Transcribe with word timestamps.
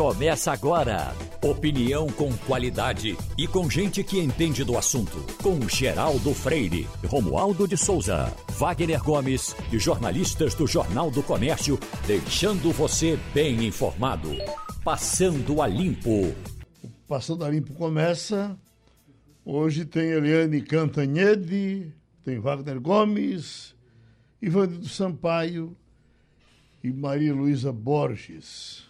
Começa 0.00 0.50
agora. 0.50 1.14
Opinião 1.42 2.06
com 2.06 2.34
qualidade 2.46 3.18
e 3.36 3.46
com 3.46 3.68
gente 3.68 4.02
que 4.02 4.18
entende 4.18 4.64
do 4.64 4.78
assunto. 4.78 5.18
Com 5.42 5.60
Geraldo 5.68 6.32
Freire, 6.32 6.88
Romualdo 7.04 7.68
de 7.68 7.76
Souza, 7.76 8.34
Wagner 8.58 9.04
Gomes 9.04 9.54
e 9.70 9.78
jornalistas 9.78 10.54
do 10.54 10.66
Jornal 10.66 11.10
do 11.10 11.22
Comércio, 11.22 11.78
deixando 12.06 12.72
você 12.72 13.18
bem 13.34 13.66
informado. 13.66 14.30
Passando 14.82 15.60
a 15.60 15.66
Limpo. 15.66 16.34
Passando 17.06 17.44
a 17.44 17.50
Limpo 17.50 17.74
começa. 17.74 18.58
Hoje 19.44 19.84
tem 19.84 20.12
Eliane 20.12 20.62
Cantanhede, 20.62 21.92
tem 22.24 22.38
Wagner 22.38 22.80
Gomes, 22.80 23.74
Ivanildo 24.40 24.88
Sampaio 24.88 25.76
e 26.82 26.90
Maria 26.90 27.34
Luísa 27.34 27.70
Borges. 27.70 28.88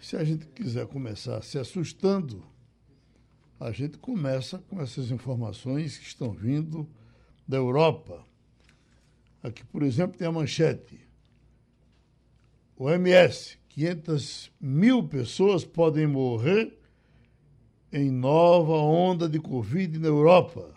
Se 0.00 0.16
a 0.16 0.24
gente 0.24 0.46
quiser 0.46 0.86
começar 0.86 1.42
se 1.42 1.58
assustando, 1.58 2.42
a 3.60 3.70
gente 3.70 3.98
começa 3.98 4.58
com 4.58 4.80
essas 4.80 5.10
informações 5.10 5.98
que 5.98 6.06
estão 6.06 6.32
vindo 6.32 6.88
da 7.46 7.58
Europa. 7.58 8.24
Aqui, 9.42 9.62
por 9.62 9.82
exemplo, 9.82 10.16
tem 10.16 10.26
a 10.26 10.32
manchete. 10.32 11.06
O 12.74 12.88
MS, 12.88 13.58
500 13.68 14.50
mil 14.58 15.06
pessoas 15.06 15.66
podem 15.66 16.06
morrer 16.06 16.78
em 17.92 18.10
nova 18.10 18.72
onda 18.72 19.28
de 19.28 19.38
Covid 19.38 19.98
na 19.98 20.08
Europa. 20.08 20.72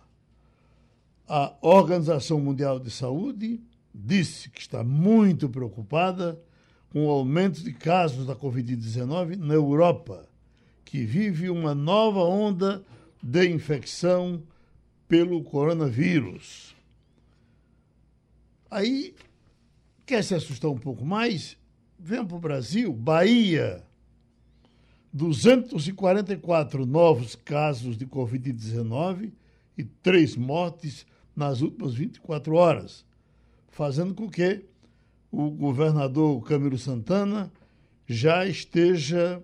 A 1.25 1.55
Organização 1.61 2.41
Mundial 2.41 2.77
de 2.77 2.91
Saúde 2.91 3.63
disse 3.95 4.49
que 4.49 4.59
está 4.59 4.83
muito 4.83 5.47
preocupada 5.47 6.43
com 6.93 7.07
o 7.07 7.09
aumento 7.09 7.63
de 7.63 7.73
casos 7.73 8.27
da 8.27 8.35
Covid-19 8.35 9.35
na 9.35 9.55
Europa, 9.55 10.29
que 10.85 11.03
vive 11.03 11.49
uma 11.49 11.73
nova 11.73 12.19
onda 12.19 12.85
de 13.21 13.49
infecção 13.49 14.43
pelo 15.07 15.43
coronavírus. 15.43 16.75
Aí, 18.69 19.15
quer 20.05 20.23
se 20.23 20.35
assustar 20.35 20.69
um 20.69 20.77
pouco 20.77 21.03
mais? 21.03 21.57
Vem 21.97 22.23
para 22.23 22.37
o 22.37 22.39
Brasil, 22.39 22.93
Bahia. 22.93 23.83
244 25.11 26.85
novos 26.85 27.35
casos 27.35 27.97
de 27.97 28.05
Covid-19 28.05 29.31
e 29.75 29.83
três 29.83 30.35
mortes 30.35 31.07
nas 31.35 31.61
últimas 31.61 31.95
24 31.95 32.55
horas, 32.55 33.03
fazendo 33.69 34.13
com 34.13 34.29
que 34.29 34.63
o 35.33 35.49
governador 35.49 36.43
Camilo 36.43 36.77
Santana 36.77 37.51
já 38.07 38.45
esteja 38.45 39.41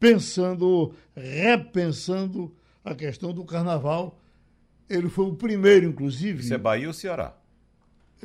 pensando, 0.00 0.92
repensando 1.14 2.52
a 2.84 2.92
questão 2.92 3.32
do 3.32 3.44
carnaval. 3.44 4.18
Ele 4.88 5.08
foi 5.08 5.26
o 5.26 5.36
primeiro, 5.36 5.86
inclusive. 5.86 6.40
Isso 6.40 6.52
é 6.52 6.58
Bahia 6.58 6.88
ou 6.88 6.92
Ceará? 6.92 7.36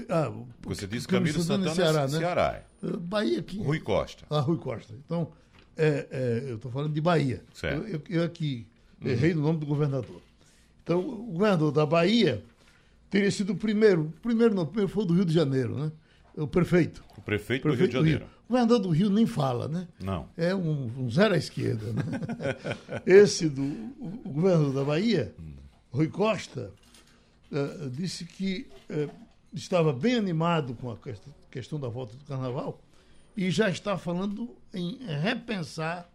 Ah, 0.09 0.33
Você 0.63 0.87
disse 0.87 1.07
Camilo, 1.07 1.39
Santana, 1.39 1.69
Santana 1.69 1.75
Ceará, 1.75 2.07
né? 2.07 2.17
Ceará. 2.17 2.63
É. 2.81 2.97
Bahia 2.97 3.39
aqui. 3.41 3.59
Rui 3.59 3.79
Costa. 3.79 4.25
Ah, 4.27 4.39
Rui 4.39 4.57
Costa. 4.57 4.91
Então, 5.05 5.31
é, 5.77 6.07
é, 6.09 6.49
eu 6.49 6.55
estou 6.55 6.71
falando 6.71 6.91
de 6.91 6.99
Bahia. 6.99 7.43
Certo. 7.53 7.87
Eu, 7.87 8.01
eu, 8.09 8.23
aqui 8.23 8.65
errei 9.03 9.33
uhum. 9.33 9.37
no 9.37 9.43
nome 9.43 9.59
do 9.59 9.67
governador. 9.67 10.19
Então, 10.83 10.99
o 10.99 11.33
governador 11.33 11.71
da 11.71 11.85
Bahia 11.85 12.43
teria 13.07 13.29
sido 13.29 13.53
o 13.53 13.55
primeiro. 13.55 14.11
Primeiro 14.23 14.55
não, 14.55 14.63
o 14.63 14.65
primeiro 14.65 14.91
foi 14.91 15.03
o 15.03 15.05
do 15.05 15.13
Rio 15.13 15.25
de 15.25 15.33
Janeiro, 15.33 15.77
né? 15.77 15.91
O 16.37 16.47
prefeito. 16.47 17.03
O 17.17 17.21
prefeito, 17.21 17.63
prefeito 17.63 17.63
do 17.63 17.75
Rio 17.75 17.87
de 17.87 17.93
Janeiro. 17.93 18.25
Rio. 18.25 18.35
O 18.47 18.47
governador 18.49 18.79
do 18.79 18.89
Rio 18.89 19.09
nem 19.09 19.25
fala, 19.25 19.67
né? 19.67 19.87
Não. 19.99 20.29
É 20.37 20.53
um, 20.53 20.91
um 20.97 21.09
zero 21.09 21.33
à 21.33 21.37
esquerda. 21.37 21.93
Né? 21.93 22.03
Esse 23.05 23.49
do 23.49 23.61
o, 23.61 24.21
o 24.25 24.29
governador 24.29 24.73
da 24.73 24.83
Bahia, 24.83 25.33
Rui 25.91 26.07
Costa, 26.07 26.71
uh, 27.51 27.89
disse 27.89 28.25
que 28.25 28.67
uh, 28.89 29.09
estava 29.53 29.93
bem 29.93 30.15
animado 30.15 30.75
com 30.75 30.91
a 30.91 30.97
questão 31.49 31.79
da 31.79 31.87
volta 31.87 32.15
do 32.17 32.25
carnaval 32.25 32.81
e 33.35 33.49
já 33.49 33.69
está 33.69 33.97
falando 33.97 34.55
em 34.73 34.99
repensar 35.21 36.09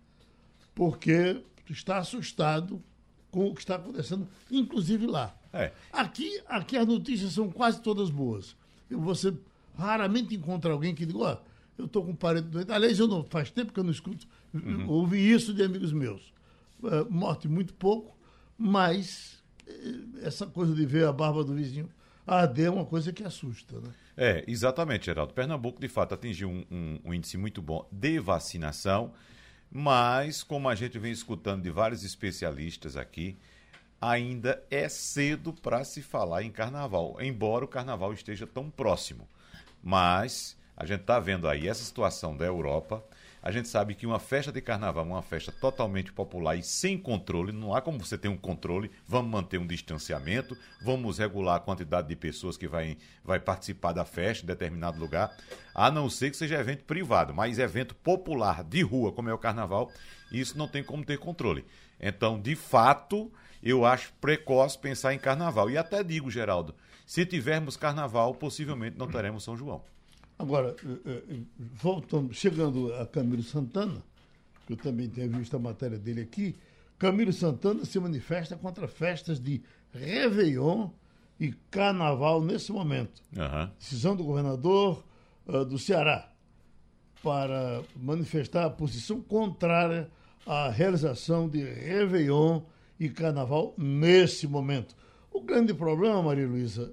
porque 0.74 1.42
está 1.68 1.98
assustado 1.98 2.82
com 3.30 3.48
o 3.48 3.54
que 3.54 3.60
está 3.60 3.76
acontecendo, 3.76 4.28
inclusive 4.50 5.06
lá. 5.06 5.34
É. 5.52 5.72
Aqui, 5.92 6.40
aqui 6.46 6.76
as 6.76 6.86
notícias 6.86 7.32
são 7.32 7.50
quase 7.50 7.80
todas 7.80 8.10
boas. 8.10 8.56
Você 8.90 9.32
raramente 9.76 10.34
encontra 10.34 10.72
alguém 10.72 10.94
que 10.94 11.06
diga, 11.06 11.18
ó, 11.18 11.34
oh, 11.34 11.50
eu 11.78 11.86
estou 11.86 12.04
com 12.04 12.10
um 12.12 12.16
parente 12.16 12.48
doente. 12.48 12.70
Aliás, 12.70 12.98
eu 12.98 13.08
não, 13.08 13.24
faz 13.24 13.50
tempo 13.50 13.72
que 13.72 13.80
eu 13.80 13.84
não 13.84 13.90
escuto, 13.90 14.26
uhum. 14.52 14.88
ouvi 14.88 15.30
isso 15.30 15.54
de 15.54 15.62
amigos 15.62 15.92
meus. 15.92 16.32
Uh, 16.82 17.10
morte 17.10 17.48
muito 17.48 17.74
pouco, 17.74 18.16
mas 18.56 19.42
uh, 19.66 20.18
essa 20.22 20.46
coisa 20.46 20.74
de 20.74 20.84
ver 20.86 21.06
a 21.06 21.12
barba 21.12 21.44
do 21.44 21.54
vizinho 21.54 21.88
arder 22.26 22.66
é 22.66 22.70
uma 22.70 22.84
coisa 22.84 23.12
que 23.12 23.24
assusta, 23.24 23.80
né? 23.80 23.90
É, 24.16 24.44
exatamente, 24.46 25.06
Geraldo. 25.06 25.32
Pernambuco, 25.32 25.80
de 25.80 25.88
fato, 25.88 26.14
atingiu 26.14 26.48
um, 26.48 26.64
um, 26.70 26.98
um 27.06 27.14
índice 27.14 27.36
muito 27.36 27.62
bom 27.62 27.86
de 27.90 28.18
vacinação, 28.18 29.12
mas, 29.70 30.42
como 30.42 30.68
a 30.68 30.74
gente 30.74 30.98
vem 30.98 31.12
escutando 31.12 31.62
de 31.62 31.70
vários 31.70 32.04
especialistas 32.04 32.96
aqui, 32.96 33.36
ainda 34.00 34.62
é 34.70 34.88
cedo 34.88 35.52
para 35.52 35.84
se 35.84 36.02
falar 36.02 36.42
em 36.42 36.50
carnaval, 36.50 37.16
embora 37.20 37.64
o 37.64 37.68
carnaval 37.68 38.12
esteja 38.12 38.46
tão 38.46 38.70
próximo. 38.70 39.28
Mas 39.82 40.56
a 40.76 40.86
gente 40.86 41.02
está 41.02 41.20
vendo 41.20 41.48
aí 41.48 41.68
essa 41.68 41.84
situação 41.84 42.36
da 42.36 42.44
Europa. 42.44 43.04
A 43.42 43.50
gente 43.50 43.68
sabe 43.68 43.94
que 43.94 44.06
uma 44.06 44.18
festa 44.18 44.52
de 44.52 44.60
carnaval 44.60 45.04
é 45.04 45.08
uma 45.08 45.22
festa 45.22 45.50
totalmente 45.50 46.12
popular 46.12 46.56
e 46.56 46.62
sem 46.62 46.98
controle. 46.98 47.52
Não 47.52 47.74
há 47.74 47.80
como 47.80 47.98
você 47.98 48.18
ter 48.18 48.28
um 48.28 48.36
controle. 48.36 48.90
Vamos 49.06 49.30
manter 49.30 49.58
um 49.58 49.66
distanciamento, 49.66 50.56
vamos 50.82 51.18
regular 51.18 51.56
a 51.56 51.60
quantidade 51.60 52.08
de 52.08 52.16
pessoas 52.16 52.58
que 52.58 52.68
vai, 52.68 52.98
vai 53.24 53.40
participar 53.40 53.92
da 53.92 54.04
festa 54.04 54.44
em 54.44 54.46
determinado 54.46 54.98
lugar, 54.98 55.34
a 55.74 55.90
não 55.90 56.10
ser 56.10 56.30
que 56.30 56.36
seja 56.36 56.60
evento 56.60 56.84
privado. 56.84 57.32
Mas 57.32 57.58
evento 57.58 57.94
popular 57.94 58.62
de 58.62 58.82
rua, 58.82 59.10
como 59.12 59.30
é 59.30 59.34
o 59.34 59.38
carnaval, 59.38 59.90
isso 60.30 60.58
não 60.58 60.68
tem 60.68 60.84
como 60.84 61.04
ter 61.04 61.18
controle. 61.18 61.64
Então, 61.98 62.38
de 62.38 62.54
fato, 62.54 63.32
eu 63.62 63.84
acho 63.84 64.12
precoce 64.20 64.78
pensar 64.78 65.14
em 65.14 65.18
carnaval. 65.18 65.70
E 65.70 65.78
até 65.78 66.02
digo, 66.02 66.30
Geraldo, 66.30 66.74
se 67.10 67.26
tivermos 67.26 67.76
carnaval, 67.76 68.32
possivelmente 68.36 68.96
não 68.96 69.08
teremos 69.08 69.42
São 69.42 69.56
João. 69.56 69.82
Agora, 70.38 70.76
eh, 71.04 71.22
eh, 71.28 71.40
voltando, 71.58 72.32
chegando 72.32 72.94
a 72.94 73.04
Camilo 73.04 73.42
Santana, 73.42 74.00
que 74.64 74.74
eu 74.74 74.76
também 74.76 75.08
tenho 75.08 75.28
visto 75.30 75.56
a 75.56 75.58
matéria 75.58 75.98
dele 75.98 76.20
aqui, 76.20 76.54
Camilo 77.00 77.32
Santana 77.32 77.84
se 77.84 77.98
manifesta 77.98 78.56
contra 78.56 78.86
festas 78.86 79.40
de 79.40 79.60
Réveillon 79.92 80.90
e 81.40 81.50
Carnaval 81.68 82.40
nesse 82.40 82.70
momento. 82.70 83.20
Uhum. 83.36 83.68
Decisão 83.76 84.14
do 84.14 84.22
governador 84.22 85.02
uh, 85.48 85.64
do 85.64 85.80
Ceará 85.80 86.30
para 87.24 87.82
manifestar 87.96 88.66
a 88.66 88.70
posição 88.70 89.20
contrária 89.20 90.08
à 90.46 90.68
realização 90.68 91.48
de 91.48 91.60
Réveillon 91.60 92.62
e 93.00 93.08
Carnaval 93.08 93.74
nesse 93.76 94.46
momento. 94.46 94.94
O 95.32 95.40
grande 95.40 95.72
problema, 95.72 96.22
Maria 96.22 96.46
Luísa, 96.46 96.92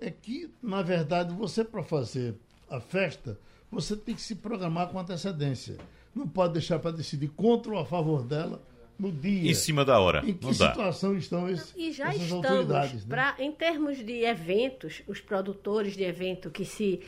é 0.00 0.10
que, 0.10 0.50
na 0.62 0.82
verdade, 0.82 1.34
você, 1.34 1.64
para 1.64 1.82
fazer 1.82 2.34
a 2.70 2.80
festa, 2.80 3.38
você 3.70 3.96
tem 3.96 4.14
que 4.14 4.20
se 4.20 4.34
programar 4.34 4.88
com 4.88 4.98
antecedência. 4.98 5.76
Não 6.14 6.26
pode 6.26 6.54
deixar 6.54 6.78
para 6.78 6.92
decidir 6.92 7.28
contra 7.28 7.72
ou 7.72 7.78
a 7.78 7.84
favor 7.84 8.22
dela 8.22 8.62
no 8.98 9.12
dia. 9.12 9.50
Em 9.50 9.54
cima 9.54 9.84
da 9.84 10.00
hora. 10.00 10.22
Em 10.24 10.32
que 10.32 10.54
situação 10.54 11.16
estão 11.16 11.48
esses, 11.48 11.74
e 11.76 11.92
já 11.92 12.08
essas 12.08 12.22
estamos, 12.22 12.46
autoridades? 12.46 13.04
Né? 13.04 13.08
Pra, 13.08 13.36
em 13.38 13.52
termos 13.52 13.98
de 13.98 14.24
eventos, 14.24 15.02
os 15.06 15.20
produtores 15.20 15.94
de 15.94 16.04
evento 16.04 16.50
que 16.50 16.64
se 16.64 17.00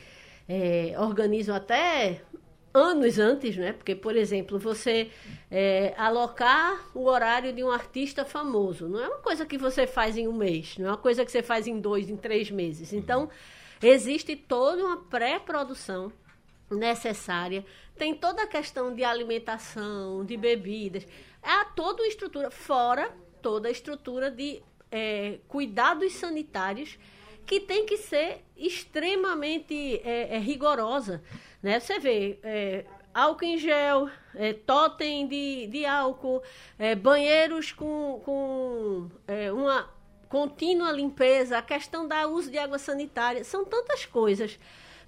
é, 0.48 0.94
organizam 0.98 1.54
até 1.54 2.22
anos 2.72 3.18
antes, 3.18 3.56
né? 3.56 3.72
Porque, 3.72 3.94
por 3.94 4.16
exemplo, 4.16 4.58
você 4.58 5.10
é, 5.50 5.94
alocar 5.96 6.88
o 6.94 7.04
horário 7.04 7.52
de 7.52 7.62
um 7.64 7.70
artista 7.70 8.24
famoso 8.24 8.88
não 8.88 9.02
é 9.02 9.08
uma 9.08 9.18
coisa 9.18 9.46
que 9.46 9.58
você 9.58 9.86
faz 9.86 10.16
em 10.16 10.28
um 10.28 10.32
mês, 10.32 10.76
não 10.78 10.86
é 10.86 10.90
uma 10.90 10.96
coisa 10.96 11.24
que 11.24 11.30
você 11.30 11.42
faz 11.42 11.66
em 11.66 11.80
dois, 11.80 12.08
em 12.08 12.16
três 12.16 12.50
meses. 12.50 12.92
Então, 12.92 13.28
existe 13.82 14.36
toda 14.36 14.84
uma 14.84 14.96
pré-produção 15.04 16.12
necessária, 16.70 17.64
tem 17.96 18.14
toda 18.14 18.42
a 18.42 18.46
questão 18.46 18.94
de 18.94 19.02
alimentação, 19.02 20.24
de 20.24 20.36
bebidas, 20.36 21.06
é 21.42 21.64
toda 21.74 22.02
uma 22.02 22.08
estrutura, 22.08 22.50
fora 22.50 23.10
toda 23.40 23.68
a 23.68 23.70
estrutura 23.70 24.30
de 24.30 24.62
é, 24.90 25.38
cuidados 25.48 26.12
sanitários 26.14 26.98
que 27.46 27.60
tem 27.60 27.86
que 27.86 27.96
ser 27.96 28.44
extremamente 28.56 30.00
é, 30.04 30.36
é, 30.36 30.38
rigorosa. 30.38 31.22
Né? 31.62 31.80
Você 31.80 31.98
vê 31.98 32.38
é, 32.42 32.84
álcool 33.12 33.44
em 33.44 33.58
gel, 33.58 34.08
é, 34.34 34.52
totem 34.52 35.26
de, 35.26 35.66
de 35.66 35.84
álcool, 35.84 36.42
é, 36.78 36.94
banheiros 36.94 37.72
com, 37.72 38.20
com 38.24 39.10
é, 39.26 39.52
uma 39.52 39.88
contínua 40.28 40.92
limpeza, 40.92 41.58
a 41.58 41.62
questão 41.62 42.06
da 42.06 42.26
uso 42.26 42.50
de 42.50 42.58
água 42.58 42.78
sanitária, 42.78 43.42
são 43.44 43.64
tantas 43.64 44.04
coisas 44.04 44.58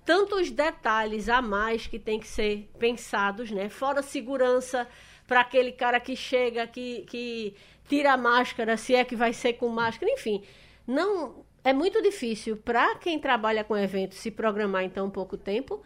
tantos 0.04 0.50
detalhes 0.50 1.28
a 1.28 1.42
mais 1.42 1.86
que 1.86 1.98
tem 1.98 2.18
que 2.18 2.26
ser 2.26 2.68
pensados, 2.78 3.50
né? 3.50 3.68
Fora 3.68 4.02
segurança 4.02 4.88
para 5.26 5.40
aquele 5.40 5.72
cara 5.72 6.00
que 6.00 6.16
chega, 6.16 6.66
que, 6.66 7.02
que 7.02 7.54
tira 7.88 8.12
a 8.12 8.16
máscara, 8.16 8.76
se 8.76 8.94
é 8.94 9.04
que 9.04 9.14
vai 9.14 9.32
ser 9.32 9.52
com 9.52 9.68
máscara, 9.68 10.10
enfim. 10.10 10.42
Não 10.86 11.44
é 11.62 11.72
muito 11.72 12.02
difícil 12.02 12.56
para 12.56 12.96
quem 12.96 13.18
trabalha 13.18 13.62
com 13.62 13.76
eventos 13.76 14.18
se 14.18 14.30
programar 14.30 14.82
em 14.82 14.90
tão 14.90 15.08
pouco 15.08 15.36
tempo. 15.36 15.82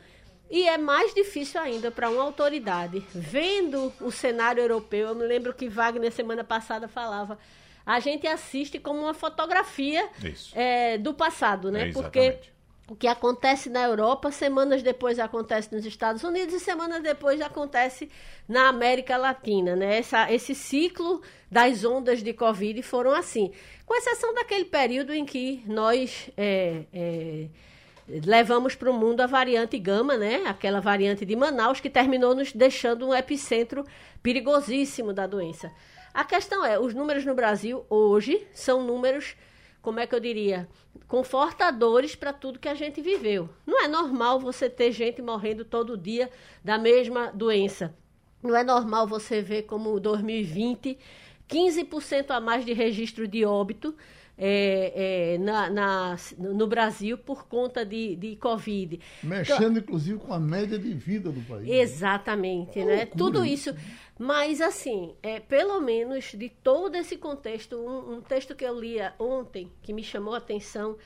E 0.54 0.68
é 0.68 0.78
mais 0.78 1.12
difícil 1.12 1.60
ainda 1.60 1.90
para 1.90 2.08
uma 2.08 2.22
autoridade, 2.22 3.04
vendo 3.12 3.92
o 4.00 4.12
cenário 4.12 4.62
europeu. 4.62 5.08
Eu 5.08 5.14
me 5.16 5.26
lembro 5.26 5.52
que 5.52 5.68
Wagner, 5.68 6.12
semana 6.12 6.44
passada, 6.44 6.86
falava 6.86 7.36
a 7.84 8.00
gente 8.00 8.24
assiste 8.26 8.78
como 8.78 9.00
uma 9.00 9.14
fotografia 9.14 10.08
é, 10.54 10.96
do 10.96 11.12
passado, 11.12 11.70
né? 11.70 11.88
É, 11.88 11.92
Porque 11.92 12.38
o 12.88 12.94
que 12.94 13.06
acontece 13.06 13.68
na 13.68 13.82
Europa, 13.82 14.30
semanas 14.30 14.82
depois 14.82 15.18
acontece 15.18 15.74
nos 15.74 15.84
Estados 15.84 16.22
Unidos 16.22 16.54
e 16.54 16.60
semanas 16.60 17.02
depois 17.02 17.40
acontece 17.40 18.08
na 18.48 18.68
América 18.68 19.16
Latina, 19.16 19.74
né? 19.74 19.98
Essa, 19.98 20.32
esse 20.32 20.54
ciclo 20.54 21.20
das 21.50 21.84
ondas 21.84 22.22
de 22.22 22.32
Covid 22.32 22.80
foram 22.82 23.12
assim, 23.12 23.52
com 23.84 23.94
exceção 23.96 24.32
daquele 24.32 24.66
período 24.66 25.12
em 25.12 25.24
que 25.24 25.62
nós 25.66 26.30
é, 26.36 26.84
é, 26.92 27.46
levamos 28.08 28.74
para 28.74 28.90
o 28.90 28.94
mundo 28.94 29.20
a 29.20 29.26
variante 29.26 29.78
gama, 29.78 30.16
né? 30.16 30.44
Aquela 30.46 30.80
variante 30.80 31.24
de 31.24 31.34
Manaus 31.34 31.80
que 31.80 31.90
terminou 31.90 32.34
nos 32.34 32.52
deixando 32.52 33.06
um 33.06 33.14
epicentro 33.14 33.84
perigosíssimo 34.22 35.12
da 35.12 35.26
doença. 35.26 35.72
A 36.12 36.24
questão 36.24 36.64
é, 36.64 36.78
os 36.78 36.94
números 36.94 37.24
no 37.24 37.34
Brasil 37.34 37.84
hoje 37.88 38.46
são 38.52 38.84
números, 38.84 39.34
como 39.82 39.98
é 39.98 40.06
que 40.06 40.14
eu 40.14 40.20
diria, 40.20 40.68
confortadores 41.08 42.14
para 42.14 42.32
tudo 42.32 42.58
que 42.58 42.68
a 42.68 42.74
gente 42.74 43.00
viveu. 43.00 43.48
Não 43.66 43.82
é 43.82 43.88
normal 43.88 44.38
você 44.38 44.70
ter 44.70 44.92
gente 44.92 45.20
morrendo 45.20 45.64
todo 45.64 45.96
dia 45.96 46.30
da 46.62 46.78
mesma 46.78 47.32
doença. 47.32 47.94
Não 48.42 48.54
é 48.54 48.62
normal 48.62 49.06
você 49.06 49.40
ver 49.40 49.62
como 49.62 49.98
2020, 49.98 50.98
15% 51.48 52.30
a 52.30 52.40
mais 52.40 52.64
de 52.64 52.72
registro 52.72 53.26
de 53.26 53.44
óbito 53.44 53.94
é, 54.36 55.34
é, 55.34 55.38
na, 55.38 55.70
na, 55.70 56.16
no 56.38 56.66
Brasil 56.66 57.16
por 57.16 57.46
conta 57.46 57.84
de, 57.84 58.16
de 58.16 58.36
Covid. 58.36 59.00
Mexendo, 59.22 59.56
então, 59.56 59.78
inclusive, 59.78 60.18
com 60.18 60.32
a 60.32 60.40
média 60.40 60.78
de 60.78 60.92
vida 60.92 61.30
do 61.30 61.40
país. 61.42 61.68
Né? 61.68 61.76
Exatamente, 61.76 62.78
né? 62.84 62.96
né? 62.96 63.06
Tudo 63.06 63.44
isso. 63.44 63.74
Mas, 64.18 64.60
assim, 64.60 65.14
é, 65.22 65.40
pelo 65.40 65.80
menos 65.80 66.32
de 66.32 66.48
todo 66.48 66.96
esse 66.96 67.16
contexto, 67.16 67.76
um, 67.76 68.16
um 68.16 68.20
texto 68.20 68.54
que 68.54 68.64
eu 68.64 68.78
lia 68.78 69.14
ontem, 69.18 69.70
que 69.82 69.92
me 69.92 70.02
chamou 70.02 70.34
a 70.34 70.38
atenção, 70.38 70.96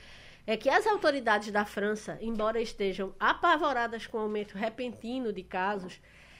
é 0.45 0.57
que 0.57 0.69
as 0.69 0.87
autoridades 0.87 1.51
da 1.51 1.65
França, 1.65 2.17
embora 2.21 2.59
estejam 2.59 3.13
apavoradas 3.19 4.07
com 4.07 4.17
o 4.17 4.21
aumento 4.21 4.57
repentino 4.57 5.31
de 5.31 5.43
casos, 5.43 5.99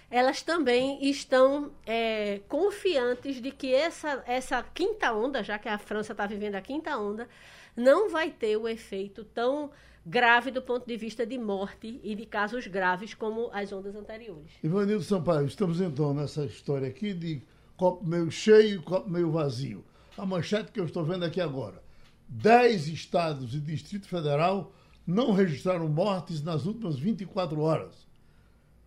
elas 0.09 0.41
também 0.41 1.07
estão 1.07 1.71
é, 1.85 2.41
confiantes 2.47 3.41
de 3.41 3.51
que 3.51 3.73
essa, 3.73 4.23
essa 4.25 4.63
quinta 4.63 5.13
onda, 5.13 5.43
já 5.43 5.59
que 5.59 5.69
a 5.69 5.77
França 5.77 6.13
está 6.13 6.25
vivendo 6.25 6.55
a 6.55 6.61
quinta 6.61 6.97
onda, 6.97 7.27
não 7.75 8.09
vai 8.09 8.31
ter 8.31 8.57
o 8.57 8.67
efeito 8.67 9.23
tão 9.23 9.69
grave 10.05 10.49
do 10.49 10.61
ponto 10.61 10.87
de 10.87 10.97
vista 10.97 11.25
de 11.25 11.37
morte 11.37 11.99
e 12.03 12.15
de 12.15 12.25
casos 12.25 12.65
graves 12.65 13.13
como 13.13 13.49
as 13.53 13.71
ondas 13.71 13.95
anteriores. 13.95 14.51
Ivanildo 14.63 15.03
Sampaio, 15.03 15.45
estamos 15.45 15.79
então 15.79 16.13
nessa 16.13 16.45
história 16.45 16.87
aqui 16.87 17.13
de 17.13 17.43
copo 17.77 18.03
meio 18.03 18.31
cheio 18.31 18.79
e 18.79 18.83
copo 18.83 19.09
meio 19.09 19.29
vazio. 19.29 19.85
A 20.17 20.25
manchete 20.25 20.71
que 20.71 20.79
eu 20.79 20.85
estou 20.85 21.03
vendo 21.03 21.23
aqui 21.23 21.39
agora. 21.39 21.83
Dez 22.27 22.87
estados 22.87 23.53
e 23.53 23.59
Distrito 23.59 24.07
Federal 24.07 24.73
não 25.05 25.31
registraram 25.31 25.87
mortes 25.87 26.41
nas 26.41 26.65
últimas 26.65 26.97
24 26.97 27.59
horas 27.61 28.08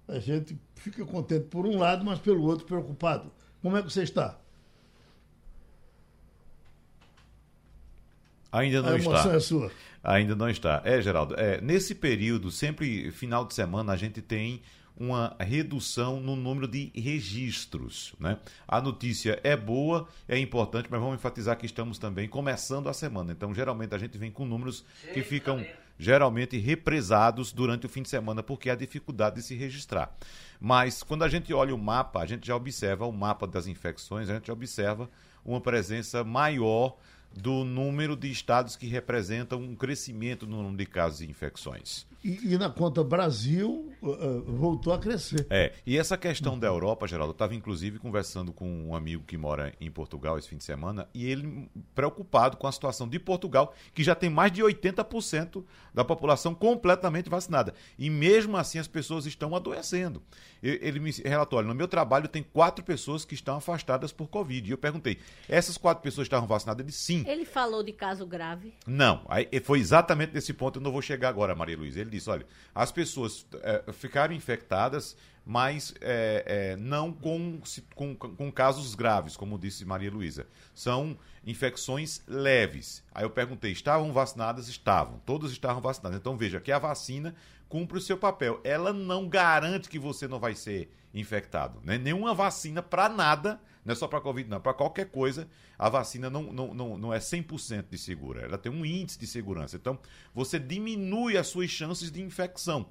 a 0.08 0.18
gente 0.18 0.58
fica 0.74 1.04
contente 1.04 1.46
por 1.46 1.66
um 1.66 1.78
lado, 1.78 2.04
mas 2.04 2.18
pelo 2.18 2.42
outro 2.42 2.66
preocupado. 2.66 3.32
Como 3.60 3.76
é 3.76 3.82
que 3.82 3.90
você 3.90 4.02
está? 4.02 4.38
Ainda 8.50 8.82
não 8.82 8.92
a 8.92 8.96
está. 8.98 9.34
É 9.34 9.40
sua. 9.40 9.70
Ainda 10.04 10.36
não 10.36 10.48
está. 10.48 10.82
É, 10.84 11.00
Geraldo, 11.00 11.34
é, 11.38 11.60
nesse 11.60 11.94
período, 11.94 12.50
sempre 12.50 13.10
final 13.10 13.46
de 13.46 13.54
semana, 13.54 13.92
a 13.92 13.96
gente 13.96 14.20
tem 14.20 14.60
uma 14.94 15.34
redução 15.40 16.20
no 16.20 16.36
número 16.36 16.68
de 16.68 16.92
registros. 16.94 18.14
Né? 18.20 18.38
A 18.68 18.80
notícia 18.80 19.40
é 19.42 19.56
boa, 19.56 20.06
é 20.28 20.38
importante, 20.38 20.88
mas 20.90 21.00
vamos 21.00 21.14
enfatizar 21.14 21.56
que 21.56 21.64
estamos 21.64 21.98
também 21.98 22.28
começando 22.28 22.88
a 22.88 22.92
semana. 22.92 23.32
Então, 23.32 23.54
geralmente, 23.54 23.94
a 23.94 23.98
gente 23.98 24.18
vem 24.18 24.30
com 24.30 24.44
números 24.44 24.84
que 25.14 25.22
ficam 25.22 25.64
geralmente 26.02 26.58
represados 26.58 27.52
durante 27.52 27.86
o 27.86 27.88
fim 27.88 28.02
de 28.02 28.08
semana, 28.08 28.42
porque 28.42 28.68
há 28.68 28.74
dificuldade 28.74 29.36
de 29.36 29.42
se 29.42 29.54
registrar. 29.54 30.12
Mas 30.60 31.02
quando 31.02 31.22
a 31.22 31.28
gente 31.28 31.54
olha 31.54 31.74
o 31.74 31.78
mapa, 31.78 32.20
a 32.20 32.26
gente 32.26 32.46
já 32.46 32.56
observa 32.56 33.06
o 33.06 33.12
mapa 33.12 33.46
das 33.46 33.66
infecções, 33.68 34.28
a 34.28 34.34
gente 34.34 34.48
já 34.48 34.52
observa 34.52 35.08
uma 35.44 35.60
presença 35.60 36.24
maior 36.24 36.96
do 37.34 37.64
número 37.64 38.16
de 38.16 38.30
estados 38.30 38.76
que 38.76 38.86
representam 38.86 39.60
um 39.60 39.74
crescimento 39.74 40.46
no 40.46 40.58
número 40.58 40.76
de 40.76 40.86
casos 40.86 41.20
e 41.20 41.26
infecções. 41.26 42.06
E, 42.24 42.54
e 42.54 42.58
na 42.58 42.70
conta 42.70 43.02
Brasil 43.02 43.92
uh, 44.00 44.42
voltou 44.46 44.92
a 44.92 44.98
crescer. 44.98 45.44
É, 45.50 45.72
e 45.84 45.98
essa 45.98 46.16
questão 46.16 46.56
da 46.56 46.68
Europa, 46.68 47.08
Geraldo, 47.08 47.30
eu 47.30 47.34
estava 47.34 47.54
inclusive 47.54 47.98
conversando 47.98 48.52
com 48.52 48.88
um 48.88 48.94
amigo 48.94 49.24
que 49.26 49.36
mora 49.36 49.72
em 49.80 49.90
Portugal 49.90 50.38
esse 50.38 50.48
fim 50.48 50.56
de 50.56 50.62
semana, 50.62 51.08
e 51.12 51.26
ele 51.26 51.68
preocupado 51.94 52.56
com 52.56 52.68
a 52.68 52.72
situação 52.72 53.08
de 53.08 53.18
Portugal, 53.18 53.74
que 53.92 54.04
já 54.04 54.14
tem 54.14 54.30
mais 54.30 54.52
de 54.52 54.62
80% 54.62 55.64
da 55.92 56.04
população 56.04 56.54
completamente 56.54 57.28
vacinada. 57.28 57.74
E 57.98 58.08
mesmo 58.08 58.56
assim 58.56 58.78
as 58.78 58.86
pessoas 58.86 59.26
estão 59.26 59.56
adoecendo. 59.56 60.22
Ele 60.62 61.00
me 61.00 61.10
relatou, 61.10 61.58
olha, 61.58 61.66
no 61.66 61.74
meu 61.74 61.88
trabalho 61.88 62.28
tem 62.28 62.42
quatro 62.42 62.84
pessoas 62.84 63.24
que 63.24 63.34
estão 63.34 63.56
afastadas 63.56 64.12
por 64.12 64.28
Covid. 64.28 64.68
E 64.68 64.70
eu 64.70 64.78
perguntei, 64.78 65.18
essas 65.48 65.76
quatro 65.76 66.02
pessoas 66.02 66.26
estavam 66.26 66.46
vacinadas? 66.46 66.84
Ele, 66.84 66.92
sim. 66.92 67.24
Ele 67.26 67.44
falou 67.44 67.82
de 67.82 67.92
caso 67.92 68.24
grave? 68.24 68.72
Não, 68.86 69.22
aí 69.28 69.48
foi 69.64 69.80
exatamente 69.80 70.32
nesse 70.32 70.52
ponto, 70.52 70.78
eu 70.78 70.82
não 70.82 70.92
vou 70.92 71.02
chegar 71.02 71.28
agora, 71.30 71.54
Maria 71.54 71.76
Luiz. 71.76 71.96
Ele 71.96 72.10
disse, 72.10 72.30
olha, 72.30 72.46
as 72.74 72.92
pessoas 72.92 73.44
é, 73.62 73.92
ficaram 73.92 74.32
infectadas, 74.32 75.16
mas 75.44 75.94
é, 76.00 76.44
é, 76.46 76.76
não 76.76 77.12
com, 77.12 77.60
com, 77.94 78.14
com 78.14 78.52
casos 78.52 78.94
graves, 78.94 79.36
como 79.36 79.58
disse 79.58 79.84
Maria 79.84 80.10
Luísa. 80.10 80.46
São 80.74 81.16
infecções 81.44 82.22
leves. 82.26 83.02
Aí 83.12 83.24
eu 83.24 83.30
perguntei, 83.30 83.72
estavam 83.72 84.12
vacinadas? 84.12 84.68
Estavam, 84.68 85.20
todas 85.26 85.50
estavam 85.50 85.82
vacinadas. 85.82 86.18
Então 86.18 86.36
veja 86.36 86.60
que 86.60 86.70
a 86.70 86.78
vacina 86.78 87.34
cumpre 87.68 87.98
o 87.98 88.00
seu 88.00 88.16
papel. 88.16 88.60
Ela 88.62 88.92
não 88.92 89.28
garante 89.28 89.88
que 89.88 89.98
você 89.98 90.28
não 90.28 90.38
vai 90.38 90.54
ser 90.54 90.92
infectado. 91.14 91.80
Né? 91.84 91.98
Nenhuma 91.98 92.34
vacina 92.34 92.82
para 92.82 93.08
nada, 93.08 93.60
não 93.84 93.92
é 93.92 93.94
só 93.94 94.06
para 94.06 94.20
Covid, 94.20 94.48
não, 94.48 94.60
para 94.60 94.74
qualquer 94.74 95.06
coisa, 95.06 95.48
a 95.78 95.88
vacina 95.88 96.30
não, 96.30 96.44
não, 96.52 96.74
não, 96.74 96.98
não 96.98 97.14
é 97.14 97.18
100% 97.18 97.86
de 97.90 97.98
segura. 97.98 98.42
Ela 98.42 98.58
tem 98.58 98.70
um 98.70 98.84
índice 98.84 99.18
de 99.18 99.26
segurança. 99.26 99.76
Então, 99.76 99.98
você 100.34 100.58
diminui 100.58 101.36
as 101.36 101.48
suas 101.48 101.70
chances 101.70 102.10
de 102.10 102.22
infecção. 102.22 102.86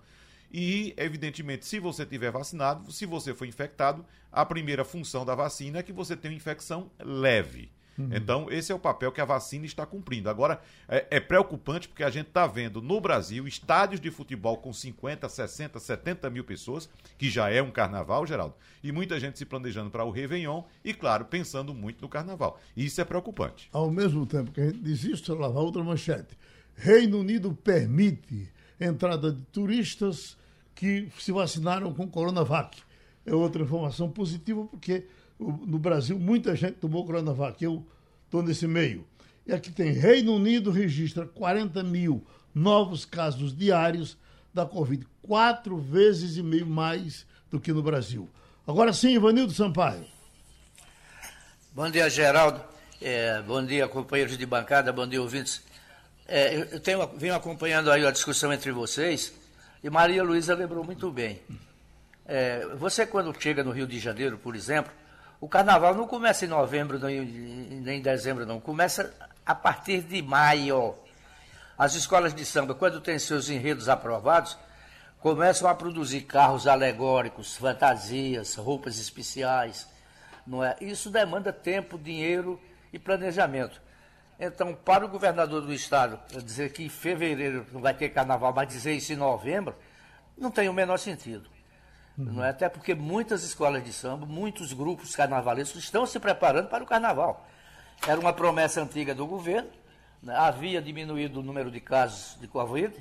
E, 0.54 0.94
evidentemente, 0.98 1.66
se 1.66 1.80
você 1.80 2.06
tiver 2.06 2.32
vacinado, 2.32 2.92
se 2.92 3.06
você 3.06 3.34
for 3.34 3.46
infectado, 3.46 4.06
a 4.32 4.46
primeira 4.46 4.84
função 4.84 5.26
da 5.26 5.34
vacina 5.34 5.80
é 5.80 5.84
que 5.84 5.94
você 5.94 6.16
tenha 6.16 6.34
uma 6.34 6.38
infecção 6.38 6.92
leve. 7.00 7.72
Uhum. 7.98 8.10
Então, 8.14 8.48
esse 8.50 8.72
é 8.72 8.76
o 8.76 8.80
papel 8.80 9.12
que 9.12 9.22
a 9.22 9.26
vacina 9.26 9.66
está 9.66 9.86
cumprindo. 9.86 10.30
Agora, 10.30 10.62
é, 10.88 11.06
é 11.12 11.20
preocupante 11.20 11.88
porque 11.88 12.04
a 12.04 12.10
gente 12.10 12.28
está 12.28 12.48
vendo 12.48 12.82
no 12.82 13.00
Brasil 13.00 13.48
estádios 13.48 14.00
de 14.00 14.10
futebol 14.10 14.58
com 14.58 14.74
50, 14.74 15.28
60, 15.28 15.80
70 15.80 16.30
mil 16.30 16.44
pessoas, 16.44 16.90
que 17.18 17.30
já 17.30 17.50
é 17.50 17.62
um 17.62 17.72
carnaval, 17.72 18.26
Geraldo, 18.26 18.56
e 18.84 18.92
muita 18.92 19.20
gente 19.20 19.38
se 19.38 19.46
planejando 19.46 19.90
para 19.90 20.04
o 20.04 20.12
Réveillon 20.12 20.64
e, 20.84 20.94
claro, 20.94 21.26
pensando 21.26 21.74
muito 21.74 22.02
no 22.02 22.10
carnaval. 22.10 22.60
Isso 22.76 23.00
é 23.00 23.06
preocupante. 23.06 23.70
Ao 23.72 23.90
mesmo 23.92 24.26
tempo 24.26 24.52
que 24.52 24.62
a 24.62 24.66
gente 24.66 24.80
diz 24.80 25.04
isso, 25.04 25.34
lá 25.36 25.48
vai 25.48 25.64
outra 25.64 25.84
manchete. 25.84 26.38
Reino 26.76 27.20
Unido 27.20 27.54
permite 27.54 28.50
entrada 28.80 29.32
de 29.32 29.42
turistas 29.44 30.38
que 30.76 31.10
se 31.20 31.32
vacinaram 31.32 31.94
com 31.94 32.08
Coronavac. 32.08 32.82
É 33.26 33.34
outra 33.34 33.62
informação 33.62 34.10
positiva 34.10 34.66
porque 34.66 35.06
no 35.40 35.80
Brasil, 35.80 36.20
muita 36.20 36.56
gente 36.56 36.74
tomou 36.74 37.06
Coronavac. 37.06 37.64
Eu 37.64 37.86
estou 38.26 38.44
nesse 38.44 38.68
meio. 38.68 39.06
E 39.46 39.54
aqui 39.54 39.72
tem 39.72 39.92
Reino 39.92 40.36
Unido 40.36 40.70
registra 40.70 41.26
40 41.26 41.84
mil 41.84 42.24
novos 42.54 43.06
casos 43.06 43.56
diários 43.56 44.18
da 44.54 44.66
Covid, 44.66 45.08
quatro 45.22 45.78
vezes 45.78 46.38
e 46.38 46.44
meio 46.44 46.68
mais 46.68 47.26
do 47.50 47.60
que 47.60 47.72
no 47.72 47.82
Brasil. 47.82 48.30
Agora 48.68 48.94
sim, 48.94 49.16
Ivanildo 49.16 49.54
Sampaio. 49.54 50.06
Bom 51.74 51.90
dia, 51.90 52.10
Geraldo. 52.10 52.62
É, 53.02 53.42
bom 53.42 53.66
dia, 53.66 53.88
companheiros 53.88 54.38
de 54.38 54.46
bancada, 54.46 54.92
bom 54.94 55.08
dia, 55.08 55.22
ouvintes. 55.22 55.64
É, 56.28 56.56
eu 56.56 56.80
tenho, 56.80 57.08
venho 57.18 57.34
acompanhando 57.34 57.90
aí 57.90 58.06
a 58.06 58.12
discussão 58.12 58.54
entre 58.54 58.72
vocês 58.72 59.34
e 59.84 59.90
Maria 59.90 60.24
Luísa 60.24 60.54
lembrou 60.54 60.84
muito 60.84 61.12
bem. 61.12 61.42
É, 62.26 62.66
você, 62.76 63.06
quando 63.06 63.36
chega 63.42 63.64
no 63.64 63.72
Rio 63.72 63.88
de 63.88 64.00
Janeiro, 64.00 64.38
por 64.38 64.56
exemplo, 64.56 64.92
o 65.40 65.48
carnaval 65.48 65.96
não 65.96 66.08
começa 66.08 66.46
em 66.46 66.48
novembro 66.48 67.00
nem 67.00 67.98
em 67.98 68.02
dezembro, 68.02 68.46
não. 68.46 68.60
Começa 68.60 69.14
a 69.46 69.56
partir 69.56 70.02
de 70.02 70.22
maio. 70.22 70.96
As 71.78 71.96
escolas 71.96 72.34
de 72.34 72.46
samba, 72.46 72.76
quando 72.76 73.02
têm 73.02 73.18
seus 73.18 73.50
enredos 73.50 73.90
aprovados, 73.90 74.56
começam 75.20 75.68
a 75.68 75.74
produzir 75.74 76.22
carros 76.22 76.68
alegóricos, 76.68 77.58
fantasias, 77.58 78.56
roupas 78.56 79.00
especiais, 79.00 79.88
não 80.46 80.64
é? 80.64 80.76
Isso 80.80 81.10
demanda 81.10 81.52
tempo, 81.52 81.98
dinheiro 81.98 82.62
e 82.94 83.00
planejamento. 83.00 83.82
Então, 84.44 84.74
para 84.74 85.06
o 85.06 85.08
governador 85.08 85.62
do 85.62 85.72
estado 85.72 86.20
dizer 86.44 86.74
que 86.74 86.84
em 86.84 86.90
fevereiro 86.90 87.64
não 87.72 87.80
vai 87.80 87.94
ter 87.94 88.10
carnaval, 88.10 88.52
mas 88.52 88.68
dizer 88.68 88.92
isso 88.94 89.14
em 89.14 89.16
novembro, 89.16 89.76
não 90.36 90.50
tem 90.50 90.68
o 90.68 90.74
menor 90.74 90.98
sentido. 90.98 91.48
Uhum. 92.18 92.26
Não 92.26 92.44
é? 92.44 92.50
Até 92.50 92.68
porque 92.68 92.96
muitas 92.96 93.44
escolas 93.44 93.84
de 93.84 93.94
samba, 93.94 94.26
muitos 94.26 94.74
grupos 94.74 95.16
carnavalescos 95.16 95.84
estão 95.84 96.08
se 96.08 96.20
preparando 96.20 96.70
para 96.70 96.84
o 96.84 96.88
carnaval. 96.88 97.48
Era 98.08 98.20
uma 98.20 98.34
promessa 98.34 98.82
antiga 98.82 99.14
do 99.14 99.28
governo, 99.28 99.70
né? 100.24 100.36
havia 100.36 100.82
diminuído 100.82 101.40
o 101.40 101.44
número 101.44 101.70
de 101.70 101.80
casos 101.80 102.36
de 102.42 102.48
Covid, 102.48 102.96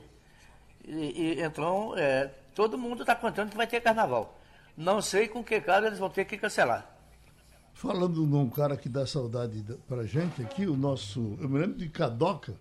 e, 0.85 0.93
e 0.93 1.43
então 1.43 1.95
é, 1.97 2.31
todo 2.55 2.77
mundo 2.77 3.01
está 3.03 3.17
contando 3.17 3.49
que 3.49 3.57
vai 3.57 3.67
ter 3.67 3.81
carnaval. 3.81 4.39
Não 4.77 5.01
sei 5.01 5.27
com 5.27 5.43
que 5.43 5.59
cara 5.63 5.87
eles 5.87 5.99
vão 5.99 6.11
ter 6.11 6.27
que 6.27 6.37
cancelar. 6.37 7.00
Falando 7.81 8.27
num 8.27 8.51
cara 8.51 8.77
que 8.77 8.91
dá 8.91 9.07
saudade 9.07 9.65
pra 9.89 10.05
gente 10.05 10.43
aqui, 10.43 10.67
o 10.67 10.77
nosso. 10.77 11.39
Eu 11.41 11.49
me 11.49 11.59
lembro 11.59 11.79
de 11.79 11.89
Cadoca, 11.89 12.53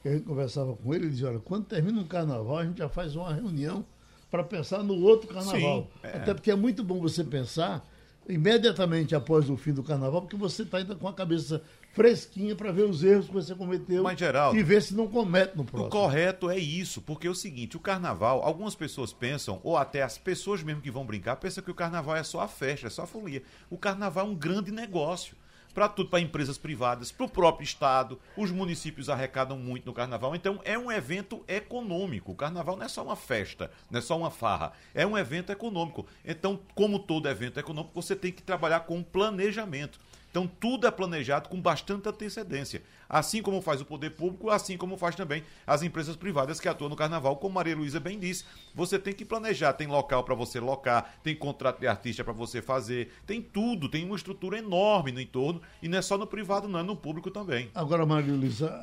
que 0.00 0.08
a 0.08 0.12
gente 0.12 0.24
conversava 0.24 0.74
com 0.74 0.94
ele, 0.94 1.04
ele 1.04 1.10
dizia, 1.10 1.28
olha, 1.28 1.38
quando 1.38 1.66
termina 1.66 2.00
um 2.00 2.06
carnaval, 2.06 2.56
a 2.56 2.64
gente 2.64 2.78
já 2.78 2.88
faz 2.88 3.14
uma 3.14 3.30
reunião 3.30 3.84
para 4.30 4.42
pensar 4.42 4.82
no 4.82 4.94
outro 4.94 5.28
carnaval. 5.28 5.82
Sim, 5.82 5.88
é. 6.02 6.16
Até 6.16 6.32
porque 6.32 6.50
é 6.50 6.56
muito 6.56 6.82
bom 6.82 6.98
você 6.98 7.22
pensar 7.22 7.86
imediatamente 8.26 9.14
após 9.14 9.50
o 9.50 9.56
fim 9.58 9.74
do 9.74 9.82
carnaval, 9.82 10.22
porque 10.22 10.34
você 10.34 10.62
está 10.62 10.78
ainda 10.78 10.94
com 10.94 11.06
a 11.06 11.12
cabeça 11.12 11.60
fresquinha 11.94 12.54
para 12.56 12.72
ver 12.72 12.82
os 12.82 13.02
erros 13.02 13.26
que 13.26 13.32
você 13.32 13.54
cometeu 13.54 14.02
Mas, 14.02 14.18
Geraldo, 14.18 14.58
e 14.58 14.62
ver 14.62 14.82
se 14.82 14.94
não 14.94 15.06
comete 15.06 15.56
no 15.56 15.64
próximo. 15.64 15.86
O 15.86 15.90
correto 15.90 16.50
é 16.50 16.58
isso, 16.58 17.00
porque 17.00 17.26
é 17.26 17.30
o 17.30 17.34
seguinte, 17.34 17.76
o 17.76 17.80
carnaval, 17.80 18.42
algumas 18.42 18.74
pessoas 18.74 19.12
pensam, 19.12 19.60
ou 19.62 19.76
até 19.76 20.02
as 20.02 20.18
pessoas 20.18 20.62
mesmo 20.62 20.82
que 20.82 20.90
vão 20.90 21.06
brincar, 21.06 21.36
pensam 21.36 21.62
que 21.62 21.70
o 21.70 21.74
carnaval 21.74 22.16
é 22.16 22.22
só 22.24 22.40
a 22.40 22.48
festa, 22.48 22.88
é 22.88 22.90
só 22.90 23.02
a 23.02 23.06
folia. 23.06 23.42
O 23.70 23.78
carnaval 23.78 24.26
é 24.26 24.28
um 24.28 24.34
grande 24.34 24.72
negócio 24.72 25.36
para 25.72 25.88
tudo, 25.88 26.08
para 26.08 26.20
empresas 26.20 26.56
privadas, 26.56 27.10
para 27.10 27.26
o 27.26 27.28
próprio 27.28 27.64
Estado. 27.64 28.18
Os 28.36 28.50
municípios 28.50 29.08
arrecadam 29.08 29.58
muito 29.58 29.86
no 29.86 29.92
carnaval. 29.92 30.34
Então, 30.34 30.60
é 30.64 30.78
um 30.78 30.90
evento 30.90 31.42
econômico. 31.48 32.32
O 32.32 32.36
carnaval 32.36 32.76
não 32.76 32.86
é 32.86 32.88
só 32.88 33.02
uma 33.02 33.16
festa, 33.16 33.70
não 33.90 33.98
é 33.98 34.02
só 34.02 34.16
uma 34.16 34.30
farra. 34.30 34.72
É 34.94 35.04
um 35.04 35.18
evento 35.18 35.50
econômico. 35.50 36.06
Então, 36.24 36.60
como 36.74 37.00
todo 37.00 37.28
evento 37.28 37.58
econômico, 37.58 38.00
você 38.00 38.14
tem 38.14 38.30
que 38.30 38.42
trabalhar 38.42 38.80
com 38.80 39.02
planejamento. 39.02 39.98
Então, 40.34 40.48
tudo 40.48 40.84
é 40.84 40.90
planejado 40.90 41.48
com 41.48 41.60
bastante 41.60 42.08
antecedência. 42.08 42.82
Assim 43.08 43.40
como 43.40 43.62
faz 43.62 43.80
o 43.80 43.84
poder 43.84 44.10
público, 44.10 44.50
assim 44.50 44.76
como 44.76 44.96
faz 44.96 45.14
também 45.14 45.44
as 45.64 45.84
empresas 45.84 46.16
privadas 46.16 46.58
que 46.58 46.68
atuam 46.68 46.90
no 46.90 46.96
carnaval, 46.96 47.36
como 47.36 47.54
Maria 47.54 47.76
Luísa 47.76 48.00
bem 48.00 48.18
disse. 48.18 48.44
Você 48.74 48.98
tem 48.98 49.14
que 49.14 49.24
planejar, 49.24 49.74
tem 49.74 49.86
local 49.86 50.24
para 50.24 50.34
você 50.34 50.58
locar, 50.58 51.20
tem 51.22 51.36
contrato 51.36 51.78
de 51.78 51.86
artista 51.86 52.24
para 52.24 52.32
você 52.32 52.60
fazer, 52.60 53.12
tem 53.24 53.40
tudo, 53.40 53.88
tem 53.88 54.04
uma 54.04 54.16
estrutura 54.16 54.58
enorme 54.58 55.12
no 55.12 55.20
entorno, 55.20 55.62
e 55.80 55.86
não 55.86 55.98
é 55.98 56.02
só 56.02 56.18
no 56.18 56.26
privado, 56.26 56.66
não, 56.66 56.80
é 56.80 56.82
no 56.82 56.96
público 56.96 57.30
também. 57.30 57.70
Agora, 57.72 58.04
Maria 58.04 58.34
Luísa, 58.34 58.74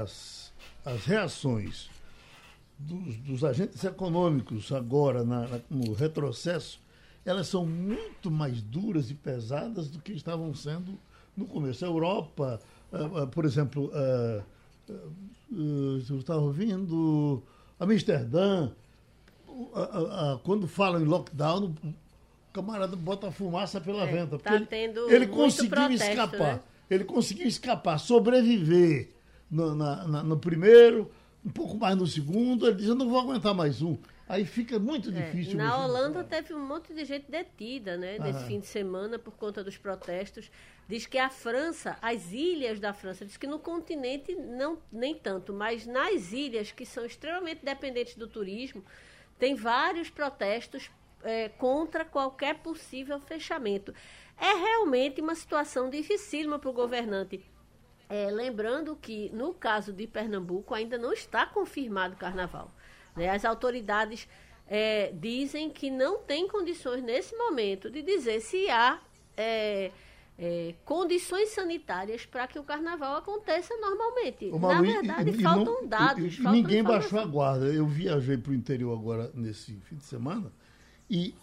as, 0.00 0.50
as 0.82 1.04
reações 1.04 1.90
dos, 2.78 3.16
dos 3.18 3.44
agentes 3.44 3.84
econômicos 3.84 4.72
agora 4.72 5.22
na, 5.24 5.60
no 5.68 5.92
retrocesso 5.92 6.85
elas 7.26 7.48
são 7.48 7.66
muito 7.66 8.30
mais 8.30 8.62
duras 8.62 9.10
e 9.10 9.14
pesadas 9.14 9.90
do 9.90 9.98
que 9.98 10.12
estavam 10.12 10.54
sendo 10.54 10.96
no 11.36 11.44
começo. 11.44 11.84
A 11.84 11.88
Europa, 11.88 12.60
uh, 12.92 13.24
uh, 13.24 13.26
por 13.26 13.44
exemplo, 13.44 13.90
eu 14.88 16.18
estava 16.18 16.40
ouvindo 16.40 17.42
Amsterdã, 17.78 18.70
quando 20.44 20.68
falam 20.68 21.02
em 21.02 21.04
lockdown, 21.04 21.64
o 21.64 21.94
camarada 22.52 22.96
bota 22.96 23.28
a 23.28 23.32
fumaça 23.32 23.80
pela 23.80 24.04
é, 24.04 24.12
venta. 24.12 24.38
Tá 24.38 24.54
ele, 24.54 24.68
ele 25.08 25.26
conseguiu 25.26 25.70
protesto, 25.70 26.08
escapar. 26.08 26.54
Né? 26.54 26.60
Ele 26.88 27.04
conseguiu 27.04 27.46
escapar, 27.48 27.98
sobreviver 27.98 29.10
no, 29.50 29.74
na, 29.74 30.06
na, 30.06 30.22
no 30.22 30.38
primeiro, 30.38 31.10
um 31.44 31.50
pouco 31.50 31.76
mais 31.76 31.96
no 31.96 32.06
segundo. 32.06 32.66
Ele 32.66 32.76
diz: 32.76 32.86
Eu 32.86 32.94
não 32.94 33.08
vou 33.08 33.18
aguentar 33.18 33.52
mais 33.52 33.82
um. 33.82 33.96
Aí 34.28 34.44
fica 34.44 34.78
muito 34.78 35.10
é, 35.10 35.12
difícil. 35.12 35.52
É, 35.52 35.62
na 35.62 35.78
Holanda 35.78 36.24
teve 36.24 36.52
um 36.52 36.66
monte 36.66 36.92
de 36.92 37.04
gente 37.04 37.30
detida, 37.30 37.96
né, 37.96 38.18
nesse 38.18 38.44
fim 38.44 38.58
de 38.58 38.66
semana 38.66 39.18
por 39.18 39.36
conta 39.36 39.62
dos 39.62 39.76
protestos. 39.78 40.50
Diz 40.88 41.06
que 41.06 41.18
a 41.18 41.28
França, 41.28 41.96
as 42.02 42.32
ilhas 42.32 42.80
da 42.80 42.92
França, 42.92 43.24
diz 43.24 43.36
que 43.36 43.46
no 43.46 43.58
continente 43.58 44.34
não 44.34 44.78
nem 44.90 45.14
tanto, 45.14 45.52
mas 45.52 45.86
nas 45.86 46.32
ilhas 46.32 46.72
que 46.72 46.84
são 46.84 47.04
extremamente 47.04 47.64
dependentes 47.64 48.16
do 48.16 48.26
turismo, 48.26 48.84
tem 49.38 49.54
vários 49.54 50.10
protestos 50.10 50.90
é, 51.22 51.48
contra 51.48 52.04
qualquer 52.04 52.58
possível 52.58 53.20
fechamento. 53.20 53.94
É 54.38 54.52
realmente 54.52 55.20
uma 55.20 55.34
situação 55.34 55.88
dificílima 55.88 56.58
para 56.58 56.70
o 56.70 56.72
governante. 56.72 57.44
É, 58.08 58.30
lembrando 58.30 58.94
que 58.96 59.30
no 59.30 59.52
caso 59.52 59.92
de 59.92 60.06
Pernambuco 60.06 60.74
ainda 60.74 60.96
não 60.96 61.12
está 61.12 61.44
confirmado 61.46 62.14
o 62.14 62.18
carnaval. 62.18 62.72
Né? 63.16 63.30
As 63.30 63.44
autoridades 63.44 64.28
é, 64.68 65.12
dizem 65.12 65.70
que 65.70 65.90
não 65.90 66.18
tem 66.18 66.48
condições 66.48 67.02
nesse 67.02 67.36
momento 67.36 67.90
de 67.90 68.02
dizer 68.02 68.40
se 68.40 68.68
há 68.68 68.98
é, 69.36 69.90
é, 70.38 70.74
condições 70.84 71.50
sanitárias 71.50 72.26
para 72.26 72.46
que 72.46 72.58
o 72.58 72.62
carnaval 72.62 73.16
aconteça 73.16 73.74
normalmente. 73.78 74.50
Na 74.50 74.82
verdade, 74.82 75.30
e, 75.30 75.42
faltam 75.42 75.82
não, 75.82 75.88
dados. 75.88 76.24
E, 76.24 76.30
faltam 76.30 76.52
ninguém 76.52 76.82
baixou 76.82 77.18
a 77.18 77.24
guarda. 77.24 77.66
Eu 77.66 77.86
viajei 77.86 78.36
para 78.36 78.52
o 78.52 78.54
interior 78.54 78.92
agora 78.92 79.30
nesse 79.34 79.72
fim 79.80 79.96
de 79.96 80.04
semana 80.04 80.52
e 81.08 81.34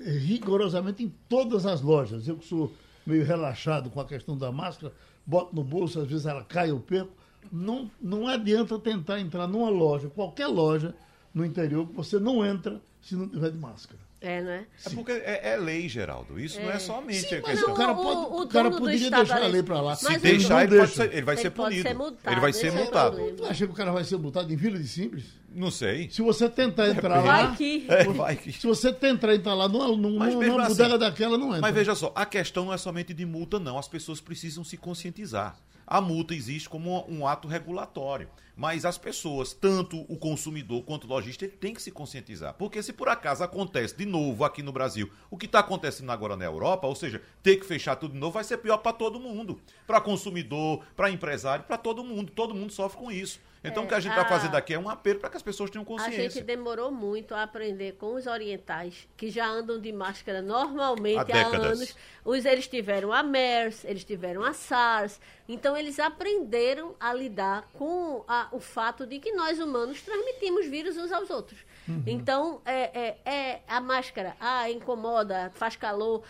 é, 0.00 0.10
rigorosamente 0.10 1.04
em 1.04 1.14
todas 1.28 1.66
as 1.66 1.80
lojas. 1.80 2.26
Eu 2.26 2.36
que 2.38 2.46
sou 2.46 2.72
meio 3.06 3.24
relaxado 3.24 3.90
com 3.90 4.00
a 4.00 4.04
questão 4.04 4.36
da 4.36 4.50
máscara, 4.50 4.92
boto 5.24 5.54
no 5.54 5.62
bolso, 5.62 6.00
às 6.00 6.08
vezes 6.08 6.26
ela 6.26 6.44
cai, 6.44 6.70
eu 6.70 6.80
perco. 6.80 7.12
Não, 7.50 7.90
não 8.00 8.28
adianta 8.28 8.78
tentar 8.78 9.18
entrar 9.18 9.46
numa 9.46 9.70
loja, 9.70 10.10
qualquer 10.10 10.46
loja, 10.46 10.94
no 11.34 11.44
interior 11.44 11.86
que 11.86 11.94
você 11.94 12.18
não 12.18 12.44
entra 12.44 12.80
se 13.00 13.14
não 13.14 13.28
tiver 13.28 13.50
de 13.50 13.58
máscara. 13.58 13.98
É, 14.20 14.42
não 14.42 14.50
é? 14.50 14.66
É 14.84 14.90
porque 14.90 15.12
é, 15.12 15.52
é 15.52 15.56
lei, 15.56 15.88
Geraldo. 15.88 16.38
Isso 16.38 16.58
é. 16.58 16.64
não 16.64 16.70
é 16.70 16.78
somente 16.78 17.26
Sim, 17.26 17.36
a 17.36 17.42
questão. 17.42 17.72
o 17.72 17.74
cara, 17.74 17.94
pode, 17.94 18.20
o, 18.20 18.42
o, 18.42 18.46
cara 18.46 18.70
poderia 18.70 19.10
deixar 19.10 19.42
a 19.42 19.46
lei 19.46 19.62
para 19.62 19.80
lá. 19.80 19.96
Se 19.96 20.18
deixar, 20.18 20.64
ele, 20.64 20.76
deixa. 20.76 20.94
ser, 20.94 21.12
ele, 21.12 21.22
vai 21.22 21.34
ele 21.36 21.42
ser 21.42 21.50
punido. 21.50 21.82
Ser 21.82 21.94
multado, 21.94 22.30
ele 22.30 22.40
vai 22.40 22.52
ser 22.52 22.72
multado. 22.72 23.32
Tu 23.32 23.44
acha 23.46 23.66
que 23.66 23.72
o 23.72 23.74
cara 23.74 23.92
vai 23.92 24.04
ser 24.04 24.18
multado 24.18 24.52
em 24.52 24.56
Vila 24.56 24.78
de 24.78 24.86
Simples? 24.86 25.24
Não 25.52 25.70
sei. 25.70 26.08
Se 26.10 26.22
você 26.22 26.48
tentar 26.48 26.86
é, 26.86 26.90
entrar 26.90 27.20
vai 27.20 27.44
lá. 27.44 27.56
Que... 27.56 27.86
É, 27.88 28.04
vai 28.04 28.36
que. 28.36 28.52
Se 28.52 28.66
você 28.66 28.92
tentar 28.92 29.34
entrar 29.34 29.54
lá 29.54 29.68
numa, 29.68 29.88
numa, 29.88 30.26
numa 30.26 30.62
assim, 30.62 30.68
bodega 30.68 30.98
daquela, 30.98 31.36
não 31.36 31.48
entra. 31.48 31.60
Mas 31.60 31.74
veja 31.74 31.94
só, 31.94 32.12
a 32.14 32.24
questão 32.24 32.66
não 32.66 32.72
é 32.72 32.78
somente 32.78 33.12
de 33.12 33.26
multa, 33.26 33.58
não. 33.58 33.76
As 33.76 33.88
pessoas 33.88 34.20
precisam 34.20 34.62
se 34.62 34.76
conscientizar. 34.76 35.56
A 35.86 36.00
multa 36.00 36.34
existe 36.34 36.68
como 36.68 37.04
um 37.08 37.26
ato 37.26 37.48
regulatório. 37.48 38.28
Mas 38.60 38.84
as 38.84 38.98
pessoas, 38.98 39.54
tanto 39.54 40.04
o 40.06 40.18
consumidor 40.18 40.82
quanto 40.82 41.04
o 41.04 41.08
lojista, 41.08 41.48
tem 41.48 41.72
que 41.72 41.80
se 41.80 41.90
conscientizar. 41.90 42.52
Porque 42.54 42.82
se 42.82 42.92
por 42.92 43.08
acaso 43.08 43.42
acontece 43.42 43.96
de 43.96 44.04
novo 44.04 44.44
aqui 44.44 44.62
no 44.62 44.70
Brasil 44.70 45.10
o 45.30 45.36
que 45.36 45.46
está 45.46 45.60
acontecendo 45.60 46.12
agora 46.12 46.36
na 46.36 46.44
Europa, 46.44 46.86
ou 46.86 46.94
seja, 46.94 47.22
ter 47.42 47.56
que 47.56 47.64
fechar 47.64 47.96
tudo 47.96 48.12
de 48.12 48.20
novo, 48.20 48.34
vai 48.34 48.44
ser 48.44 48.58
pior 48.58 48.76
para 48.76 48.92
todo 48.92 49.18
mundo. 49.18 49.58
Para 49.86 50.00
consumidor, 50.00 50.84
para 50.94 51.10
empresário, 51.10 51.64
para 51.64 51.78
todo 51.78 52.04
mundo. 52.04 52.30
Todo 52.32 52.54
mundo 52.54 52.70
sofre 52.70 52.98
com 52.98 53.10
isso. 53.10 53.40
Então, 53.62 53.82
é, 53.82 53.86
o 53.86 53.88
que 53.88 53.94
a 53.94 54.00
gente 54.00 54.12
está 54.12 54.24
fazendo 54.24 54.54
aqui 54.54 54.72
é 54.72 54.78
um 54.78 54.88
apelo 54.88 55.20
para 55.20 55.28
que 55.28 55.36
as 55.36 55.42
pessoas 55.42 55.68
tenham 55.70 55.84
consciência. 55.84 56.18
A 56.18 56.28
gente 56.28 56.42
demorou 56.42 56.90
muito 56.90 57.34
a 57.34 57.42
aprender 57.42 57.92
com 57.92 58.14
os 58.14 58.26
orientais, 58.26 59.06
que 59.16 59.30
já 59.30 59.46
andam 59.46 59.78
de 59.78 59.92
máscara 59.92 60.40
normalmente 60.40 61.30
há, 61.30 61.46
há 61.46 61.56
anos. 61.56 61.94
Os, 62.24 62.44
eles 62.46 62.66
tiveram 62.66 63.12
a 63.12 63.22
MERS, 63.22 63.84
eles 63.84 64.02
tiveram 64.02 64.42
a 64.42 64.54
SARS. 64.54 65.20
Então, 65.46 65.76
eles 65.76 65.98
aprenderam 65.98 66.94
a 66.98 67.12
lidar 67.12 67.68
com 67.74 68.24
a, 68.26 68.48
o 68.50 68.60
fato 68.60 69.06
de 69.06 69.18
que 69.18 69.32
nós 69.32 69.58
humanos 69.58 70.00
transmitimos 70.00 70.66
vírus 70.66 70.96
uns 70.96 71.12
aos 71.12 71.28
outros. 71.28 71.58
Uhum. 71.86 72.02
Então, 72.06 72.62
é, 72.64 73.18
é, 73.24 73.30
é 73.30 73.62
a 73.68 73.80
máscara, 73.80 74.36
ah, 74.40 74.70
incomoda, 74.70 75.50
faz 75.54 75.76
calor. 75.76 76.22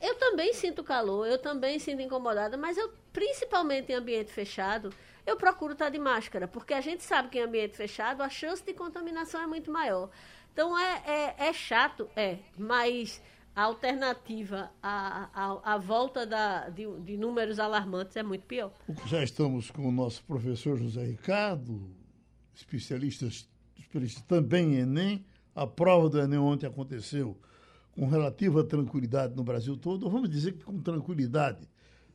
Eu 0.00 0.14
também 0.14 0.54
sinto 0.54 0.82
calor, 0.82 1.26
eu 1.26 1.36
também 1.36 1.78
sinto 1.78 2.00
incomodada, 2.00 2.56
mas 2.56 2.78
eu, 2.78 2.90
principalmente 3.12 3.92
em 3.92 3.96
ambiente 3.96 4.32
fechado, 4.32 4.90
eu 5.26 5.36
procuro 5.36 5.72
estar 5.72 5.90
de 5.90 5.98
máscara, 5.98 6.48
porque 6.48 6.74
a 6.74 6.80
gente 6.80 7.02
sabe 7.02 7.28
que 7.28 7.38
em 7.38 7.42
ambiente 7.42 7.76
fechado 7.76 8.22
a 8.22 8.28
chance 8.28 8.64
de 8.64 8.72
contaminação 8.72 9.40
é 9.42 9.46
muito 9.46 9.70
maior. 9.70 10.10
Então 10.52 10.78
é, 10.78 11.02
é, 11.06 11.48
é 11.48 11.52
chato, 11.52 12.08
é, 12.16 12.38
mas 12.58 13.20
a 13.54 13.62
alternativa 13.62 14.70
à, 14.82 15.28
à, 15.34 15.74
à 15.74 15.78
volta 15.78 16.26
da, 16.26 16.68
de, 16.68 16.86
de, 17.00 17.16
números 17.16 17.58
alarmantes 17.58 18.16
é 18.16 18.22
muito 18.22 18.46
pior. 18.46 18.72
Já 19.06 19.22
estamos 19.22 19.70
com 19.70 19.88
o 19.88 19.92
nosso 19.92 20.24
professor 20.24 20.76
José 20.76 21.04
Ricardo, 21.04 21.90
especialista, 22.54 23.26
especialista 23.26 24.22
também 24.26 24.74
em 24.74 24.80
Enem. 24.80 25.24
A 25.54 25.66
prova 25.66 26.08
do 26.08 26.20
Enem 26.20 26.38
ontem 26.38 26.66
aconteceu 26.66 27.36
com 27.92 28.06
relativa 28.06 28.62
tranquilidade 28.64 29.34
no 29.34 29.42
Brasil 29.42 29.76
todo, 29.76 30.04
ou 30.04 30.10
vamos 30.10 30.30
dizer 30.30 30.52
que 30.52 30.64
com 30.64 30.80
tranquilidade 30.80 31.68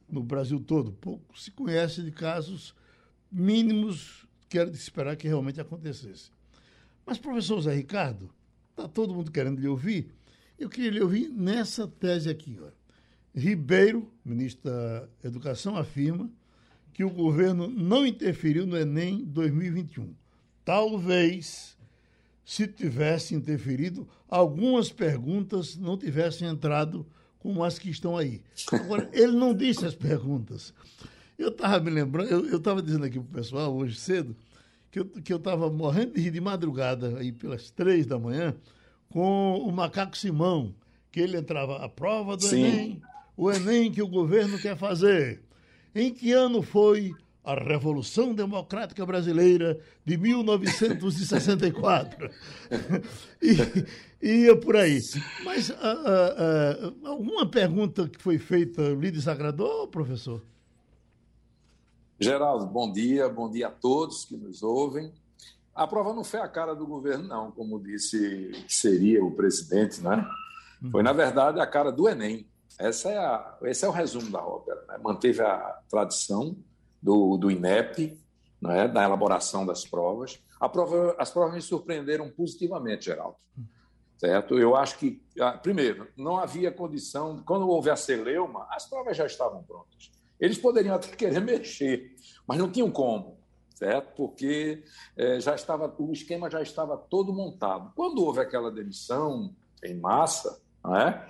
no 0.10 0.24
Brasil 0.24 0.60
todo. 0.60 0.92
Pouco 0.92 1.38
se 1.38 1.52
conhece 1.52 2.02
de 2.02 2.12
casos 2.12 2.74
mínimos 3.36 4.25
que 4.48 4.58
era 4.58 4.72
de 4.72 4.77
esperar 4.77 5.18
que 5.18 5.27
realmente 5.27 5.60
acontecesse. 5.60 6.32
Mas, 7.06 7.18
professor 7.18 7.62
Zé 7.62 7.74
Ricardo, 7.74 8.30
está 8.72 8.88
todo 8.88 9.13
mundo 9.13 9.32
querendo 9.32 9.60
lhe 9.60 9.68
ouvir. 9.68 10.08
Eu 10.58 10.70
queria 10.70 10.92
lhe 10.92 11.01
ouvir 11.01 11.30
nessa 11.30 11.88
tese 11.88 12.30
aqui. 12.30 12.58
Ó. 12.62 12.70
Ribeiro, 13.36 14.10
ministro 14.24 14.72
da 14.72 15.08
Educação, 15.24 15.75
afirma 15.75 16.30
que 16.94 17.04
o 17.04 17.10
governo 17.10 17.68
não 17.68 18.08
interferiu 18.08 18.65
no 18.65 18.77
Enem 18.77 19.25
2021. 19.25 20.15
Talvez, 20.63 21.77
se 22.46 22.65
tivesse 22.68 23.36
interferido, 23.36 24.08
algumas 24.30 24.89
perguntas 24.89 25.75
não 25.75 25.98
tivessem 25.98 26.48
entrado 26.48 27.06
como 27.38 27.63
as 27.63 27.77
que 27.77 27.89
estão 27.89 28.18
aí. 28.18 28.42
Agora, 28.72 29.10
ele 29.12 29.34
não 29.34 29.54
disse 29.54 29.86
as 29.86 29.94
perguntas. 29.94 30.74
Eu 31.38 31.50
estava 31.50 31.80
me 31.80 31.89
lembrando, 31.89 32.30
eu 32.30 32.58
estava 32.58 32.82
dizendo 32.82 33.06
aqui 33.06 33.20
para 33.20 33.30
o 33.30 33.34
pessoal 33.34 33.75
hoje 33.75 33.96
cedo 33.96 34.36
que 34.92 35.00
eu 35.00 35.06
que 35.06 35.34
estava 35.34 35.70
morrendo 35.70 36.13
de 36.13 36.22
rir 36.22 36.32
de 36.32 36.39
madrugada, 36.39 37.18
aí 37.18 37.34
pelas 37.34 37.70
três 37.70 38.06
da 38.06 38.18
manhã, 38.18 38.56
com 39.10 39.58
o 39.58 39.70
macaco 39.72 40.18
Simão, 40.18 40.74
que 41.12 41.20
ele 41.20 41.38
entrava 41.38 41.84
a 41.84 41.89
prova 41.89 42.38
do 42.38 42.46
Sim. 42.46 42.63
Enem, 42.63 43.01
o 43.36 43.51
Enem 43.51 43.92
que 43.92 44.01
o 44.01 44.08
governo 44.08 44.58
quer 44.58 44.77
fazer. 44.77 45.42
Em 45.94 46.13
que 46.13 46.32
ano 46.32 46.62
foi 46.62 47.13
a 47.44 47.56
Revolução 47.56 48.34
Democrática 48.34 49.06
Brasileira 49.06 49.77
de 50.04 50.18
1964? 50.18 52.32
e, 54.22 54.30
ia 54.30 54.56
por 54.56 54.77
aí. 54.77 55.01
Mas 55.44 55.70
uh, 55.70 55.74
uh, 55.74 56.88
uh, 56.88 57.08
alguma 57.08 57.46
pergunta 57.46 58.08
que 58.08 58.22
foi 58.22 58.38
feita 58.38 58.82
lhe 58.94 59.12
desagradou, 59.12 59.89
professor? 59.89 60.42
Geraldo, 62.20 62.66
bom 62.66 62.90
dia, 62.92 63.28
bom 63.28 63.52
dia 63.52 63.68
a 63.68 63.72
todos 63.72 64.24
que 64.24 64.38
nos 64.38 64.64
ouvem. 64.64 65.12
A 65.74 65.86
prova 65.86 66.14
não 66.14 66.24
foi 66.24 66.40
a 66.40 66.48
cara 66.48 66.74
do 66.74 66.88
governo, 66.88 67.28
não, 67.28 67.52
como 67.52 67.78
disse 67.78 68.52
que 68.66 68.74
seria 68.74 69.24
o 69.24 69.32
presidente, 69.32 70.02
né? 70.02 70.26
Foi, 70.92 71.04
na 71.04 71.12
verdade, 71.12 71.60
a 71.60 71.68
cara 71.68 71.92
do 71.92 72.08
Enem. 72.08 72.48
Essa 72.80 73.10
é 73.10 73.18
a, 73.18 73.58
esse 73.64 73.84
é 73.84 73.88
o 73.88 73.92
resumo 73.92 74.32
da 74.32 74.46
ópera. 74.46 74.82
Né? 74.88 74.98
Manteve 75.04 75.42
a 75.42 75.82
tradição 75.90 76.56
do, 77.02 77.36
do 77.38 77.52
INEP, 77.52 78.18
né? 78.62 78.88
da 78.88 79.04
elaboração 79.04 79.66
das 79.66 79.86
provas. 79.86 80.42
Prova, 80.72 81.16
as 81.20 81.30
provas 81.32 81.54
me 81.54 81.62
surpreenderam 81.62 82.30
positivamente, 82.30 83.06
Geraldo. 83.06 83.38
Certo? 84.18 84.58
Eu 84.58 84.76
acho 84.76 84.98
que, 84.98 85.22
ah, 85.40 85.52
primeiro, 85.58 86.08
não 86.16 86.38
havia 86.38 86.72
condição, 86.72 87.44
quando 87.46 87.68
houve 87.68 87.90
a 87.90 87.96
celeuma, 87.98 88.66
as 88.72 88.86
provas 88.86 89.18
já 89.18 89.26
estavam 89.26 89.62
prontas. 89.64 90.12
Eles 90.39 90.58
poderiam 90.58 90.96
até 90.96 91.08
querer 91.15 91.42
mexer, 91.42 92.15
mas 92.48 92.58
não 92.58 92.72
tinham 92.72 92.92
como, 92.92 93.38
certo? 93.74 94.15
Porque 94.15 94.84
é, 95.18 95.39
já 95.39 95.56
estava, 95.56 95.94
o 95.98 96.12
esquema 96.12 96.50
já 96.50 96.62
estava 96.62 96.98
todo 96.98 97.34
montado. 97.34 97.92
Quando 97.96 98.24
houve 98.24 98.39
aquela 98.39 98.72
demissão 98.72 99.56
em 99.84 99.96
massa, 99.96 100.62
é? 100.94 101.27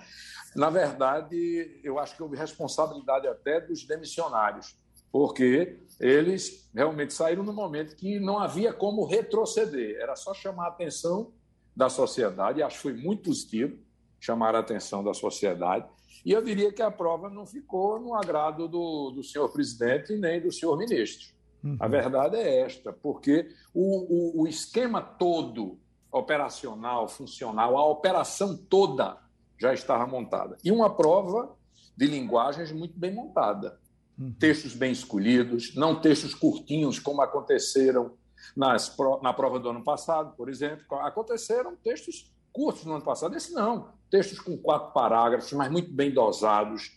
na 0.54 0.70
verdade, 0.70 1.80
eu 1.82 1.98
acho 1.98 2.16
que 2.16 2.22
houve 2.22 2.36
responsabilidade 2.36 3.26
até 3.26 3.60
dos 3.60 3.84
demissionários, 3.84 4.76
porque 5.10 5.80
eles 5.98 6.68
realmente 6.74 7.14
saíram 7.14 7.42
no 7.42 7.52
momento 7.52 7.96
que 7.96 8.20
não 8.20 8.38
havia 8.38 8.72
como 8.72 9.06
retroceder, 9.06 9.96
era 10.00 10.14
só 10.14 10.34
chamar 10.34 10.66
a 10.66 10.68
atenção 10.68 11.32
da 11.74 11.88
sociedade, 11.88 12.60
e 12.60 12.62
acho 12.62 12.76
que 12.76 12.82
foi 12.82 12.92
muito 12.94 13.22
positivo 13.22 13.78
chamar 14.18 14.54
a 14.54 14.60
atenção 14.60 15.04
da 15.04 15.14
sociedade. 15.14 15.86
E 16.26 16.32
eu 16.32 16.42
diria 16.42 16.72
que 16.72 16.82
a 16.82 16.90
prova 16.90 17.30
não 17.30 17.46
ficou 17.46 18.00
no 18.00 18.12
agrado 18.12 18.66
do, 18.66 19.12
do 19.12 19.22
senhor 19.22 19.48
presidente 19.48 20.16
nem 20.16 20.40
do 20.40 20.50
senhor 20.50 20.76
ministro. 20.76 21.32
Uhum. 21.62 21.76
A 21.78 21.86
verdade 21.86 22.34
é 22.34 22.62
esta, 22.62 22.92
porque 22.92 23.48
o, 23.72 24.40
o, 24.40 24.42
o 24.42 24.48
esquema 24.48 25.00
todo 25.00 25.78
operacional, 26.10 27.06
funcional, 27.06 27.76
a 27.76 27.86
operação 27.86 28.56
toda 28.56 29.16
já 29.56 29.72
estava 29.72 30.04
montada. 30.04 30.58
E 30.64 30.72
uma 30.72 30.90
prova 30.90 31.56
de 31.96 32.08
linguagens 32.08 32.72
muito 32.72 32.98
bem 32.98 33.14
montada. 33.14 33.78
Uhum. 34.18 34.34
Textos 34.36 34.74
bem 34.74 34.90
escolhidos, 34.90 35.76
não 35.76 36.00
textos 36.00 36.34
curtinhos, 36.34 36.98
como 36.98 37.22
aconteceram 37.22 38.16
nas, 38.56 38.96
na 39.22 39.32
prova 39.32 39.60
do 39.60 39.68
ano 39.68 39.84
passado, 39.84 40.34
por 40.36 40.48
exemplo. 40.48 40.84
Aconteceram 40.98 41.76
textos 41.76 42.34
curtos 42.56 42.86
no 42.86 42.94
ano 42.94 43.04
passado. 43.04 43.36
Esse 43.36 43.52
não. 43.52 43.90
Textos 44.10 44.40
com 44.40 44.56
quatro 44.56 44.92
parágrafos, 44.92 45.52
mas 45.52 45.70
muito 45.70 45.92
bem 45.92 46.10
dosados. 46.10 46.90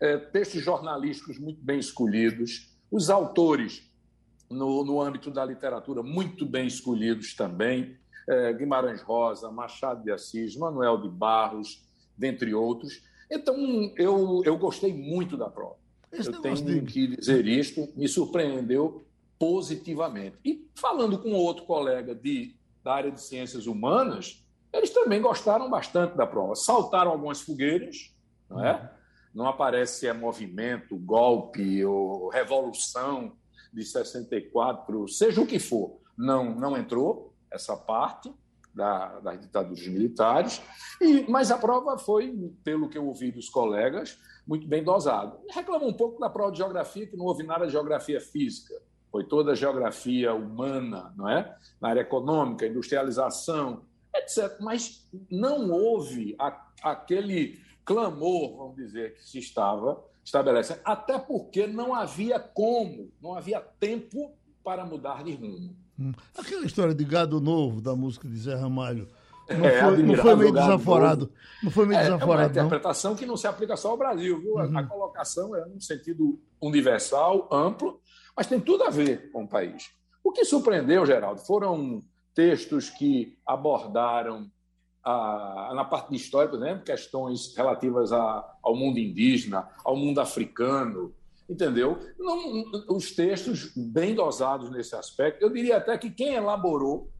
É, 0.00 0.18
textos 0.18 0.60
jornalísticos 0.60 1.38
muito 1.38 1.62
bem 1.62 1.78
escolhidos. 1.78 2.74
Os 2.90 3.08
autores, 3.08 3.88
no, 4.50 4.84
no 4.84 5.00
âmbito 5.00 5.30
da 5.30 5.44
literatura, 5.44 6.02
muito 6.02 6.44
bem 6.44 6.66
escolhidos 6.66 7.34
também. 7.34 7.96
É, 8.28 8.52
Guimarães 8.52 9.02
Rosa, 9.02 9.52
Machado 9.52 10.02
de 10.02 10.10
Assis, 10.10 10.56
Manuel 10.56 11.00
de 11.00 11.08
Barros, 11.08 11.86
dentre 12.18 12.52
outros. 12.52 13.00
Então, 13.30 13.56
eu, 13.96 14.42
eu 14.44 14.58
gostei 14.58 14.92
muito 14.92 15.36
da 15.36 15.48
prova. 15.48 15.76
Esse 16.10 16.28
eu 16.28 16.40
tenho 16.40 16.56
de... 16.56 16.82
que 16.82 17.16
dizer 17.16 17.46
isto, 17.46 17.88
me 17.94 18.08
surpreendeu 18.08 19.06
positivamente. 19.38 20.36
E 20.44 20.68
falando 20.74 21.18
com 21.18 21.32
outro 21.32 21.64
colega 21.66 22.14
de, 22.14 22.56
da 22.82 22.94
área 22.94 23.10
de 23.12 23.20
ciências 23.20 23.66
humanas, 23.66 24.43
eles 24.74 24.90
também 24.90 25.20
gostaram 25.20 25.70
bastante 25.70 26.16
da 26.16 26.26
prova. 26.26 26.54
Saltaram 26.54 27.12
algumas 27.12 27.40
fogueiras, 27.40 28.14
não 28.50 28.64
é? 28.64 28.92
Não 29.34 29.46
aparece 29.46 30.00
se 30.00 30.06
é 30.06 30.12
movimento, 30.12 30.96
golpe 30.96 31.84
ou 31.84 32.28
revolução 32.28 33.32
de 33.72 33.84
64, 33.84 35.08
seja 35.08 35.40
o 35.40 35.46
que 35.46 35.58
for. 35.58 35.98
Não, 36.16 36.54
não 36.54 36.76
entrou 36.76 37.34
essa 37.50 37.76
parte 37.76 38.32
da, 38.72 39.20
das 39.20 39.40
ditaduras 39.40 39.86
militares, 39.86 40.60
e, 41.00 41.24
mas 41.28 41.50
a 41.50 41.58
prova 41.58 41.96
foi, 41.96 42.52
pelo 42.64 42.88
que 42.88 42.98
eu 42.98 43.06
ouvi 43.06 43.30
dos 43.30 43.48
colegas, 43.48 44.18
muito 44.46 44.66
bem 44.66 44.82
dosada. 44.82 45.38
Reclamou 45.50 45.88
um 45.88 45.94
pouco 45.94 46.20
da 46.20 46.28
prova 46.28 46.50
de 46.50 46.58
geografia, 46.58 47.06
que 47.06 47.16
não 47.16 47.24
houve 47.24 47.44
nada 47.44 47.66
de 47.66 47.72
geografia 47.72 48.20
física, 48.20 48.74
foi 49.10 49.24
toda 49.24 49.52
a 49.52 49.54
geografia 49.54 50.34
humana, 50.34 51.14
não 51.16 51.28
é? 51.28 51.56
Na 51.80 51.90
área 51.90 52.00
econômica, 52.00 52.66
industrialização, 52.66 53.82
etc. 54.14 54.56
Mas 54.60 55.08
não 55.30 55.70
houve 55.70 56.34
a, 56.38 56.68
aquele 56.82 57.58
clamor, 57.84 58.56
vamos 58.56 58.76
dizer, 58.76 59.14
que 59.14 59.24
se 59.24 59.38
estava 59.38 60.02
estabelecendo, 60.24 60.80
até 60.84 61.18
porque 61.18 61.66
não 61.66 61.94
havia 61.94 62.38
como, 62.38 63.12
não 63.20 63.34
havia 63.34 63.60
tempo 63.60 64.34
para 64.62 64.84
mudar 64.86 65.22
de 65.22 65.34
rumo. 65.34 65.76
Hum. 65.98 66.12
Aquela 66.36 66.64
história 66.64 66.94
de 66.94 67.04
gado 67.04 67.40
novo 67.40 67.80
da 67.80 67.94
música 67.94 68.26
de 68.26 68.36
Zé 68.36 68.54
Ramalho. 68.54 69.08
Não, 69.48 69.66
é, 69.66 69.80
foi, 69.80 70.02
não 70.02 70.16
foi 70.16 70.36
meio 70.36 70.52
desaforado. 70.52 71.30
Não 71.62 71.70
foi 71.70 71.86
meio 71.86 72.00
é, 72.00 72.04
desaforado. 72.04 72.40
É 72.40 72.44
uma 72.44 72.66
interpretação 72.66 73.10
não. 73.10 73.18
que 73.18 73.26
não 73.26 73.36
se 73.36 73.46
aplica 73.46 73.76
só 73.76 73.90
ao 73.90 73.98
Brasil, 73.98 74.40
viu? 74.40 74.54
Uhum. 74.54 74.78
A 74.78 74.82
colocação 74.84 75.54
é 75.54 75.66
num 75.66 75.80
sentido 75.80 76.40
universal, 76.60 77.46
amplo, 77.52 78.00
mas 78.34 78.46
tem 78.46 78.58
tudo 78.58 78.84
a 78.84 78.90
ver 78.90 79.30
com 79.30 79.44
o 79.44 79.48
país. 79.48 79.90
O 80.22 80.32
que 80.32 80.44
surpreendeu, 80.46 81.04
Geraldo, 81.04 81.42
foram 81.42 82.02
textos 82.34 82.90
que 82.90 83.38
abordaram, 83.46 84.50
a, 85.04 85.72
na 85.74 85.84
parte 85.84 86.10
de 86.10 86.16
história, 86.16 86.48
por 86.48 86.58
exemplo, 86.58 86.84
questões 86.84 87.54
relativas 87.54 88.12
a, 88.12 88.56
ao 88.62 88.74
mundo 88.74 88.98
indígena, 88.98 89.68
ao 89.84 89.96
mundo 89.96 90.20
africano, 90.20 91.14
entendeu? 91.48 91.98
Não, 92.18 92.64
os 92.88 93.12
textos 93.12 93.72
bem 93.76 94.14
dosados 94.14 94.70
nesse 94.70 94.96
aspecto. 94.96 95.42
Eu 95.42 95.50
diria 95.50 95.76
até 95.76 95.96
que 95.98 96.10
quem 96.10 96.34
elaborou, 96.34 97.10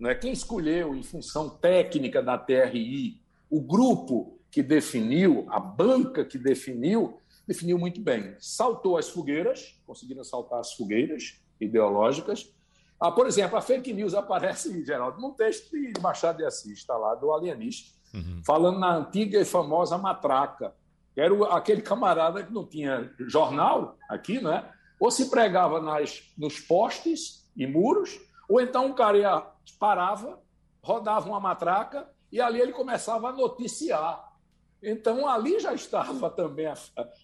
né, 0.00 0.14
quem 0.14 0.32
escolheu 0.32 0.94
em 0.94 1.02
função 1.02 1.50
técnica 1.50 2.22
da 2.22 2.38
TRI, 2.38 3.20
o 3.50 3.60
grupo 3.60 4.38
que 4.50 4.62
definiu, 4.62 5.46
a 5.50 5.60
banca 5.60 6.24
que 6.24 6.38
definiu, 6.38 7.18
definiu 7.46 7.78
muito 7.78 8.00
bem. 8.00 8.34
Saltou 8.38 8.96
as 8.96 9.08
fogueiras, 9.08 9.78
conseguiram 9.86 10.24
saltar 10.24 10.60
as 10.60 10.72
fogueiras 10.72 11.40
ideológicas, 11.60 12.52
ah, 13.04 13.12
por 13.12 13.26
exemplo, 13.26 13.58
a 13.58 13.60
fake 13.60 13.92
news 13.92 14.14
aparece, 14.14 14.82
Geraldo, 14.82 15.20
num 15.20 15.32
texto 15.32 15.70
de 15.70 15.92
Machado 16.00 16.38
de 16.38 16.44
Assis, 16.46 16.78
está 16.78 16.96
lá, 16.96 17.14
do 17.14 17.30
alienista, 17.34 17.90
uhum. 18.14 18.40
falando 18.46 18.78
na 18.78 18.96
antiga 18.96 19.38
e 19.38 19.44
famosa 19.44 19.98
matraca. 19.98 20.74
Era 21.14 21.54
aquele 21.54 21.82
camarada 21.82 22.42
que 22.42 22.50
não 22.50 22.66
tinha 22.66 23.12
jornal 23.20 23.98
aqui, 24.08 24.40
né? 24.40 24.66
Ou 24.98 25.10
se 25.10 25.28
pregava 25.28 25.82
nas, 25.82 26.32
nos 26.38 26.58
postes 26.60 27.46
e 27.54 27.66
muros, 27.66 28.18
ou 28.48 28.58
então 28.58 28.90
o 28.90 28.94
cara 28.94 29.18
ia, 29.18 29.46
parava, 29.78 30.40
rodava 30.82 31.28
uma 31.28 31.38
matraca 31.38 32.08
e 32.32 32.40
ali 32.40 32.58
ele 32.58 32.72
começava 32.72 33.28
a 33.28 33.32
noticiar. 33.32 34.32
Então 34.82 35.28
ali 35.28 35.60
já 35.60 35.74
estava 35.74 36.30
também 36.30 36.68
a, 36.68 36.74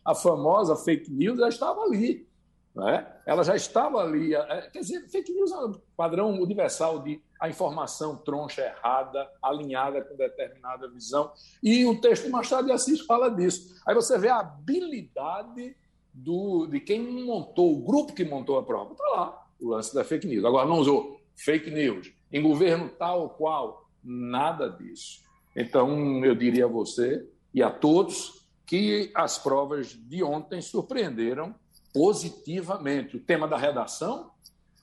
a 0.05 0.15
famosa 0.15 0.77
fake 0.77 1.11
news, 1.11 1.39
já 1.39 1.49
estava 1.49 1.81
ali. 1.81 2.29
Né? 2.75 3.07
Ela 3.27 3.43
já 3.43 3.57
estava 3.57 3.99
ali. 3.99 4.35
É, 4.35 4.71
quer 4.73 4.81
dizer, 4.81 5.09
fake 5.09 5.33
news 5.33 5.51
é 5.51 5.57
um 5.57 5.81
padrão 5.97 6.41
universal 6.41 7.01
de 7.01 7.21
a 7.41 7.49
informação 7.49 8.17
troncha 8.17 8.63
errada, 8.63 9.29
alinhada 9.43 10.03
com 10.03 10.17
determinada 10.17 10.89
visão. 10.89 11.33
E 11.63 11.85
o 11.85 12.01
texto 12.01 12.25
de 12.25 12.31
Machado 12.31 12.67
de 12.67 12.73
Assis 12.73 13.01
fala 13.01 13.31
disso. 13.31 13.81
Aí 13.87 13.95
você 13.95 14.19
vê 14.19 14.29
a 14.29 14.41
habilidade 14.41 15.77
do, 16.13 16.67
de 16.67 16.81
quem 16.81 17.01
montou, 17.25 17.73
o 17.73 17.83
grupo 17.83 18.13
que 18.13 18.25
montou 18.25 18.59
a 18.59 18.63
prova. 18.63 18.93
Está 18.93 19.09
lá 19.09 19.47
o 19.61 19.69
lance 19.71 19.95
da 19.95 20.05
fake 20.05 20.27
news. 20.27 20.45
Agora, 20.45 20.69
não 20.69 20.79
usou 20.79 21.21
fake 21.37 21.71
news 21.71 22.13
em 22.33 22.43
governo 22.43 22.89
tal 22.89 23.23
ou 23.23 23.29
qual, 23.31 23.89
nada 24.03 24.69
disso. 24.69 25.23
Então, 25.57 26.25
eu 26.25 26.35
diria 26.35 26.67
a 26.67 26.69
você 26.69 27.27
e 27.53 27.63
a 27.63 27.71
todos 27.71 28.47
que 28.67 29.11
as 29.15 29.39
provas 29.39 29.89
de 29.89 30.23
ontem 30.23 30.63
surpreenderam 30.63 31.55
positivamente. 31.93 33.17
O 33.17 33.21
tema 33.21 33.47
da 33.49 33.57
redação 33.57 34.31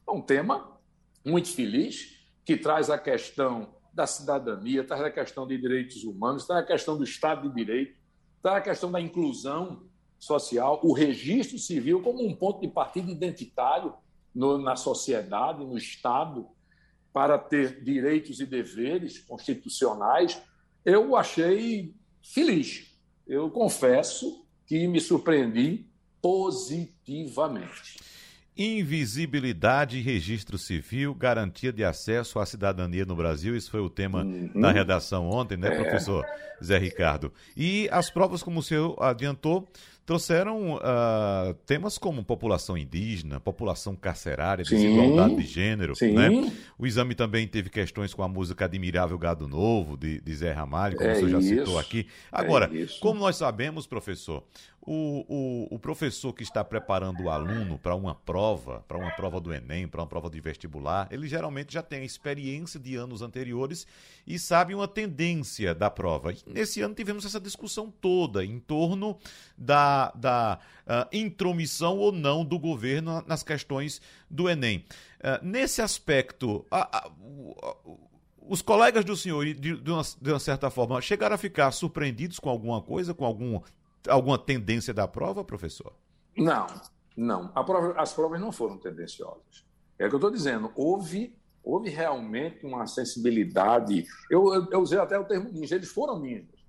é 0.08 0.12
um 0.12 0.22
tema 0.22 0.78
muito 1.26 1.50
feliz, 1.50 2.18
que 2.46 2.56
traz 2.56 2.90
a 2.90 2.98
questão 2.98 3.76
da 3.94 4.08
cidadania, 4.08 4.84
traz 4.84 5.02
a 5.02 5.12
questão 5.12 5.48
de 5.48 5.58
direitos 5.58 6.04
humanos, 6.04 6.46
traz 6.46 6.64
a 6.64 6.68
questão 6.68 6.98
do 6.98 7.04
Estado 7.04 7.50
de 7.50 7.56
Direito, 7.56 7.98
traz 8.42 8.58
a 8.58 8.62
questão 8.62 8.92
da 8.92 9.02
inclusão 9.02 9.84
social, 10.20 10.80
o 10.84 10.94
registro 10.94 11.58
civil 11.58 12.02
como 12.02 12.26
um 12.26 12.36
ponto 12.36 12.62
de 12.62 12.68
partida 12.68 13.12
identitário 13.12 13.94
no, 14.34 14.58
na 14.58 14.76
sociedade, 14.76 15.66
no 15.66 15.78
Estado, 15.78 16.48
para 17.12 17.38
ter 17.38 17.84
direitos 17.84 18.40
e 18.40 18.46
deveres 18.46 19.18
constitucionais, 19.18 20.40
eu 20.86 21.16
achei 21.16 21.96
feliz. 22.22 22.96
Eu 23.26 23.50
confesso 23.50 24.46
que 24.66 24.88
me 24.88 25.02
surpreendi 25.02 25.90
positivamente. 26.22 26.97
Invisibilidade 28.58 29.98
e 29.98 30.02
registro 30.02 30.58
civil, 30.58 31.14
garantia 31.14 31.72
de 31.72 31.84
acesso 31.84 32.40
à 32.40 32.46
cidadania 32.46 33.06
no 33.06 33.16
Brasil. 33.16 33.56
Isso 33.56 33.70
foi 33.70 33.82
o 33.82 33.90
tema 33.90 34.24
uhum. 34.24 34.50
da 34.60 34.72
redação 34.72 35.30
ontem, 35.30 35.56
né, 35.56 35.68
é. 35.68 35.76
professor 35.84 36.26
Zé 36.64 36.80
Ricardo? 36.80 37.32
E 37.56 37.88
as 37.92 38.10
provas, 38.10 38.42
como 38.42 38.60
o 38.60 38.64
senhor 38.64 38.98
adiantou, 39.00 39.68
trouxeram 40.08 40.76
uh, 40.76 41.54
temas 41.66 41.98
como 41.98 42.24
população 42.24 42.78
indígena, 42.78 43.42
população 43.42 43.94
carcerária, 43.94 44.64
desigualdade 44.64 45.36
de 45.36 45.46
gênero. 45.46 45.94
Sim. 45.98 46.14
Né? 46.14 46.30
O 46.80 46.88
exame 46.88 47.14
também 47.14 47.46
teve 47.46 47.70
questões 47.70 48.14
com 48.14 48.24
a 48.24 48.28
música 48.28 48.64
Admirável 48.66 49.18
Gado 49.20 49.50
Novo, 49.50 49.98
de, 49.98 50.22
de 50.22 50.34
Zé 50.34 50.54
Ramalho, 50.54 50.96
como 50.96 51.10
é 51.10 51.12
o 51.12 51.16
senhor 51.18 51.30
já 51.30 51.40
isso. 51.40 51.50
citou 51.50 51.78
aqui. 51.78 52.08
Agora, 52.32 52.72
é 52.74 52.88
como 53.02 53.20
nós 53.20 53.36
sabemos, 53.36 53.86
professor, 53.86 54.46
o, 54.90 55.26
o, 55.28 55.76
o, 55.76 55.80
professor 55.80 56.32
que 56.32 56.44
está 56.44 56.64
preparando 56.64 57.24
o 57.24 57.30
aluno 57.30 57.78
para 57.78 57.94
uma 57.94 58.16
prova, 58.16 58.86
para 58.88 58.98
uma 58.98 59.12
prova 59.12 59.38
do 59.42 59.54
Enem, 59.54 59.86
para 59.86 60.00
uma 60.00 60.08
prova 60.08 60.30
de 60.30 60.40
vestibular, 60.40 61.10
ele 61.12 61.28
geralmente 61.28 61.74
já 61.74 61.84
tem 61.84 62.00
a 62.00 62.06
experiência 62.06 62.80
de 62.80 62.96
anos 62.96 63.22
anteriores 63.22 63.86
e 64.26 64.40
sabe 64.40 64.74
uma 64.74 64.88
tendência 64.88 65.76
da 65.76 65.90
prova. 65.90 66.32
E 66.32 66.38
nesse 66.48 66.80
ano 66.80 66.96
tivemos 66.96 67.26
essa 67.26 67.38
discussão 67.38 67.92
toda 67.92 68.46
em 68.46 68.60
torno 68.60 69.20
da, 69.58 70.10
da 70.16 70.58
uh, 70.86 71.08
intromissão 71.12 71.98
ou 71.98 72.14
não 72.14 72.46
do 72.46 72.58
governo 72.58 73.22
nas 73.28 73.44
questões 73.44 74.02
do 74.30 74.50
Enem. 74.50 74.86
Uh, 75.20 75.46
nesse 75.46 75.82
aspecto, 75.82 76.66
a, 76.72 77.00
a, 77.00 77.12
os 78.40 78.62
colegas 78.62 79.04
do 79.04 79.18
senhor, 79.18 79.44
de, 79.44 79.54
de, 79.54 79.92
uma, 79.92 80.04
de 80.22 80.32
uma 80.32 80.40
certa 80.40 80.70
forma, 80.70 81.02
chegaram 81.02 81.36
a 81.36 81.38
ficar 81.38 81.72
surpreendidos 81.72 82.40
com 82.40 82.50
alguma 82.50 82.82
coisa, 82.82 83.14
com 83.14 83.26
algum 83.26 83.60
alguma 84.08 84.38
tendência 84.38 84.94
da 84.94 85.08
prova, 85.08 85.44
professor? 85.44 85.94
Não, 86.36 86.68
não. 87.16 87.48
Prova, 87.50 88.00
as 88.00 88.14
provas 88.14 88.40
não 88.40 88.52
foram 88.52 88.78
tendenciosas. 88.78 89.66
É 89.98 90.06
o 90.06 90.10
que 90.10 90.16
eu 90.16 90.18
estou 90.18 90.32
dizendo. 90.32 90.72
Houve, 90.76 91.36
houve 91.64 91.90
realmente 91.90 92.66
uma 92.66 92.86
sensibilidade. 92.86 94.06
Eu, 94.30 94.54
eu, 94.54 94.68
eu, 94.72 94.80
usei 94.82 95.00
até 95.00 95.18
o 95.18 95.26
termo 95.26 95.50
ninja. 95.52 95.76
Eles 95.76 95.90
foram 95.90 96.20
ninjas, 96.20 96.60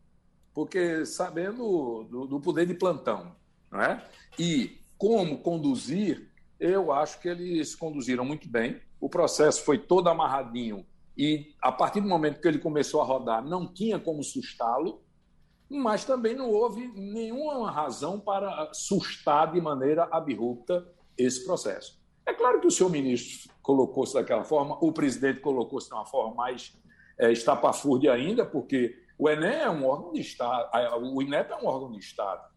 porque 0.54 1.04
sabendo 1.04 2.04
do, 2.04 2.26
do 2.26 2.40
poder 2.40 2.66
de 2.66 2.74
plantão, 2.74 3.34
não 3.70 3.80
é? 3.80 4.04
E 4.38 4.78
como 4.96 5.38
conduzir, 5.38 6.30
eu 6.58 6.92
acho 6.92 7.20
que 7.20 7.28
eles 7.28 7.74
conduziram 7.74 8.24
muito 8.24 8.48
bem. 8.48 8.80
O 9.00 9.08
processo 9.08 9.62
foi 9.62 9.78
todo 9.78 10.08
amarradinho 10.08 10.84
e 11.18 11.52
a 11.60 11.72
partir 11.72 12.00
do 12.00 12.06
momento 12.06 12.40
que 12.40 12.46
ele 12.46 12.60
começou 12.60 13.02
a 13.02 13.04
rodar, 13.04 13.44
não 13.44 13.66
tinha 13.66 13.98
como 13.98 14.22
sustá-lo 14.22 15.02
mas 15.76 16.04
também 16.04 16.34
não 16.34 16.50
houve 16.50 16.88
nenhuma 16.94 17.70
razão 17.70 18.18
para 18.18 18.70
sustar 18.72 19.52
de 19.52 19.60
maneira 19.60 20.08
abrupta 20.10 20.86
esse 21.16 21.44
processo. 21.44 21.98
É 22.24 22.32
claro 22.32 22.60
que 22.60 22.66
o 22.66 22.70
senhor 22.70 22.90
ministro 22.90 23.50
colocou-se 23.62 24.14
daquela 24.14 24.44
forma, 24.44 24.78
o 24.80 24.92
presidente 24.92 25.40
colocou-se 25.40 25.88
de 25.88 25.94
uma 25.94 26.06
forma 26.06 26.34
mais 26.34 26.74
é, 27.18 27.32
estapafúrdia 27.32 28.12
ainda, 28.12 28.46
porque 28.46 28.96
o 29.18 29.28
Enem 29.28 29.60
é 29.60 29.70
um 29.70 29.84
órgão 29.86 30.12
de 30.12 30.20
Estado, 30.20 30.70
o 31.02 31.20
INEP 31.20 31.52
é 31.52 31.56
um 31.56 31.66
órgão 31.66 31.90
de 31.90 31.98
Estado, 31.98 32.48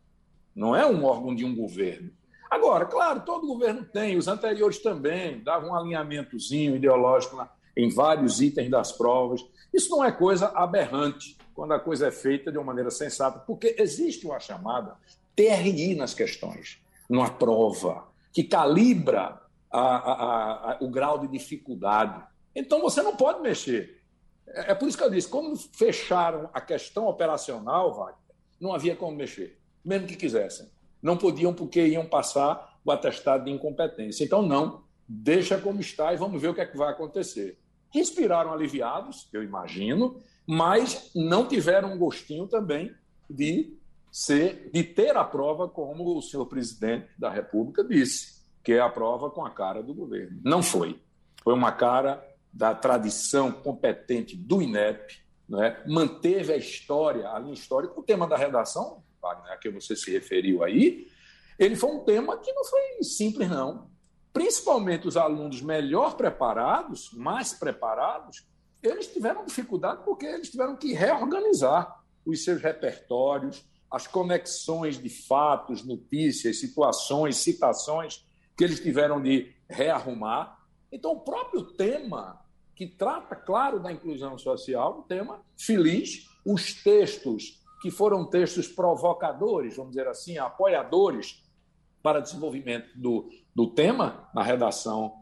não 0.55 0.75
é 0.75 0.85
um 0.85 1.03
órgão 1.03 1.33
de 1.33 1.43
um 1.43 1.55
governo. 1.55 2.11
Agora, 2.49 2.85
claro, 2.85 3.21
todo 3.21 3.47
governo 3.47 3.85
tem, 3.85 4.17
os 4.17 4.27
anteriores 4.27 4.79
também, 4.79 5.41
davam 5.41 5.69
um 5.69 5.75
alinhamentozinho 5.75 6.75
ideológico 6.75 7.47
em 7.75 7.89
vários 7.89 8.41
itens 8.41 8.69
das 8.69 8.91
provas. 8.91 9.41
Isso 9.73 9.89
não 9.89 10.03
é 10.03 10.11
coisa 10.11 10.47
aberrante 10.47 11.37
quando 11.61 11.73
a 11.73 11.79
coisa 11.79 12.07
é 12.07 12.11
feita 12.11 12.51
de 12.51 12.57
uma 12.57 12.63
maneira 12.63 12.89
sensata, 12.89 13.37
porque 13.37 13.75
existe 13.77 14.25
uma 14.25 14.39
chamada 14.39 14.97
TRI 15.35 15.93
nas 15.93 16.11
questões, 16.11 16.81
numa 17.07 17.29
prova, 17.29 18.07
que 18.33 18.43
calibra 18.43 19.39
a, 19.69 19.79
a, 19.79 20.71
a, 20.71 20.77
o 20.81 20.89
grau 20.89 21.19
de 21.19 21.27
dificuldade. 21.27 22.19
Então 22.55 22.81
você 22.81 23.03
não 23.03 23.15
pode 23.15 23.43
mexer. 23.43 24.01
É, 24.47 24.71
é 24.71 24.73
por 24.73 24.89
isso 24.89 24.97
que 24.97 25.03
eu 25.03 25.09
disse: 25.11 25.27
quando 25.27 25.55
fecharam 25.55 26.49
a 26.51 26.59
questão 26.59 27.05
operacional, 27.05 27.93
Wagner, 27.93 28.35
não 28.59 28.73
havia 28.73 28.95
como 28.95 29.15
mexer, 29.15 29.59
mesmo 29.85 30.07
que 30.07 30.15
quisessem. 30.15 30.67
Não 30.99 31.15
podiam 31.15 31.53
porque 31.53 31.85
iam 31.85 32.07
passar 32.07 32.79
o 32.83 32.91
atestado 32.91 33.45
de 33.45 33.51
incompetência. 33.51 34.23
Então, 34.23 34.41
não, 34.41 34.83
deixa 35.07 35.59
como 35.59 35.79
está 35.79 36.11
e 36.11 36.17
vamos 36.17 36.41
ver 36.41 36.47
o 36.47 36.55
que 36.55 36.61
é 36.61 36.65
que 36.65 36.75
vai 36.75 36.89
acontecer. 36.89 37.59
Respiraram 37.91 38.51
aliviados, 38.51 39.29
eu 39.31 39.43
imagino, 39.43 40.19
mas 40.51 41.09
não 41.15 41.47
tiveram 41.47 41.93
um 41.93 41.97
gostinho 41.97 42.45
também 42.45 42.93
de 43.29 43.73
ser, 44.11 44.69
de 44.73 44.83
ter 44.83 45.15
a 45.15 45.23
prova, 45.23 45.65
como 45.69 46.17
o 46.17 46.21
senhor 46.21 46.45
presidente 46.45 47.07
da 47.17 47.29
República 47.29 47.81
disse, 47.85 48.43
que 48.61 48.73
é 48.73 48.81
a 48.81 48.89
prova 48.89 49.29
com 49.29 49.45
a 49.45 49.49
cara 49.49 49.81
do 49.81 49.93
governo. 49.93 50.41
Não 50.43 50.61
foi. 50.61 51.01
Foi 51.41 51.53
uma 51.53 51.71
cara 51.71 52.21
da 52.51 52.75
tradição 52.75 53.49
competente 53.49 54.35
do 54.35 54.61
INEP, 54.61 55.23
né? 55.47 55.81
manteve 55.87 56.51
a 56.51 56.57
história, 56.57 57.29
a 57.29 57.39
linha 57.39 57.53
histórica. 57.53 57.97
O 57.97 58.03
tema 58.03 58.27
da 58.27 58.35
redação, 58.35 59.01
Wagner, 59.21 59.53
a 59.53 59.57
que 59.57 59.69
você 59.69 59.95
se 59.95 60.11
referiu 60.11 60.65
aí, 60.65 61.07
ele 61.57 61.77
foi 61.77 61.91
um 61.91 62.03
tema 62.03 62.37
que 62.37 62.51
não 62.51 62.65
foi 62.65 62.81
simples, 63.03 63.49
não. 63.49 63.89
Principalmente 64.33 65.07
os 65.07 65.15
alunos 65.15 65.61
melhor 65.61 66.17
preparados, 66.17 67.09
mais 67.13 67.53
preparados, 67.53 68.50
eles 68.83 69.07
tiveram 69.07 69.45
dificuldade 69.45 70.03
porque 70.03 70.25
eles 70.25 70.49
tiveram 70.49 70.75
que 70.75 70.93
reorganizar 70.93 72.01
os 72.25 72.43
seus 72.43 72.61
repertórios, 72.61 73.63
as 73.89 74.07
conexões 74.07 74.97
de 74.97 75.09
fatos, 75.09 75.85
notícias, 75.85 76.59
situações, 76.59 77.37
citações 77.37 78.25
que 78.55 78.63
eles 78.63 78.79
tiveram 78.79 79.21
de 79.21 79.53
rearrumar. 79.69 80.57
Então, 80.91 81.11
o 81.11 81.21
próprio 81.21 81.63
tema, 81.63 82.39
que 82.75 82.87
trata, 82.87 83.35
claro, 83.35 83.79
da 83.79 83.91
inclusão 83.91 84.37
social, 84.37 84.99
um 84.99 85.03
tema 85.03 85.41
feliz, 85.57 86.27
os 86.45 86.73
textos 86.83 87.61
que 87.81 87.91
foram 87.91 88.25
textos 88.25 88.67
provocadores, 88.67 89.75
vamos 89.75 89.91
dizer 89.91 90.07
assim, 90.07 90.37
apoiadores 90.37 91.43
para 92.01 92.19
desenvolvimento 92.19 92.89
do, 92.95 93.29
do 93.53 93.67
tema 93.67 94.29
na 94.33 94.43
redação 94.43 95.13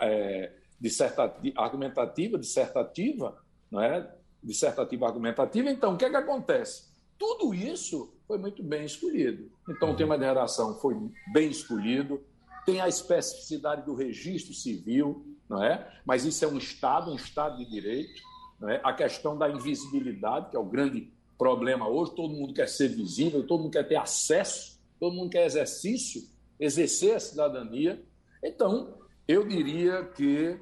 é, 0.00 0.52
dissertativa, 0.80 1.60
argumentativa, 1.60 2.38
dissertativa, 2.38 3.36
não 3.70 3.82
é? 3.82 4.10
dissertativa 4.42 5.06
argumentativa. 5.06 5.70
Então, 5.70 5.94
o 5.94 5.96
que 5.96 6.04
é 6.04 6.10
que 6.10 6.16
acontece? 6.16 6.88
Tudo 7.18 7.52
isso 7.52 8.14
foi 8.26 8.38
muito 8.38 8.62
bem 8.62 8.84
escolhido. 8.84 9.50
Então, 9.68 9.92
o 9.92 9.96
tema 9.96 10.16
de 10.16 10.24
redação 10.24 10.78
foi 10.78 10.96
bem 11.32 11.50
escolhido, 11.50 12.22
tem 12.64 12.80
a 12.80 12.88
especificidade 12.88 13.84
do 13.84 13.94
registro 13.94 14.54
civil, 14.54 15.26
não 15.48 15.62
é? 15.62 15.92
mas 16.04 16.24
isso 16.24 16.44
é 16.44 16.48
um 16.48 16.56
Estado, 16.56 17.10
um 17.10 17.16
Estado 17.16 17.58
de 17.58 17.68
direito. 17.68 18.22
É? 18.68 18.80
A 18.82 18.92
questão 18.92 19.36
da 19.36 19.48
invisibilidade, 19.48 20.50
que 20.50 20.56
é 20.56 20.58
o 20.58 20.64
grande 20.64 21.12
problema 21.36 21.88
hoje, 21.88 22.14
todo 22.14 22.32
mundo 22.32 22.52
quer 22.52 22.68
ser 22.68 22.88
visível, 22.88 23.46
todo 23.46 23.62
mundo 23.62 23.72
quer 23.72 23.88
ter 23.88 23.96
acesso, 23.96 24.78
todo 24.98 25.14
mundo 25.14 25.30
quer 25.30 25.46
exercício, 25.46 26.22
exercer 26.58 27.16
a 27.16 27.20
cidadania. 27.20 28.02
Então, 28.42 28.98
eu 29.26 29.46
diria 29.46 30.04
que 30.04 30.58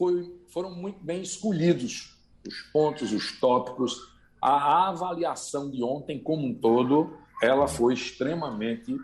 foi, 0.00 0.34
foram 0.48 0.74
muito 0.74 0.98
bem 1.04 1.20
escolhidos 1.20 2.16
os 2.48 2.62
pontos, 2.72 3.12
os 3.12 3.38
tópicos. 3.38 4.00
A 4.40 4.88
avaliação 4.88 5.70
de 5.70 5.82
ontem, 5.84 6.18
como 6.18 6.46
um 6.46 6.54
todo, 6.54 7.14
ela 7.42 7.68
foi 7.68 7.92
extremamente 7.92 8.96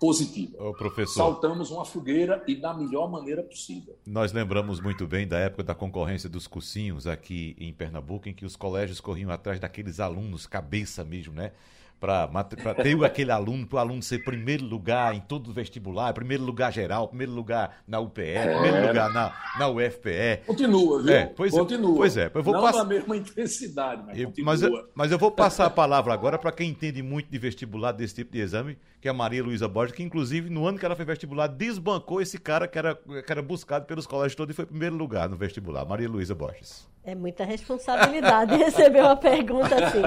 positiva. 0.00 0.56
Ô, 0.64 0.72
professor, 0.72 1.12
Saltamos 1.12 1.70
uma 1.70 1.84
fogueira 1.84 2.42
e 2.48 2.56
da 2.56 2.72
melhor 2.72 3.10
maneira 3.10 3.42
possível. 3.42 3.94
Nós 4.06 4.32
lembramos 4.32 4.80
muito 4.80 5.06
bem 5.06 5.28
da 5.28 5.38
época 5.38 5.64
da 5.64 5.74
concorrência 5.74 6.30
dos 6.30 6.46
cursinhos 6.46 7.06
aqui 7.06 7.54
em 7.58 7.70
Pernambuco, 7.70 8.26
em 8.26 8.32
que 8.32 8.46
os 8.46 8.56
colégios 8.56 9.02
corriam 9.02 9.30
atrás 9.30 9.60
daqueles 9.60 10.00
alunos, 10.00 10.46
cabeça 10.46 11.04
mesmo, 11.04 11.34
né? 11.34 11.52
Para 12.00 12.74
ter 12.82 13.04
aquele 13.04 13.32
aluno, 13.32 13.66
para 13.66 13.76
o 13.76 13.78
aluno 13.80 14.02
ser 14.02 14.24
primeiro 14.24 14.64
lugar 14.64 15.14
em 15.14 15.20
todo 15.20 15.48
o 15.48 15.52
vestibular, 15.52 16.12
primeiro 16.12 16.44
lugar 16.44 16.72
geral, 16.72 17.08
primeiro 17.08 17.32
lugar 17.32 17.82
na 17.86 17.98
UPE, 17.98 18.22
é. 18.22 18.54
primeiro 18.54 18.86
lugar 18.88 19.12
na, 19.12 19.32
na 19.58 19.68
UFPE. 19.68 20.46
Continua, 20.46 21.02
viu? 21.02 21.12
É, 21.12 21.26
pois 21.26 21.52
é, 21.52 21.58
continua. 21.58 21.92
É, 21.92 21.96
pois 21.96 22.16
é. 22.16 22.30
Eu 22.32 22.42
vou 22.42 22.54
Não 22.54 22.62
pass... 22.62 22.76
na 22.76 22.84
mesma 22.84 23.16
intensidade, 23.16 24.02
mas 24.06 24.18
eu, 24.18 24.32
mas 24.38 24.62
eu, 24.62 24.88
mas 24.94 25.12
eu 25.12 25.18
vou 25.18 25.30
passar 25.30 25.66
a 25.66 25.70
palavra 25.70 26.12
agora 26.12 26.38
para 26.38 26.52
quem 26.52 26.70
entende 26.70 27.02
muito 27.02 27.30
de 27.30 27.38
vestibular, 27.38 27.92
desse 27.92 28.14
tipo 28.14 28.32
de 28.32 28.40
exame, 28.40 28.78
que 29.00 29.06
é 29.06 29.10
a 29.10 29.14
Maria 29.14 29.42
Luísa 29.42 29.68
Borges, 29.68 29.94
que 29.94 30.02
inclusive 30.02 30.50
no 30.50 30.66
ano 30.66 30.78
que 30.78 30.84
ela 30.84 30.96
fez 30.96 31.06
vestibular, 31.06 31.46
desbancou 31.46 32.20
esse 32.20 32.38
cara 32.38 32.66
que 32.66 32.78
era, 32.78 32.94
que 32.94 33.30
era 33.30 33.40
buscado 33.40 33.86
pelos 33.86 34.06
colégios 34.06 34.34
todos 34.34 34.52
e 34.52 34.56
foi 34.56 34.66
primeiro 34.66 34.96
lugar 34.96 35.28
no 35.28 35.36
vestibular. 35.36 35.84
Maria 35.84 36.08
Luísa 36.08 36.34
Borges. 36.34 36.88
É 37.04 37.14
muita 37.14 37.44
responsabilidade 37.44 38.54
receber 38.58 39.00
uma 39.00 39.16
pergunta 39.16 39.74
assim. 39.74 40.02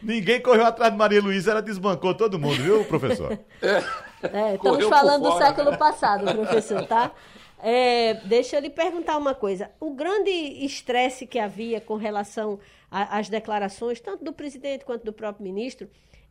Ninguém 0.00 0.40
correu 0.40 0.66
atrás 0.66 0.92
de 0.92 0.98
Maria 0.98 1.20
Luísa, 1.20 1.50
ela 1.50 1.62
desbancou 1.62 2.14
todo 2.14 2.38
mundo, 2.38 2.62
viu, 2.62 2.84
professor? 2.84 3.38
É, 3.60 4.54
estamos 4.54 4.84
falando 4.86 5.22
do 5.22 5.38
século 5.38 5.70
né? 5.72 5.76
passado, 5.76 6.24
professor, 6.32 6.86
tá? 6.86 7.12
É, 7.60 8.14
deixa 8.24 8.56
eu 8.56 8.60
lhe 8.60 8.70
perguntar 8.70 9.18
uma 9.18 9.34
coisa. 9.34 9.70
O 9.80 9.92
grande 9.92 10.30
estresse 10.30 11.26
que 11.26 11.38
havia 11.38 11.80
com 11.80 11.96
relação 11.96 12.58
às 12.90 13.28
declarações, 13.28 14.00
tanto 14.00 14.24
do 14.24 14.32
presidente 14.32 14.84
quanto 14.84 15.04
do 15.04 15.12
próprio 15.12 15.44
ministro, 15.44 15.88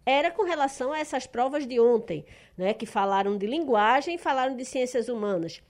era 0.08 0.32
com 0.32 0.44
relação 0.44 0.94
a 0.94 1.00
essas 1.00 1.28
provas 1.28 1.68
de 1.68 1.80
ontem, 1.80 2.26
né, 2.58 2.74
que 2.74 2.86
falaram 2.86 3.38
de 3.38 3.46
linguagem, 3.46 4.18
falaram 4.18 4.56
de 4.56 4.64
ciências 4.64 5.10
humanas 5.10 5.62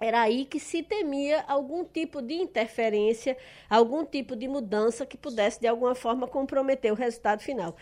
era 0.00 0.22
aí 0.22 0.46
que 0.46 0.58
se 0.58 0.82
temia 0.82 1.44
algum 1.46 1.84
tipo 1.84 2.22
de 2.22 2.34
interferência, 2.34 3.36
algum 3.68 4.04
tipo 4.04 4.34
de 4.34 4.48
mudança 4.48 5.04
que 5.04 5.16
pudesse, 5.16 5.60
de 5.60 5.66
alguma 5.66 5.94
forma, 5.94 6.26
comprometer 6.26 6.90
o 6.90 6.96
resultado 6.96 7.42
final. 7.42 7.76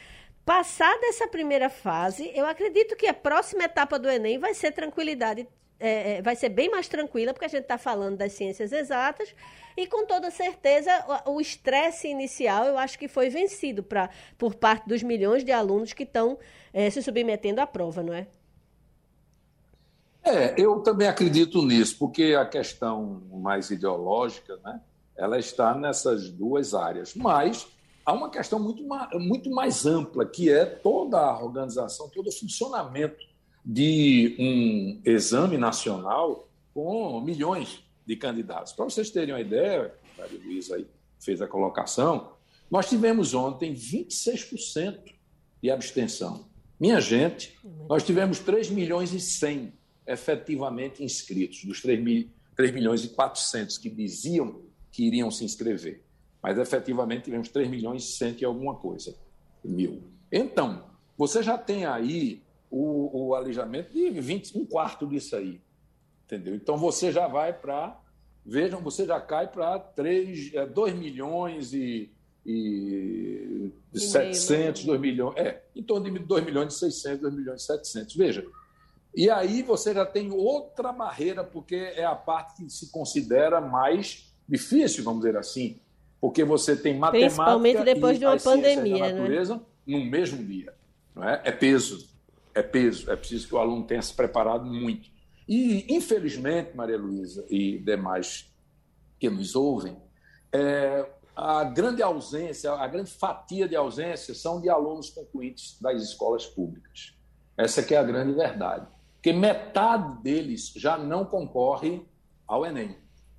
Passada 0.45 1.07
essa 1.07 1.29
primeira 1.29 1.71
fase, 1.71 2.31
eu 2.35 2.45
acredito 2.45 2.97
que 2.97 3.07
a 3.07 3.15
próxima 3.15 3.65
etapa 3.65 3.99
do 3.99 4.11
Enem 4.11 4.39
vai 4.39 4.53
ser 4.53 4.73
tranquilidade, 4.73 5.47
é, 5.79 6.15
é 6.15 6.23
vai 6.23 6.35
ser 6.35 6.49
bem 6.49 6.69
mais 6.69 6.89
tranquila, 6.89 7.33
porque 7.33 7.47
a 7.47 7.49
gente 7.49 7.63
está 7.63 7.79
falando 7.79 8.17
das 8.17 8.33
ciências 8.33 8.73
exatas, 8.73 9.33
e 9.79 9.87
com 9.87 10.05
toda 10.05 10.29
certeza 10.29 10.91
o 11.25 11.41
estresse 11.41 12.09
inicial 12.09 12.65
eu 12.65 12.77
acho 12.77 12.99
que 12.99 13.07
foi 13.07 13.31
vencido 13.31 13.81
pra, 13.81 14.11
por 14.37 14.57
parte 14.57 14.89
dos 14.89 15.05
milhões 15.05 15.45
de 15.45 15.53
alunos 15.53 15.93
que 15.93 16.03
estão 16.03 16.37
é, 16.73 16.91
se 16.91 17.01
submetendo 17.01 17.61
à 17.61 17.67
prova, 17.67 18.03
não 18.03 18.13
é? 18.13 18.27
É, 20.25 20.61
eu 20.61 20.81
também 20.81 21.07
acredito 21.07 21.65
nisso, 21.65 21.97
porque 21.97 22.37
a 22.39 22.45
questão 22.45 23.23
mais 23.31 23.71
ideológica, 23.71 24.59
né, 24.65 24.81
ela 25.17 25.39
está 25.39 25.73
nessas 25.75 26.29
duas 26.29 26.75
áreas. 26.75 27.15
Mas 27.15 27.69
há 28.05 28.13
uma 28.13 28.29
questão 28.29 28.59
muito, 28.59 28.83
muito 29.15 29.49
mais 29.49 29.87
ampla, 29.87 30.27
que 30.27 30.51
é 30.51 30.67
toda 30.67 31.19
a 31.19 31.43
organização, 31.43 32.11
todo 32.11 32.27
o 32.27 32.33
funcionamento 32.33 33.25
de 33.65 34.37
um 34.41 35.01
exame 35.09 35.57
nacional 35.57 36.49
com 36.75 37.21
milhões 37.21 37.88
de 38.09 38.17
candidatos. 38.17 38.73
Para 38.73 38.87
vocês 38.87 39.11
terem 39.11 39.35
uma 39.35 39.41
ideia, 39.41 39.95
a 40.19 40.25
Luiz 40.25 40.73
aí 40.73 40.87
fez 41.21 41.43
a 41.43 41.47
colocação, 41.47 42.33
nós 42.71 42.89
tivemos 42.89 43.35
ontem 43.35 43.75
26% 43.75 45.13
de 45.63 45.71
abstenção. 45.71 46.49
Minha 46.81 47.03
gente, 47.03 47.59
nós 47.87 48.03
tivemos 48.03 48.39
3 48.39 48.71
milhões 48.71 49.13
e 49.13 49.21
100 49.21 49.75
efetivamente 50.07 51.05
inscritos, 51.05 51.63
dos 51.65 51.83
3, 51.83 52.03
mil, 52.03 52.31
3 52.57 52.73
milhões 52.73 53.05
e 53.05 53.09
400 53.09 53.77
que 53.77 53.91
diziam 53.91 54.63
que 54.91 55.05
iriam 55.05 55.31
se 55.31 55.45
inscrever. 55.45 56.03
Mas 56.43 56.57
efetivamente 56.57 57.25
tivemos 57.25 57.51
3 57.51 57.69
milhões 57.69 58.05
e 58.05 58.13
100 58.13 58.37
e 58.41 58.45
alguma 58.47 58.75
coisa, 58.77 59.15
mil. 59.63 60.03
Então, 60.33 60.89
você 61.17 61.43
já 61.43 61.59
tem 61.59 61.85
aí 61.85 62.43
o, 62.71 63.29
o 63.29 63.35
alijamento 63.35 63.93
de 63.93 64.09
20, 64.09 64.57
um 64.57 64.65
quarto 64.65 65.07
disso 65.07 65.37
aí. 65.37 65.61
Entendeu? 66.29 66.55
Então 66.55 66.77
você 66.77 67.11
já 67.11 67.27
vai 67.27 67.55
para. 67.55 67.99
Vejam, 68.45 68.81
você 68.81 69.07
já 69.07 69.19
cai 69.19 69.49
para 69.49 69.79
2 69.79 70.53
é, 70.55 70.95
milhões 70.95 71.73
e, 71.73 72.13
e, 72.45 73.73
e 73.95 74.01
700, 74.01 74.85
2 74.85 75.01
milhões. 75.01 75.37
É, 75.39 75.63
em 75.75 75.83
torno 75.83 76.11
de 76.11 76.19
2 76.19 76.45
milhões 76.45 76.75
e 76.75 76.79
600, 76.79 77.21
2 77.23 77.35
milhões 77.35 77.63
e 77.63 77.65
700. 77.65 78.15
Veja, 78.15 78.45
e 79.15 79.31
aí 79.31 79.63
você 79.63 79.95
já 79.95 80.05
tem 80.05 80.31
outra 80.31 80.93
barreira, 80.93 81.43
porque 81.43 81.77
é 81.77 82.05
a 82.05 82.15
parte 82.15 82.63
que 82.63 82.71
se 82.71 82.91
considera 82.91 83.59
mais 83.59 84.31
difícil, 84.47 85.03
vamos 85.05 85.23
dizer 85.23 85.37
assim, 85.39 85.79
porque 86.21 86.45
você 86.45 86.77
tem 86.77 86.99
matemática 86.99 87.43
Principalmente 87.43 87.85
depois 87.85 88.17
e 88.17 88.21
de 88.21 88.27
uma 88.27 88.37
pandemia, 88.37 88.99
da 88.99 89.07
né? 89.07 89.13
natureza 89.13 89.55
né? 89.55 89.61
no 89.87 90.05
mesmo 90.05 90.45
dia. 90.45 90.75
Não 91.15 91.27
é? 91.27 91.41
é 91.43 91.53
peso, 91.53 92.07
é 92.55 92.63
peso, 92.63 93.11
é 93.11 93.17
preciso 93.17 93.49
que 93.49 93.55
o 93.55 93.59
aluno 93.59 93.85
tenha 93.85 94.03
se 94.03 94.13
preparado 94.13 94.67
muito. 94.67 95.17
E, 95.49 95.87
infelizmente, 95.89 96.77
Maria 96.77 96.99
Luísa 96.99 97.47
e 97.49 97.79
demais 97.79 98.53
que 99.19 99.31
nos 99.31 99.57
ouvem, 99.57 99.97
é, 100.53 101.09
a 101.35 101.65
grande 101.65 102.03
ausência, 102.03 102.73
a 102.73 102.87
grande 102.87 103.11
fatia 103.11 103.69
de 103.69 103.75
ausência 103.75 104.35
são 104.35 104.61
de 104.61 104.69
alunos 104.69 105.11
concluintes 105.11 105.81
das 105.81 106.03
escolas 106.03 106.47
públicas. 106.47 107.15
Essa 107.57 107.83
que 107.83 107.95
é 107.95 107.99
a 107.99 108.05
grande 108.05 108.33
verdade 108.33 108.87
porque 109.19 109.33
metade 109.33 110.23
deles 110.23 110.73
já 110.75 110.97
não 110.97 111.25
concorre 111.25 112.03
ao 112.47 112.65
Enem. 112.65 112.97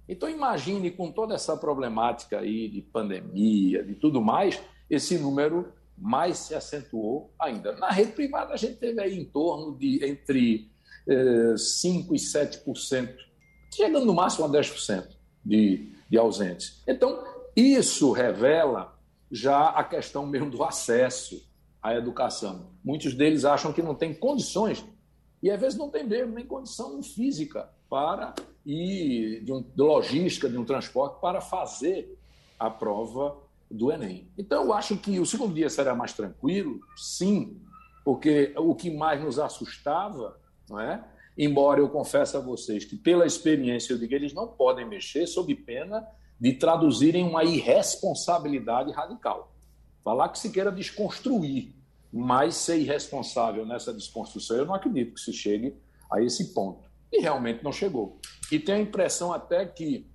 Então 0.07 0.29
imagine 0.29 0.91
com 0.91 1.11
toda 1.11 1.33
essa 1.33 1.55
problemática 1.55 2.39
aí 2.39 2.67
de 2.67 2.81
pandemia, 2.81 3.83
de 3.83 3.95
tudo 3.95 4.21
mais, 4.21 4.61
esse 4.89 5.17
número 5.17 5.71
mais 5.97 6.37
se 6.37 6.53
acentuou 6.53 7.31
ainda. 7.39 7.75
Na 7.77 7.89
rede 7.89 8.11
privada 8.11 8.53
a 8.53 8.57
gente 8.57 8.75
teve 8.75 9.01
aí 9.01 9.17
em 9.17 9.25
torno 9.25 9.77
de 9.77 10.03
entre 10.05 10.69
eh, 11.09 11.55
5% 11.55 12.09
e 12.11 12.15
7%, 12.15 13.15
chegando 13.73 14.05
no 14.05 14.13
máximo 14.13 14.45
a 14.45 14.49
10% 14.49 15.07
de, 15.43 15.91
de 16.09 16.17
ausentes. 16.17 16.83
Então, 16.87 17.23
isso 17.55 18.11
revela 18.11 18.97
já 19.31 19.69
a 19.69 19.83
questão 19.83 20.25
mesmo 20.25 20.49
do 20.49 20.63
acesso 20.63 21.43
à 21.81 21.95
educação. 21.95 22.71
Muitos 22.83 23.13
deles 23.13 23.45
acham 23.45 23.73
que 23.73 23.81
não 23.81 23.95
têm 23.95 24.13
condições 24.13 24.85
e 25.41 25.49
às 25.49 25.59
vezes 25.59 25.77
não 25.77 25.89
tem 25.89 26.05
mesmo 26.05 26.33
nem 26.33 26.45
condição 26.45 27.01
física 27.01 27.69
para 27.89 28.35
e 28.65 29.41
de, 29.43 29.51
um, 29.51 29.61
de 29.61 29.81
logística 29.81 30.49
de 30.49 30.57
um 30.57 30.65
transporte 30.65 31.19
para 31.19 31.41
fazer 31.41 32.17
a 32.59 32.69
prova 32.69 33.37
do 33.69 33.91
Enem. 33.91 34.27
Então, 34.37 34.65
eu 34.65 34.73
acho 34.73 34.97
que 34.97 35.19
o 35.19 35.25
segundo 35.25 35.53
dia 35.53 35.69
será 35.69 35.95
mais 35.95 36.13
tranquilo, 36.13 36.79
sim, 36.95 37.59
porque 38.03 38.53
o 38.57 38.75
que 38.75 38.89
mais 38.89 39.21
nos 39.23 39.39
assustava, 39.39 40.39
não 40.69 40.79
é? 40.79 41.03
embora 41.37 41.79
eu 41.79 41.87
confesse 41.87 42.35
a 42.35 42.39
vocês 42.39 42.83
que, 42.83 42.97
pela 42.97 43.25
experiência, 43.25 43.93
eu 43.93 43.97
digo 43.97 44.13
eles 44.13 44.33
não 44.33 44.47
podem 44.47 44.85
mexer 44.85 45.25
sob 45.25 45.55
pena 45.55 46.05
de 46.39 46.53
traduzirem 46.53 47.25
uma 47.25 47.45
irresponsabilidade 47.45 48.91
radical. 48.91 49.53
Falar 50.03 50.29
que 50.29 50.39
se 50.39 50.49
queira 50.49 50.71
desconstruir 50.71 51.73
mas 52.11 52.55
ser 52.55 52.79
irresponsável 52.79 53.65
nessa 53.65 53.93
desconstrução, 53.93 54.57
eu 54.57 54.65
não 54.65 54.73
acredito 54.73 55.13
que 55.13 55.21
se 55.21 55.31
chegue 55.31 55.75
a 56.11 56.21
esse 56.21 56.53
ponto. 56.53 56.89
E 57.11 57.21
realmente 57.21 57.63
não 57.63 57.71
chegou. 57.71 58.19
E 58.51 58.59
tenho 58.59 58.79
a 58.79 58.81
impressão 58.81 59.31
até 59.31 59.65
que 59.65 60.07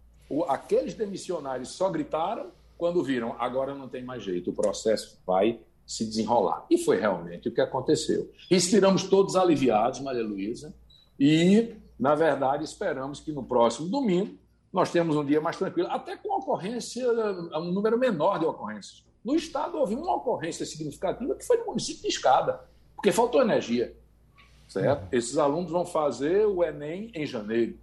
aqueles 0.48 0.94
demissionários 0.94 1.70
só 1.70 1.88
gritaram 1.88 2.50
quando 2.76 3.02
viram, 3.04 3.36
agora 3.38 3.74
não 3.74 3.88
tem 3.88 4.02
mais 4.02 4.22
jeito, 4.22 4.50
o 4.50 4.54
processo 4.54 5.20
vai 5.24 5.60
se 5.86 6.04
desenrolar. 6.04 6.66
E 6.70 6.78
foi 6.78 6.98
realmente 6.98 7.48
o 7.48 7.52
que 7.52 7.60
aconteceu. 7.60 8.30
Respiramos 8.50 9.04
todos 9.04 9.36
aliviados, 9.36 10.00
Maria 10.00 10.22
Luísa, 10.22 10.74
e, 11.18 11.74
na 11.98 12.14
verdade, 12.14 12.64
esperamos 12.64 13.20
que 13.20 13.32
no 13.32 13.44
próximo 13.44 13.88
domingo 13.88 14.36
nós 14.72 14.90
temos 14.90 15.14
um 15.14 15.24
dia 15.24 15.40
mais 15.40 15.56
tranquilo, 15.56 15.88
até 15.88 16.16
com 16.16 16.36
ocorrência, 16.36 17.06
um 17.54 17.70
número 17.72 17.96
menor 17.96 18.40
de 18.40 18.44
ocorrências. 18.44 19.04
No 19.24 19.34
estado 19.34 19.78
houve 19.78 19.94
uma 19.94 20.16
ocorrência 20.16 20.66
significativa 20.66 21.34
que 21.34 21.46
foi 21.46 21.58
no 21.58 21.66
município 21.66 22.02
de 22.02 22.08
Escada, 22.08 22.60
porque 22.94 23.12
faltou 23.12 23.40
energia. 23.40 23.96
Certo? 24.66 25.02
Uhum. 25.02 25.08
Esses 25.12 25.38
alunos 25.38 25.70
vão 25.70 25.86
fazer 25.86 26.46
o 26.46 26.64
Enem 26.64 27.12
em 27.14 27.24
janeiro. 27.24 27.78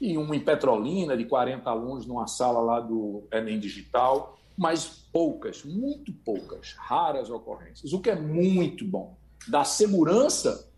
E 0.00 0.18
um 0.18 0.34
em 0.34 0.40
Petrolina, 0.40 1.16
de 1.16 1.24
40 1.24 1.70
alunos, 1.70 2.06
numa 2.06 2.26
sala 2.26 2.60
lá 2.60 2.80
do 2.80 3.24
Enem 3.32 3.58
Digital, 3.58 4.38
mas 4.56 5.06
poucas, 5.12 5.64
muito 5.64 6.12
poucas, 6.12 6.74
raras 6.78 7.30
ocorrências, 7.30 7.92
o 7.92 8.00
que 8.00 8.10
é 8.10 8.16
muito 8.16 8.84
bom. 8.84 9.16
Dá 9.46 9.64
segurança, 9.64 10.68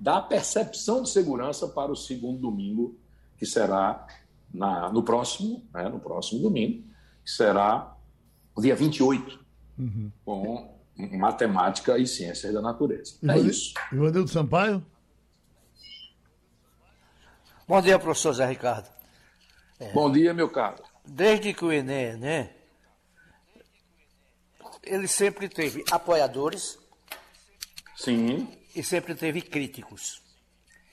dá 0.00 0.20
percepção 0.20 1.02
de 1.02 1.10
segurança 1.10 1.68
para 1.68 1.92
o 1.92 1.96
segundo 1.96 2.40
domingo, 2.40 2.98
que 3.36 3.44
será 3.44 4.06
na, 4.52 4.90
no 4.90 5.02
próximo, 5.02 5.62
né, 5.72 5.88
no 5.88 6.00
próximo 6.00 6.40
domingo, 6.40 6.82
que 7.24 7.30
será 7.30 7.96
o 8.54 8.60
dia 8.60 8.74
28 8.74 9.38
uhum. 9.78 10.10
com 10.24 10.76
matemática 10.96 11.98
e 11.98 12.06
ciências 12.06 12.54
da 12.54 12.62
natureza. 12.62 13.16
É 13.28 13.38
isso. 13.38 13.74
Ivanildo 13.92 14.28
Sampaio? 14.28 14.84
Bom 17.68 17.82
dia, 17.82 17.98
professor 17.98 18.32
Zé 18.32 18.46
Ricardo. 18.46 18.88
É. 19.78 19.92
Bom 19.92 20.10
dia, 20.10 20.32
meu 20.32 20.48
caro. 20.48 20.82
Desde 21.04 21.52
que 21.52 21.64
o 21.64 21.72
Enem, 21.72 22.16
né? 22.16 22.55
Ele 24.86 25.08
sempre 25.08 25.48
teve 25.48 25.84
apoiadores 25.90 26.78
Sim. 27.96 28.46
E 28.74 28.82
sempre 28.82 29.14
teve 29.14 29.40
críticos. 29.40 30.22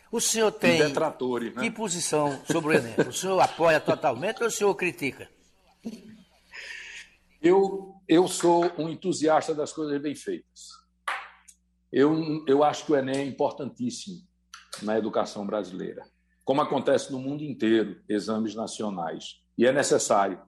O 0.10 0.22
senhor 0.22 0.52
tem 0.52 0.80
detratores, 0.80 1.54
né? 1.54 1.64
que 1.64 1.72
posição 1.72 2.42
sobre 2.46 2.76
o 2.76 2.80
Enem? 2.80 2.96
O 3.08 3.12
senhor 3.12 3.40
apoia 3.40 3.80
totalmente 3.80 4.42
ou 4.42 4.48
o 4.48 4.52
senhor 4.52 4.74
critica? 4.76 5.30
Eu, 7.42 7.96
eu 8.08 8.28
sou 8.28 8.72
um 8.78 8.88
entusiasta 8.88 9.54
das 9.54 9.74
coisas 9.74 10.02
bem 10.02 10.16
feitas. 10.16 10.70
Eu, 11.92 12.46
eu 12.48 12.64
acho 12.64 12.86
que 12.86 12.94
o 12.94 12.96
Enem 12.96 13.16
é 13.18 13.26
importantíssimo 13.26 14.22
na 14.82 14.98
educação 14.98 15.46
brasileira, 15.46 16.04
como 16.44 16.62
acontece 16.62 17.12
no 17.12 17.20
mundo 17.20 17.44
inteiro, 17.44 18.02
exames 18.08 18.56
nacionais, 18.56 19.42
e 19.58 19.66
é 19.66 19.72
necessário. 19.72 20.42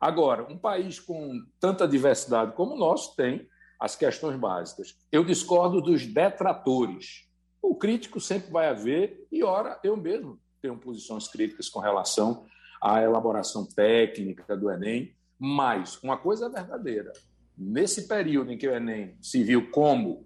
Agora, 0.00 0.46
um 0.50 0.58
país 0.58 1.00
com 1.00 1.44
tanta 1.58 1.86
diversidade 1.86 2.52
como 2.52 2.74
o 2.74 2.78
nosso 2.78 3.14
tem 3.16 3.48
as 3.78 3.94
questões 3.94 4.38
básicas. 4.38 4.96
Eu 5.12 5.24
discordo 5.24 5.80
dos 5.80 6.06
detratores 6.06 7.26
o 7.68 7.74
crítico 7.74 8.20
sempre 8.20 8.50
vai 8.50 8.68
haver, 8.68 9.26
e 9.30 9.42
ora, 9.42 9.78
eu 9.82 9.96
mesmo 9.96 10.38
tenho 10.62 10.78
posições 10.78 11.26
críticas 11.26 11.68
com 11.68 11.80
relação 11.80 12.46
à 12.80 13.02
elaboração 13.02 13.66
técnica 13.66 14.56
do 14.56 14.70
Enem, 14.70 15.14
mas 15.38 16.00
uma 16.02 16.16
coisa 16.16 16.46
é 16.46 16.48
verdadeira: 16.48 17.12
nesse 17.58 18.06
período 18.06 18.52
em 18.52 18.58
que 18.58 18.68
o 18.68 18.74
Enem 18.74 19.16
se 19.20 19.42
viu 19.42 19.70
como 19.70 20.24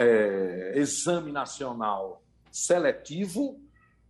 é, 0.00 0.72
exame 0.76 1.30
nacional 1.30 2.22
seletivo, 2.50 3.60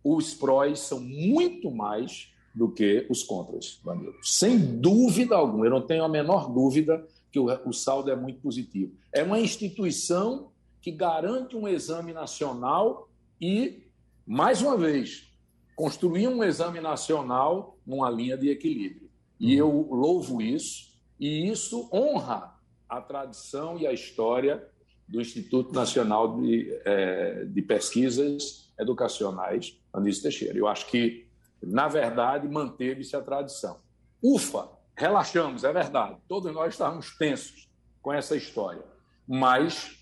os 0.03 0.33
prós 0.33 0.79
são 0.79 0.99
muito 0.99 1.69
mais 1.69 2.33
do 2.53 2.71
que 2.71 3.05
os 3.09 3.23
contras, 3.23 3.79
Vanildo. 3.83 4.17
Sem 4.23 4.79
dúvida 4.79 5.35
alguma, 5.35 5.65
eu 5.65 5.71
não 5.71 5.81
tenho 5.81 6.03
a 6.03 6.09
menor 6.09 6.51
dúvida 6.51 7.05
que 7.31 7.39
o, 7.39 7.45
o 7.65 7.73
saldo 7.73 8.09
é 8.09 8.15
muito 8.15 8.41
positivo. 8.41 8.93
É 9.13 9.23
uma 9.23 9.39
instituição 9.39 10.51
que 10.81 10.91
garante 10.91 11.55
um 11.55 11.67
exame 11.67 12.13
nacional 12.13 13.09
e, 13.39 13.83
mais 14.25 14.61
uma 14.61 14.77
vez, 14.77 15.31
construir 15.75 16.27
um 16.27 16.43
exame 16.43 16.81
nacional 16.81 17.77
numa 17.85 18.09
linha 18.09 18.37
de 18.37 18.49
equilíbrio. 18.49 19.09
E 19.39 19.55
eu 19.55 19.87
louvo 19.89 20.41
isso, 20.41 20.89
e 21.19 21.49
isso 21.49 21.89
honra 21.93 22.53
a 22.89 22.99
tradição 22.99 23.77
e 23.77 23.87
a 23.87 23.93
história 23.93 24.67
do 25.07 25.21
Instituto 25.21 25.73
Nacional 25.73 26.39
de, 26.39 26.69
é, 26.85 27.45
de 27.45 27.61
Pesquisas 27.61 28.69
Educacionais, 28.79 29.79
Anísio 29.93 30.23
Teixeira. 30.23 30.57
Eu 30.57 30.67
acho 30.67 30.87
que, 30.87 31.25
na 31.61 31.87
verdade, 31.87 32.47
manteve-se 32.47 33.15
a 33.15 33.21
tradição. 33.21 33.77
Ufa, 34.23 34.69
relaxamos, 34.95 35.63
é 35.63 35.71
verdade. 35.71 36.17
Todos 36.27 36.53
nós 36.53 36.73
estávamos 36.73 37.15
tensos 37.17 37.69
com 38.01 38.13
essa 38.13 38.35
história. 38.35 38.83
Mas 39.27 39.97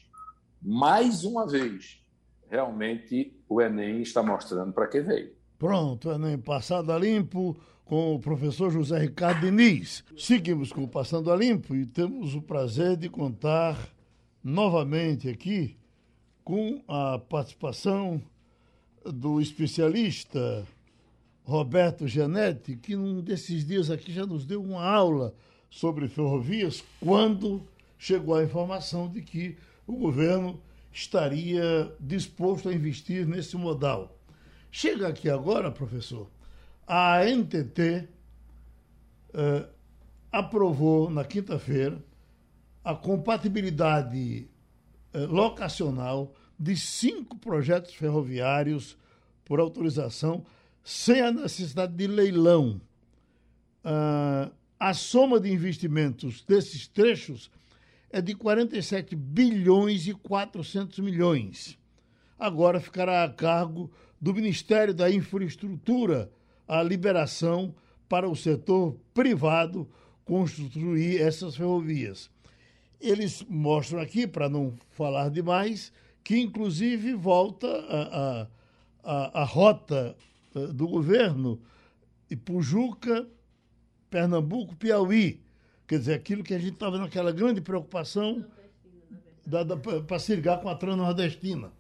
mais 0.61 1.23
uma 1.23 1.47
vez, 1.47 2.03
realmente 2.49 3.33
o 3.47 3.61
Enem 3.61 4.01
está 4.01 4.23
mostrando 4.23 4.73
para 4.73 4.87
que 4.87 5.01
veio. 5.01 5.35
Pronto, 5.57 6.11
Enem 6.11 6.37
passado 6.37 6.91
a 6.91 6.97
limpo 6.97 7.57
com 7.87 8.15
o 8.15 8.19
professor 8.19 8.69
José 8.69 8.99
Ricardo 8.99 9.41
Diniz. 9.41 10.03
Seguimos 10.17 10.71
com 10.71 10.83
o 10.83 10.87
Passando 10.87 11.31
a 11.31 11.35
Limpo 11.35 11.75
e 11.75 11.85
temos 11.85 12.35
o 12.35 12.41
prazer 12.41 12.97
de 12.97 13.09
contar 13.09 13.77
novamente 14.43 15.29
aqui 15.29 15.77
com 16.43 16.81
a 16.87 17.17
participação 17.17 18.21
do 19.05 19.39
especialista 19.39 20.65
Roberto 21.47 22.05
Genetti, 22.09 22.75
que 22.75 22.93
num 22.93 23.21
desses 23.21 23.65
dias 23.65 23.89
aqui 23.89 24.11
já 24.11 24.25
nos 24.25 24.45
deu 24.45 24.61
uma 24.61 24.83
aula 24.83 25.33
sobre 25.69 26.09
ferrovias, 26.09 26.83
quando 26.99 27.65
chegou 27.97 28.35
a 28.35 28.43
informação 28.43 29.07
de 29.07 29.21
que 29.21 29.57
o 29.87 29.93
governo 29.93 30.59
estaria 30.91 31.89
disposto 32.01 32.67
a 32.67 32.73
investir 32.73 33.25
nesse 33.25 33.55
modal. 33.55 34.19
Chega 34.69 35.07
aqui 35.07 35.29
agora, 35.29 35.71
professor, 35.71 36.29
a 36.85 37.23
NTT 37.23 38.09
eh, 39.33 39.65
aprovou 40.29 41.09
na 41.09 41.23
quinta-feira 41.23 41.97
a 42.83 42.93
compatibilidade 42.93 44.49
eh, 45.13 45.19
locacional 45.19 46.35
de 46.59 46.75
cinco 46.75 47.37
projetos 47.37 47.93
ferroviários 47.93 48.97
por 49.45 49.61
autorização 49.61 50.43
sem 50.87 51.19
a 51.19 51.33
necessidade 51.33 51.93
de 51.93 52.07
leilão. 52.07 52.79
Ah, 53.83 54.49
a 54.79 54.93
soma 54.93 55.37
de 55.37 55.51
investimentos 55.51 56.45
desses 56.45 56.87
trechos 56.87 57.51
é 58.09 58.21
de 58.21 58.33
47 58.33 59.13
bilhões 59.13 60.07
e 60.07 60.13
400 60.13 60.99
milhões. 60.99 61.77
Agora 62.39 62.79
ficará 62.79 63.25
a 63.25 63.29
cargo 63.29 63.91
do 64.21 64.33
Ministério 64.33 64.93
da 64.93 65.11
Infraestrutura 65.11 66.31
a 66.65 66.81
liberação 66.81 67.75
para 68.07 68.29
o 68.29 68.35
setor 68.35 68.97
privado 69.13 69.89
construir 70.23 71.19
essas 71.19 71.57
ferrovias. 71.57 72.29
Eles 73.01 73.43
mostram 73.49 73.99
aqui, 73.99 74.25
para 74.25 74.47
não 74.47 74.73
falar 74.91 75.29
demais, 75.31 75.91
que 76.23 76.39
inclusive 76.39 77.13
volta 77.13 77.67
a, 77.67 78.01
a, 78.03 78.47
a, 79.03 79.41
a 79.41 79.43
rota 79.43 80.15
do 80.73 80.87
governo 80.87 81.61
Ipujuca, 82.29 83.27
Pernambuco, 84.09 84.75
Piauí, 84.75 85.41
Quer 85.87 85.99
dizer, 85.99 86.13
aquilo 86.15 86.43
que 86.43 86.53
a 86.53 86.59
gente 86.59 86.73
estava 86.73 86.97
naquela 86.97 87.31
grande 87.31 87.61
preocupação 87.61 88.45
para 90.05 90.19
se 90.19 90.35
ligar 90.35 90.61
com 90.61 90.67
a 90.67 90.75
Transnordestina. 90.75 91.71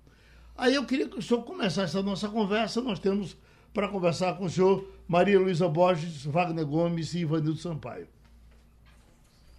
Aí 0.55 0.75
eu 0.75 0.85
queria 0.85 1.09
que 1.09 1.19
o 1.19 1.21
senhor 1.21 1.43
começasse 1.43 1.97
a 1.97 2.01
nossa 2.01 2.29
conversa. 2.29 2.81
Nós 2.81 2.99
temos 2.99 3.37
para 3.73 3.89
conversar 3.89 4.37
com 4.37 4.45
o 4.45 4.49
senhor 4.49 4.87
Maria 5.09 5.37
Luísa 5.37 5.67
Borges, 5.67 6.25
Wagner 6.25 6.65
Gomes 6.65 7.13
e 7.13 7.19
Ivanildo 7.19 7.57
Sampaio. 7.57 8.07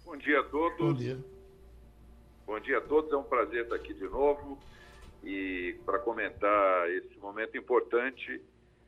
Bom 0.03 0.17
dia 0.17 0.39
a 0.39 0.43
todos. 0.43 0.77
Bom 0.79 0.93
dia. 0.93 1.19
Bom 2.47 2.59
dia 2.59 2.79
a 2.79 2.81
todos. 2.81 3.11
É 3.11 3.17
um 3.17 3.23
prazer 3.23 3.63
estar 3.65 3.75
aqui 3.75 3.93
de 3.93 4.05
novo 4.05 4.57
e 5.23 5.75
para 5.85 5.99
comentar 5.99 6.89
esse 6.89 7.19
momento 7.19 7.55
importante 7.55 8.41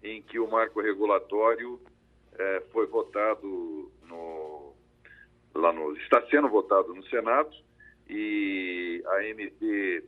em 0.03 0.21
que 0.21 0.39
o 0.39 0.49
marco 0.49 0.81
regulatório 0.81 1.79
eh, 2.33 2.63
foi 2.71 2.87
votado 2.87 3.91
no 4.03 4.73
lá 5.53 5.73
no, 5.73 5.95
está 5.97 6.25
sendo 6.27 6.49
votado 6.49 6.93
no 6.93 7.03
Senado 7.07 7.51
e 8.09 9.03
a 9.05 9.23
MP 9.25 10.03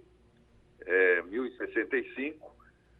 é, 0.86 1.22
1065, 1.24 2.52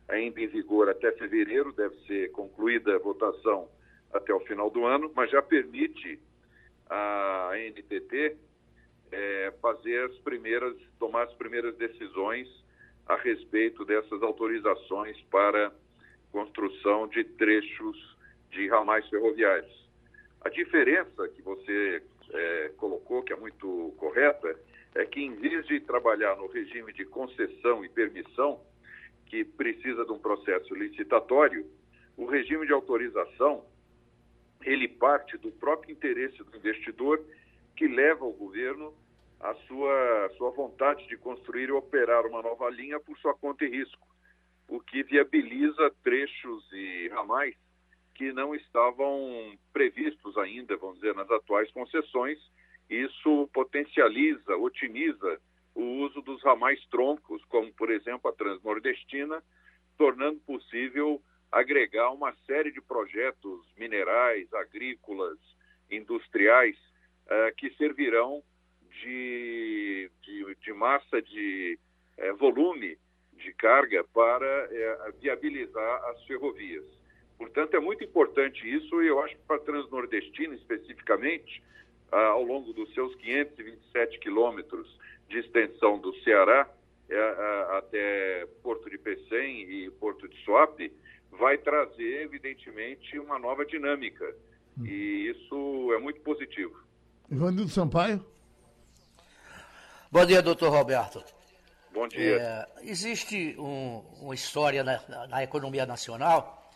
ainda 0.08 0.42
em 0.42 0.48
vigor 0.48 0.90
até 0.90 1.12
fevereiro, 1.14 1.74
deve 1.74 1.96
ser 2.06 2.32
concluída 2.32 2.96
a 2.96 3.00
votação 3.00 3.70
até 4.14 4.34
o 4.34 4.40
final 4.42 4.70
do 4.70 4.86
ano, 4.86 5.12
mas 5.16 5.32
já 5.32 5.42
permite 5.42 6.20
a 6.90 7.52
NTT 7.56 8.38
é, 9.12 9.54
fazer 9.62 10.06
as 10.06 10.18
primeiras, 10.20 10.76
tomar 11.00 11.24
as 11.24 11.34
primeiras 11.34 11.76
decisões 11.78 12.48
a 13.06 13.16
respeito 13.16 13.84
dessas 13.84 14.22
autorizações 14.22 15.20
para 15.32 15.74
construção 16.34 17.08
de 17.08 17.24
trechos 17.24 18.18
de 18.50 18.68
ramais 18.68 19.08
ferroviários. 19.08 19.72
A 20.42 20.50
diferença 20.50 21.30
que 21.30 21.42
você 21.44 22.04
é, 22.32 22.72
colocou, 22.76 23.22
que 23.22 23.32
é 23.32 23.36
muito 23.36 23.94
correta, 23.98 24.60
é 24.96 25.06
que 25.06 25.22
em 25.22 25.36
vez 25.36 25.66
de 25.68 25.80
trabalhar 25.80 26.36
no 26.36 26.48
regime 26.48 26.92
de 26.92 27.06
concessão 27.06 27.86
e 27.86 27.90
permissão, 27.90 28.60
que 29.28 29.46
precisa 29.46 30.04
de 30.06 30.12
um 30.12 30.20
processo 30.20 30.74
licitatório, 30.76 31.66
o 32.18 32.26
regime 32.26 32.66
de 32.66 32.74
autorização 32.74 33.64
ele 34.64 34.88
parte 34.88 35.38
do 35.38 35.52
próprio 35.52 35.92
interesse 35.92 36.38
do 36.44 36.58
investidor 36.58 37.24
que 37.76 37.88
leva 37.88 38.26
o 38.26 38.34
governo 38.34 38.94
à 39.40 39.54
sua, 39.68 40.32
sua 40.38 40.52
vontade 40.52 41.08
de 41.08 41.18
construir 41.18 41.70
e 41.70 41.72
operar 41.72 42.26
uma 42.26 42.42
nova 42.42 42.70
linha 42.70 43.00
por 43.00 43.18
sua 43.18 43.34
conta 43.34 43.66
e 43.66 43.70
risco, 43.70 44.08
o 44.68 44.80
que 44.80 45.04
viabiliza 45.04 45.94
trechos 46.04 46.64
e 46.72 47.10
ramais 47.10 47.56
que 48.16 48.32
não 48.32 48.54
estavam 48.54 49.58
previstos 49.72 50.38
ainda, 50.38 50.78
vamos 50.78 50.96
dizer, 50.96 51.16
nas 51.16 51.30
atuais 51.32 51.72
concessões. 51.72 52.40
Isso 52.90 53.50
potencializa, 53.54 54.56
otimiza 54.58 55.40
o 55.74 55.82
uso 56.04 56.22
dos 56.22 56.42
ramais 56.44 56.80
troncos, 56.88 57.44
como, 57.46 57.74
por 57.74 57.90
exemplo, 57.92 58.30
a 58.30 58.34
Transnordestina, 58.34 59.44
tornando 59.98 60.40
possível 60.42 61.22
agregar 61.52 62.12
uma 62.12 62.34
série 62.46 62.72
de 62.72 62.82
projetos 62.82 63.62
minerais, 63.78 64.52
agrícolas, 64.54 65.38
industriais, 65.90 66.76
uh, 67.26 67.56
que 67.58 67.72
servirão 67.76 68.44
de, 69.02 70.12
de, 70.22 70.56
de 70.62 70.74
massa 70.74 71.22
de 71.22 71.80
uh, 72.18 72.36
volume 72.38 72.98
de 73.38 73.54
carga 73.54 74.04
para 74.14 74.70
uh, 75.10 75.22
viabilizar 75.22 76.04
as 76.10 76.24
ferrovias. 76.26 76.86
Portanto, 77.38 77.76
é 77.76 77.80
muito 77.80 78.04
importante 78.04 78.68
isso 78.68 79.02
e 79.02 79.08
eu 79.08 79.20
acho 79.22 79.36
que 79.36 79.42
para 79.48 79.58
a 79.58 79.60
Transnordestina, 79.60 80.56
especificamente, 80.56 81.62
ah, 82.12 82.28
ao 82.28 82.44
longo 82.44 82.72
dos 82.74 82.94
seus 82.94 83.14
527 83.16 84.20
quilômetros 84.20 84.88
de 85.28 85.40
extensão 85.40 85.98
do 85.98 86.14
Ceará, 86.22 86.70
é, 87.10 87.16
é, 87.16 87.78
até 87.78 88.48
Porto 88.62 88.90
de 88.90 88.98
Pecém 88.98 89.70
e 89.70 89.90
Porto 89.92 90.28
de 90.28 90.38
Suape, 90.44 90.94
vai 91.32 91.58
trazer, 91.58 92.22
evidentemente, 92.22 93.20
uma 93.20 93.38
nova 93.40 93.66
dinâmica. 93.66 94.36
Hum. 94.80 94.86
E 94.86 95.30
isso 95.30 95.94
é 95.94 96.00
muito 96.00 96.22
positivo. 96.22 96.76
Ivanildo 97.30 97.70
Sampaio. 97.70 98.24
Bom 100.12 100.26
dia, 100.26 100.42
doutor 100.42 100.70
Roberto. 100.70 101.24
Bom 101.94 102.08
dia. 102.08 102.42
É, 102.42 102.90
existe 102.90 103.56
um, 103.60 104.02
uma 104.20 104.34
história 104.34 104.84
na, 104.84 105.28
na, 105.28 105.44
economia 105.44 105.86
nacional, 105.86 106.72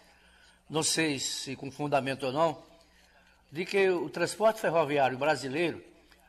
não 0.70 0.84
sei 0.84 1.18
se 1.18 1.56
com 1.56 1.72
fundamento 1.72 2.28
ou 2.28 2.32
não, 2.32 2.62
de 3.52 3.66
que 3.66 3.90
o 3.90 4.12
transporte 4.12 4.62
ferroviário 4.62 5.18
brasileiro, 5.18 5.84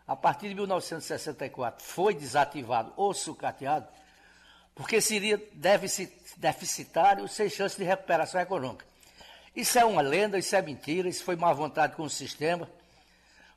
a 0.06 0.16
partir 0.16 0.48
de 0.48 0.54
1964, 0.54 1.84
foi 1.84 2.14
desativado 2.14 2.90
ou 2.96 3.12
sucateado, 3.12 3.86
porque 4.74 5.02
seria 5.02 5.38
deficitário 6.36 7.28
sem 7.28 7.50
chance 7.50 7.76
de 7.76 7.84
recuperação 7.84 8.40
econômica. 8.40 8.86
Isso 9.54 9.78
é 9.78 9.84
uma 9.84 10.00
lenda, 10.00 10.38
isso 10.38 10.56
é 10.56 10.62
mentira, 10.62 11.10
isso 11.10 11.24
foi 11.24 11.36
má 11.36 11.52
vontade 11.52 11.94
com 11.94 12.04
o 12.04 12.10
sistema, 12.10 12.66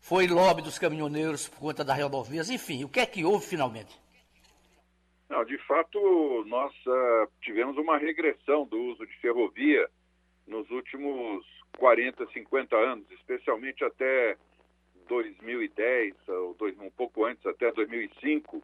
foi 0.02 0.28
lobby 0.28 0.62
dos 0.62 0.78
caminhoneiros 0.78 1.48
por 1.48 1.60
conta 1.60 1.86
das 1.86 1.98
rodovias, 1.98 2.50
enfim, 2.50 2.84
o 2.84 2.90
que 2.90 3.00
é 3.00 3.06
que 3.06 3.24
houve 3.24 3.46
finalmente? 3.46 4.02
Não, 5.32 5.46
de 5.46 5.58
fato, 5.60 6.44
nós 6.46 6.74
uh, 6.86 7.32
tivemos 7.42 7.78
uma 7.78 7.98
regressão 7.98 8.66
do 8.66 8.78
uso 8.78 9.08
de 9.08 9.18
ferrovia 9.20 9.90
nos 10.46 10.70
últimos 10.70 11.46
40, 11.78 12.28
50 12.34 12.76
anos, 12.76 13.10
especialmente 13.12 13.82
até 13.82 14.36
2010, 15.08 16.14
ou 16.28 16.54
dois, 16.56 16.78
um 16.78 16.90
pouco 16.92 17.24
antes, 17.24 17.46
até 17.46 17.72
2005, 17.72 18.62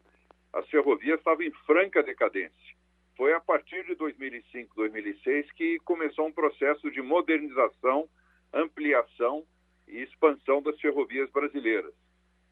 as 0.51 0.67
ferrovias 0.69 1.19
estavam 1.19 1.45
em 1.45 1.51
franca 1.65 2.03
decadência. 2.03 2.75
Foi 3.15 3.31
a 3.31 3.39
partir 3.39 3.85
de 3.85 3.95
2005, 3.95 4.75
2006 4.75 5.49
que 5.53 5.79
começou 5.85 6.27
um 6.27 6.33
processo 6.33 6.91
de 6.91 7.01
modernização, 7.01 8.09
ampliação 8.53 9.45
e 9.87 9.99
expansão 9.99 10.61
das 10.61 10.77
ferrovias 10.81 11.31
brasileiras. 11.31 11.93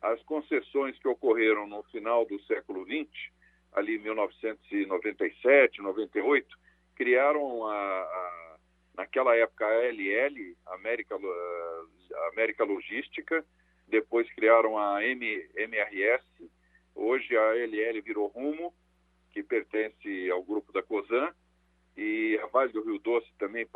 As 0.01 0.23
concessões 0.23 0.97
que 0.99 1.07
ocorreram 1.09 1.67
no 1.67 1.83
final 1.83 2.25
do 2.25 2.39
século 2.43 2.85
XX 2.85 3.35
ali 3.75 3.97
em 3.97 3.99
1997, 3.99 5.81
98, 5.81 6.57
criaram 6.95 7.67
a, 7.67 7.73
a, 7.73 8.57
naquela 8.95 9.35
época 9.35 9.65
a 9.65 9.69
ALL, 9.69 10.55
América, 10.67 11.15
a 11.15 12.27
América 12.29 12.63
Logística, 12.63 13.45
depois 13.87 14.31
criaram 14.33 14.77
a 14.77 15.03
M, 15.03 15.49
MRS, 15.55 16.25
hoje 16.95 17.35
a 17.35 17.51
ALL 17.51 18.01
virou 18.01 18.27
Rumo, 18.27 18.73
que 19.31 19.43
pertence 19.43 20.31
ao 20.31 20.41
grupo 20.41 20.71
da 20.71 20.81
COSAN, 20.81 21.33
e 21.97 22.39
a 22.41 22.47
Vale 22.47 22.71
do 22.71 22.83
Rio 22.83 22.99
Doce 22.99 23.29
também, 23.37 23.67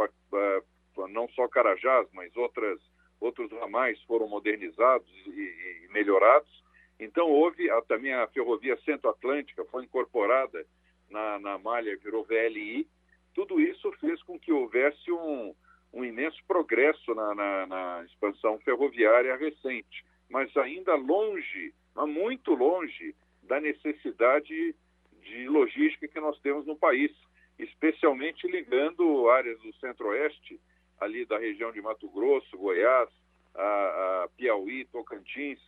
não 1.09 1.27
só 1.29 1.47
Carajás, 1.47 2.07
mas 2.13 2.35
outras, 2.37 2.79
outros 3.19 3.51
ramais 3.51 4.01
foram 4.03 4.27
modernizados 4.27 5.09
e, 5.27 5.85
e 5.85 5.87
melhorados, 5.91 6.63
então 6.99 7.29
houve 7.29 7.69
a, 7.69 7.81
também 7.83 8.13
a 8.13 8.27
ferrovia 8.27 8.77
Centro-Atlântica, 8.83 9.63
foi 9.65 9.85
incorporada 9.85 10.65
na, 11.09 11.39
na 11.39 11.57
malha, 11.57 11.97
virou 11.97 12.25
VLI. 12.25 12.87
Tudo 13.33 13.59
isso 13.59 13.91
fez 13.93 14.21
com 14.23 14.37
que 14.37 14.51
houvesse 14.51 15.11
um, 15.11 15.55
um 15.93 16.03
imenso 16.03 16.37
progresso 16.47 17.15
na, 17.15 17.33
na, 17.33 17.67
na, 17.67 18.03
expansão 18.05 18.59
ferroviária 18.59 19.35
recente, 19.37 20.05
mas 20.29 20.55
ainda 20.57 20.95
longe, 20.95 21.73
mas 21.95 22.09
muito 22.09 22.53
longe 22.53 23.15
da 23.43 23.61
necessidade 23.61 24.75
de 25.23 25.47
logística 25.47 26.07
que 26.07 26.19
nós 26.19 26.39
temos 26.41 26.65
no 26.65 26.75
país, 26.75 27.11
especialmente 27.57 28.47
ligando 28.47 29.29
áreas 29.29 29.59
do 29.61 29.73
centro-oeste, 29.75 30.59
ali 30.99 31.25
da 31.25 31.37
região 31.37 31.71
de 31.71 31.81
Mato 31.81 32.09
Grosso, 32.09 32.57
Goiás, 32.57 33.09
a, 33.55 34.23
a 34.23 34.29
Piauí, 34.35 34.85
Tocantins, 34.85 35.59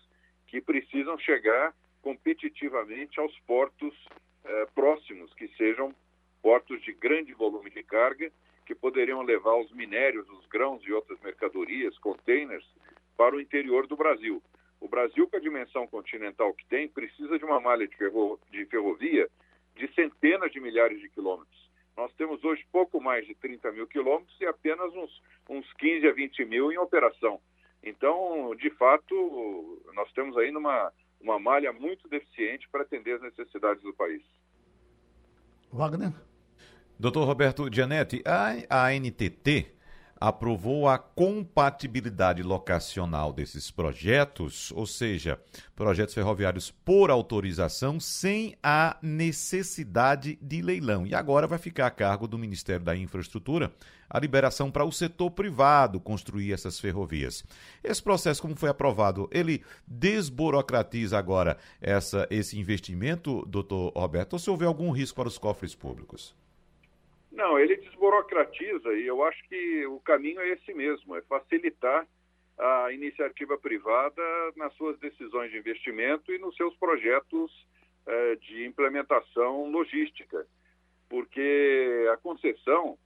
que 0.51 0.59
precisam 0.59 1.17
chegar 1.17 1.73
competitivamente 2.01 3.17
aos 3.21 3.33
portos 3.47 3.95
eh, 4.43 4.67
próximos, 4.75 5.33
que 5.33 5.47
sejam 5.55 5.95
portos 6.41 6.81
de 6.81 6.91
grande 6.91 7.33
volume 7.33 7.69
de 7.69 7.81
carga, 7.83 8.29
que 8.65 8.75
poderiam 8.75 9.21
levar 9.21 9.55
os 9.55 9.71
minérios, 9.71 10.27
os 10.29 10.45
grãos 10.47 10.83
e 10.83 10.91
outras 10.91 11.17
mercadorias, 11.21 11.97
containers, 11.99 12.67
para 13.15 13.33
o 13.33 13.39
interior 13.39 13.87
do 13.87 13.95
Brasil. 13.95 14.43
O 14.81 14.89
Brasil, 14.89 15.25
com 15.29 15.37
a 15.37 15.39
dimensão 15.39 15.87
continental 15.87 16.53
que 16.53 16.65
tem, 16.65 16.89
precisa 16.89 17.39
de 17.39 17.45
uma 17.45 17.61
malha 17.61 17.87
de, 17.87 17.95
ferro, 17.95 18.37
de 18.51 18.65
ferrovia 18.65 19.29
de 19.77 19.87
centenas 19.93 20.51
de 20.51 20.59
milhares 20.59 20.99
de 20.99 21.07
quilômetros. 21.07 21.71
Nós 21.95 22.11
temos 22.15 22.43
hoje 22.43 22.65
pouco 22.73 22.99
mais 22.99 23.25
de 23.25 23.35
30 23.35 23.71
mil 23.71 23.87
quilômetros 23.87 24.35
e 24.41 24.45
apenas 24.45 24.93
uns, 24.93 25.21
uns 25.49 25.71
15 25.73 26.07
a 26.09 26.11
20 26.11 26.43
mil 26.43 26.73
em 26.73 26.77
operação. 26.77 27.39
Então, 27.83 28.55
de 28.55 28.69
fato, 28.71 29.81
nós 29.93 30.11
temos 30.13 30.37
aí 30.37 30.55
uma, 30.55 30.91
uma 31.19 31.39
malha 31.39 31.73
muito 31.73 32.07
deficiente 32.07 32.67
para 32.69 32.83
atender 32.83 33.15
as 33.15 33.21
necessidades 33.21 33.81
do 33.81 33.93
país. 33.93 34.21
Wagner? 35.71 36.13
Doutor 36.99 37.25
Roberto 37.25 37.67
Gianetti, 37.73 38.21
a 38.69 38.87
ANTT 38.87 39.80
aprovou 40.21 40.87
a 40.87 40.99
compatibilidade 40.99 42.43
locacional 42.43 43.33
desses 43.33 43.71
projetos, 43.71 44.71
ou 44.73 44.85
seja, 44.85 45.41
projetos 45.75 46.13
ferroviários 46.13 46.69
por 46.69 47.09
autorização 47.09 47.99
sem 47.99 48.55
a 48.61 48.97
necessidade 49.01 50.37
de 50.39 50.61
leilão. 50.61 51.07
E 51.07 51.15
agora 51.15 51.47
vai 51.47 51.57
ficar 51.57 51.87
a 51.87 51.91
cargo 51.91 52.27
do 52.27 52.37
Ministério 52.37 52.85
da 52.85 52.95
Infraestrutura 52.95 53.73
a 54.07 54.19
liberação 54.19 54.69
para 54.69 54.85
o 54.85 54.91
setor 54.91 55.31
privado 55.31 55.99
construir 55.99 56.53
essas 56.53 56.79
ferrovias. 56.79 57.43
Esse 57.83 58.03
processo, 58.03 58.43
como 58.43 58.55
foi 58.55 58.69
aprovado, 58.69 59.27
ele 59.31 59.63
desburocratiza 59.87 61.17
agora 61.17 61.57
essa, 61.81 62.27
esse 62.29 62.59
investimento, 62.59 63.43
doutor 63.47 63.91
Roberto, 63.95 64.33
ou 64.33 64.39
se 64.39 64.49
houver 64.51 64.67
algum 64.67 64.91
risco 64.91 65.15
para 65.15 65.29
os 65.29 65.39
cofres 65.39 65.73
públicos? 65.73 66.35
Não, 67.31 67.57
ele 67.57 67.77
desburocratiza 67.77 68.93
e 68.93 69.07
eu 69.07 69.23
acho 69.23 69.41
que 69.47 69.85
o 69.85 69.99
caminho 70.01 70.41
é 70.41 70.49
esse 70.49 70.73
mesmo, 70.73 71.15
é 71.15 71.21
facilitar 71.21 72.05
a 72.57 72.91
iniciativa 72.91 73.57
privada 73.57 74.21
nas 74.55 74.73
suas 74.75 74.99
decisões 74.99 75.49
de 75.51 75.57
investimento 75.57 76.31
e 76.31 76.37
nos 76.37 76.55
seus 76.55 76.75
projetos 76.75 77.51
eh, 78.05 78.35
de 78.35 78.65
implementação 78.65 79.71
logística, 79.71 80.45
porque 81.09 82.07
a 82.11 82.17
concessão 82.17 82.97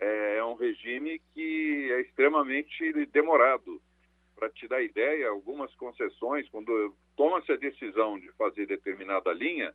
eh, 0.00 0.36
é 0.38 0.44
um 0.44 0.54
regime 0.54 1.20
que 1.34 1.90
é 1.92 2.00
extremamente 2.02 2.92
demorado. 3.06 3.82
Para 4.36 4.48
te 4.48 4.66
dar 4.66 4.82
ideia, 4.82 5.28
algumas 5.28 5.74
concessões, 5.74 6.48
quando 6.48 6.94
toma-se 7.16 7.52
a 7.52 7.56
decisão 7.56 8.18
de 8.18 8.30
fazer 8.32 8.66
determinada 8.66 9.32
linha, 9.32 9.74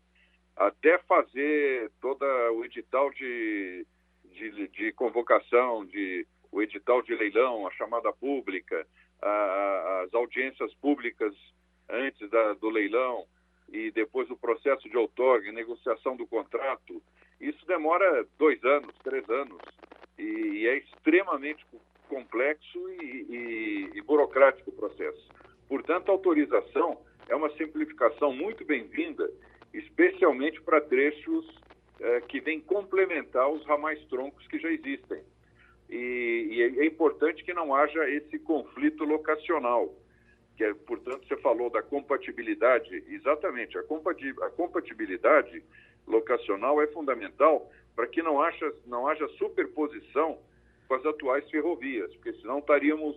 até 0.55 0.97
fazer 0.99 1.91
todo 2.01 2.26
o 2.53 2.66
edital 2.66 3.12
de 3.12 3.86
de, 4.38 4.68
de 4.68 4.92
convocação, 4.94 5.86
de 5.86 6.26
o 6.52 6.62
edital 6.62 7.02
de 7.02 7.14
leilão, 7.16 7.68
a 7.68 7.72
chamada 7.72 8.12
pública, 8.14 8.88
a, 9.22 10.04
as 10.06 10.14
audiências 10.14 10.74
públicas 10.76 11.34
antes 11.90 12.30
da, 12.30 12.54
do 12.54 12.70
leilão 12.70 13.26
e 13.70 13.92
depois 13.92 14.30
o 14.30 14.38
processo 14.38 14.88
de 14.90 14.98
outorga, 14.98 15.52
negociação 15.52 16.16
do 16.16 16.26
contrato, 16.26 17.02
isso 17.40 17.66
demora 17.66 18.26
dois 18.38 18.64
anos, 18.64 18.96
três 19.04 19.30
anos 19.30 19.62
e, 20.18 20.24
e 20.24 20.68
é 20.68 20.78
extremamente 20.78 21.66
complexo 22.08 22.90
e, 22.90 23.04
e, 23.04 23.98
e 23.98 24.02
burocrático 24.02 24.70
o 24.70 24.74
processo. 24.74 25.28
Portanto, 25.68 26.10
a 26.10 26.14
autorização 26.14 26.98
é 27.28 27.36
uma 27.36 27.50
simplificação 27.58 28.32
muito 28.32 28.64
bem-vinda, 28.64 29.30
especialmente 29.74 30.62
para 30.62 30.80
trechos 30.80 31.46
é, 32.00 32.22
que 32.22 32.39
vem 32.39 32.60
complementar 32.60 33.50
os 33.50 33.66
ramais 33.66 34.04
troncos 34.06 34.45
que 34.48 34.60
já 34.60 34.70
existem. 34.70 35.22
E, 35.89 36.48
e 36.52 36.62
é, 36.62 36.84
é 36.84 36.86
importante 36.86 37.43
que 37.43 37.54
não 37.54 37.74
haja 37.74 38.10
esse 38.10 38.38
conflito 38.39 39.04
locacional, 39.04 39.93
que 40.56 40.64
é, 40.64 40.74
portanto, 40.74 41.28
você 41.28 41.38
falou 41.38 41.70
da 41.70 41.82
compatibilidade, 41.82 43.04
exatamente, 43.08 43.78
a, 43.78 43.82
a 43.82 44.50
compatibilidade 44.50 45.64
locacional 46.06 46.82
é 46.82 46.88
fundamental 46.88 47.70
para 47.95 48.08
que 48.08 48.22
não 48.22 48.41
haja, 48.41 48.74
não 48.86 49.08
haja 49.08 49.28
superposição 49.30 50.38
com 50.88 50.93
as 50.93 51.06
atuais 51.06 51.50
ferrovias, 51.50 52.14
porque 52.16 52.34
senão 52.34 52.60
estaríamos 52.60 53.16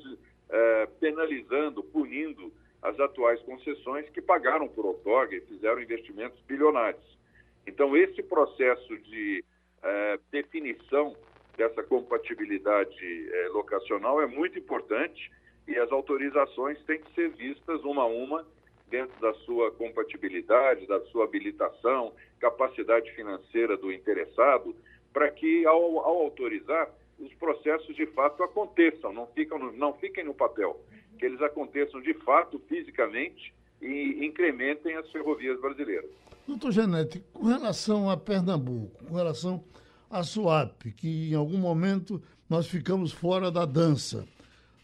é, 0.48 0.86
penalizando, 0.98 1.82
punindo 1.82 2.52
as 2.82 2.98
atuais 2.98 3.40
concessões 3.42 4.08
que 4.10 4.20
pagaram 4.20 4.66
por 4.68 4.86
outorga 4.86 5.36
e 5.36 5.40
fizeram 5.42 5.80
investimentos 5.80 6.40
bilionários. 6.46 7.19
Então, 7.66 7.96
esse 7.96 8.22
processo 8.22 8.98
de 8.98 9.44
eh, 9.82 10.18
definição 10.30 11.14
dessa 11.56 11.82
compatibilidade 11.82 13.28
eh, 13.32 13.48
locacional 13.48 14.20
é 14.20 14.26
muito 14.26 14.58
importante 14.58 15.30
e 15.68 15.76
as 15.78 15.92
autorizações 15.92 16.82
têm 16.84 17.00
que 17.00 17.14
ser 17.14 17.28
vistas 17.30 17.82
uma 17.84 18.02
a 18.02 18.06
uma 18.06 18.46
dentro 18.88 19.18
da 19.20 19.32
sua 19.34 19.70
compatibilidade, 19.70 20.86
da 20.86 21.00
sua 21.06 21.24
habilitação, 21.24 22.12
capacidade 22.40 23.10
financeira 23.12 23.76
do 23.76 23.92
interessado, 23.92 24.74
para 25.12 25.30
que, 25.30 25.64
ao, 25.64 26.00
ao, 26.00 26.22
autorizar, 26.22 26.90
os 27.18 27.32
processos 27.34 27.94
de 27.94 28.06
fato 28.06 28.42
aconteçam, 28.42 29.12
não, 29.12 29.26
ficam 29.28 29.58
não 29.72 29.92
fiquem 29.94 30.24
no 30.24 30.34
papel, 30.34 30.80
que 31.18 31.26
eles 31.26 31.40
aconteçam 31.40 32.00
de 32.00 32.14
fato, 32.14 32.58
fisicamente, 32.68 33.54
e 33.80 34.24
incrementem 34.24 34.96
as 34.96 35.10
ferrovias 35.12 35.60
brasileiras. 35.60 36.10
Doutor 36.50 36.72
Janete, 36.72 37.20
com 37.32 37.44
relação 37.44 38.10
a 38.10 38.16
Pernambuco, 38.16 39.04
com 39.04 39.14
relação 39.14 39.64
à 40.10 40.24
SUAP, 40.24 40.90
que 40.96 41.30
em 41.30 41.34
algum 41.36 41.56
momento 41.56 42.20
nós 42.48 42.66
ficamos 42.66 43.12
fora 43.12 43.52
da 43.52 43.64
dança, 43.64 44.26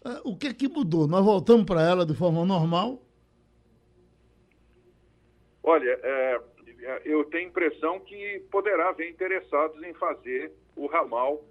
é, 0.05 0.21
o 0.23 0.37
que 0.37 0.47
é 0.47 0.55
que 0.55 0.69
mudou? 0.69 1.09
Nós 1.09 1.25
voltamos 1.25 1.67
para 1.67 1.83
ela 1.83 2.07
de 2.07 2.15
forma 2.15 2.45
normal? 2.45 3.03
Olha, 5.61 5.99
é, 6.05 6.41
eu 7.05 7.25
tenho 7.25 7.49
impressão 7.49 7.99
que 7.99 8.39
poderá 8.49 8.91
haver 8.91 9.11
interessados 9.11 9.83
em 9.83 9.93
fazer 9.95 10.53
o 10.77 10.87
ramal 10.87 11.45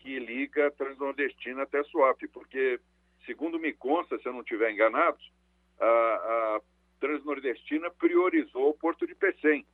que 0.00 0.18
liga 0.18 0.72
Transnordestina 0.72 1.62
até 1.62 1.84
Suape, 1.84 2.26
porque, 2.26 2.80
segundo 3.24 3.60
me 3.60 3.72
consta, 3.72 4.18
se 4.18 4.26
eu 4.26 4.32
não 4.32 4.40
estiver 4.40 4.72
enganado, 4.72 5.18
a, 5.78 5.86
a 5.86 6.60
Transnordestina 7.02 7.90
priorizou 7.90 8.70
o 8.70 8.74
Porto 8.74 9.04
de 9.08 9.14
Pecém. 9.16 9.66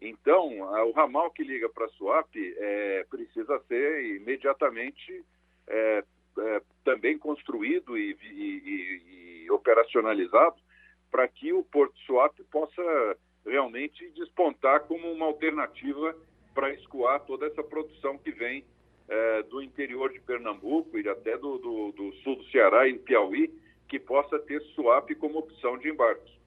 Então, 0.00 0.64
a, 0.74 0.82
o 0.86 0.92
ramal 0.92 1.30
que 1.30 1.44
liga 1.44 1.68
para 1.68 1.86
Suape 1.90 2.54
é, 2.56 3.04
precisa 3.10 3.60
ser 3.68 4.16
imediatamente 4.16 5.22
é, 5.68 6.02
é, 6.38 6.62
também 6.82 7.18
construído 7.18 7.98
e, 7.98 8.16
e, 8.22 9.44
e 9.44 9.50
operacionalizado 9.50 10.56
para 11.10 11.28
que 11.28 11.52
o 11.52 11.62
Porto 11.62 11.94
Suape 12.06 12.42
possa 12.44 13.18
realmente 13.44 14.08
despontar 14.12 14.80
como 14.84 15.12
uma 15.12 15.26
alternativa 15.26 16.16
para 16.54 16.72
escoar 16.72 17.20
toda 17.26 17.46
essa 17.46 17.62
produção 17.62 18.16
que 18.16 18.32
vem 18.32 18.64
é, 19.08 19.42
do 19.42 19.60
interior 19.60 20.10
de 20.10 20.20
Pernambuco 20.20 20.98
e 20.98 21.06
até 21.06 21.36
do, 21.36 21.58
do, 21.58 21.92
do, 21.92 22.12
sul 22.22 22.36
do 22.36 22.44
Ceará 22.44 22.88
e 22.88 22.98
Piauí, 22.98 23.52
que 23.86 23.98
possa 23.98 24.38
ter 24.38 24.62
SUAP 24.74 25.14
como 25.16 25.38
opção 25.38 25.76
de 25.76 25.90
embarque. 25.90 26.41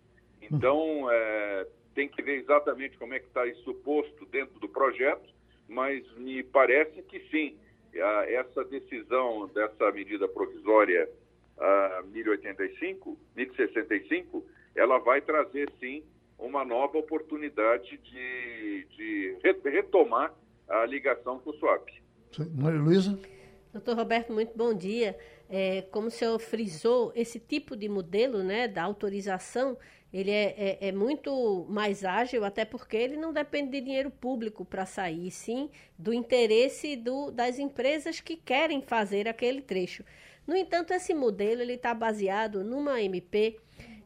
Então, 0.51 1.09
é, 1.11 1.67
tem 1.93 2.07
que 2.07 2.21
ver 2.21 2.39
exatamente 2.39 2.97
como 2.97 3.13
é 3.13 3.19
que 3.19 3.27
está 3.27 3.45
isso 3.45 3.73
posto 3.75 4.25
dentro 4.27 4.59
do 4.59 4.67
projeto, 4.67 5.33
mas 5.67 6.03
me 6.17 6.43
parece 6.43 7.01
que 7.03 7.19
sim, 7.31 7.57
a, 7.95 8.25
essa 8.29 8.63
decisão 8.65 9.47
dessa 9.47 9.91
medida 9.91 10.27
provisória 10.27 11.09
a 11.57 12.03
1085, 12.07 13.17
1065, 13.35 14.45
ela 14.75 14.99
vai 14.99 15.21
trazer 15.21 15.71
sim 15.79 16.03
uma 16.37 16.65
nova 16.65 16.97
oportunidade 16.97 17.97
de, 17.97 18.87
de 18.95 19.37
retomar 19.63 20.33
a 20.67 20.85
ligação 20.85 21.39
com 21.39 21.51
o 21.51 21.53
SWAP. 21.53 21.89
Maria 22.53 22.79
Luísa? 22.79 23.17
Doutor 23.71 23.95
Roberto, 23.95 24.33
muito 24.33 24.55
bom 24.55 24.73
dia. 24.73 25.17
É, 25.49 25.83
como 25.91 26.07
o 26.07 26.11
senhor 26.11 26.37
frisou, 26.39 27.11
esse 27.15 27.39
tipo 27.39 27.75
de 27.75 27.87
modelo 27.87 28.43
né, 28.43 28.67
da 28.67 28.83
autorização, 28.83 29.77
ele 30.15 30.31
é, 30.31 30.77
é, 30.81 30.87
é 30.87 30.91
muito 30.93 31.65
mais 31.67 32.05
ágil, 32.05 32.45
até 32.45 32.63
porque 32.63 32.95
ele 32.95 33.17
não 33.17 33.33
depende 33.33 33.71
de 33.71 33.81
dinheiro 33.81 34.09
público 34.09 34.63
para 34.63 34.85
sair, 34.85 35.29
sim 35.29 35.69
do 35.99 36.13
interesse 36.13 36.95
do, 36.95 37.31
das 37.31 37.59
empresas 37.59 38.21
que 38.21 38.37
querem 38.37 38.81
fazer 38.81 39.27
aquele 39.27 39.61
trecho. 39.61 40.05
No 40.47 40.55
entanto, 40.55 40.93
esse 40.93 41.13
modelo 41.13 41.61
está 41.63 41.93
baseado 41.93 42.63
numa 42.63 43.01
MP 43.01 43.57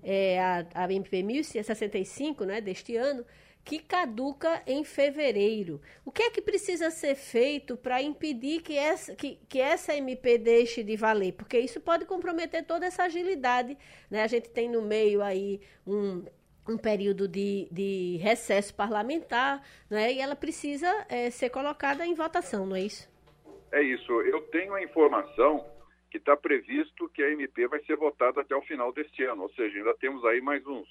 é, 0.02 0.40
a, 0.40 0.66
a 0.74 0.92
MP 0.92 1.22
1065 1.22 2.44
né, 2.44 2.60
deste 2.60 2.96
ano, 2.96 3.24
que 3.64 3.80
caduca 3.80 4.64
em 4.66 4.84
fevereiro. 4.84 5.82
O 6.04 6.12
que 6.12 6.24
é 6.24 6.30
que 6.30 6.42
precisa 6.42 6.90
ser 6.90 7.16
feito 7.16 7.78
para 7.78 8.02
impedir 8.02 8.62
que 8.62 8.78
essa, 8.78 9.16
que, 9.16 9.38
que 9.48 9.60
essa 9.60 9.96
MP 9.96 10.38
deixe 10.38 10.84
de 10.84 10.96
valer? 10.96 11.34
Porque 11.34 11.60
isso 11.60 11.80
pode 11.80 12.06
comprometer 12.06 12.66
toda 12.66 12.86
essa 12.86 13.04
agilidade. 13.04 13.78
Né? 14.10 14.24
A 14.24 14.28
gente 14.28 14.50
tem 14.50 14.70
no 14.70 14.82
meio 14.82 15.22
aí 15.22 15.62
um, 15.86 16.26
um 16.68 16.78
período 16.78 17.28
de, 17.28 17.68
de 17.72 18.18
recesso 18.22 18.74
parlamentar, 18.74 19.64
né? 19.90 20.14
e 20.14 20.20
ela 20.20 20.36
precisa 20.36 21.06
é, 21.10 21.30
ser 21.30 21.50
colocada 21.50 22.06
em 22.06 22.16
votação, 22.16 22.66
não 22.66 22.76
é 22.76 22.82
isso? 22.82 23.08
É 23.72 23.82
isso. 23.82 24.12
Eu 24.22 24.42
tenho 24.48 24.74
a 24.74 24.82
informação 24.82 25.66
que 26.10 26.18
está 26.18 26.36
previsto 26.36 27.08
que 27.10 27.22
a 27.22 27.32
MP 27.32 27.68
vai 27.68 27.84
ser 27.84 27.96
votada 27.96 28.42
até 28.42 28.56
o 28.56 28.62
final 28.64 28.92
deste 28.92 29.24
ano, 29.24 29.44
ou 29.44 29.50
seja, 29.52 29.78
ainda 29.78 29.94
temos 29.96 30.26
aí 30.26 30.42
mais 30.42 30.66
uns, 30.66 30.88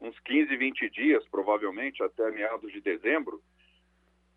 uns 0.00 0.18
15, 0.20 0.56
20 0.56 0.90
dias, 0.90 1.24
provavelmente, 1.28 2.02
até 2.02 2.30
meados 2.30 2.70
de 2.72 2.80
dezembro, 2.80 3.42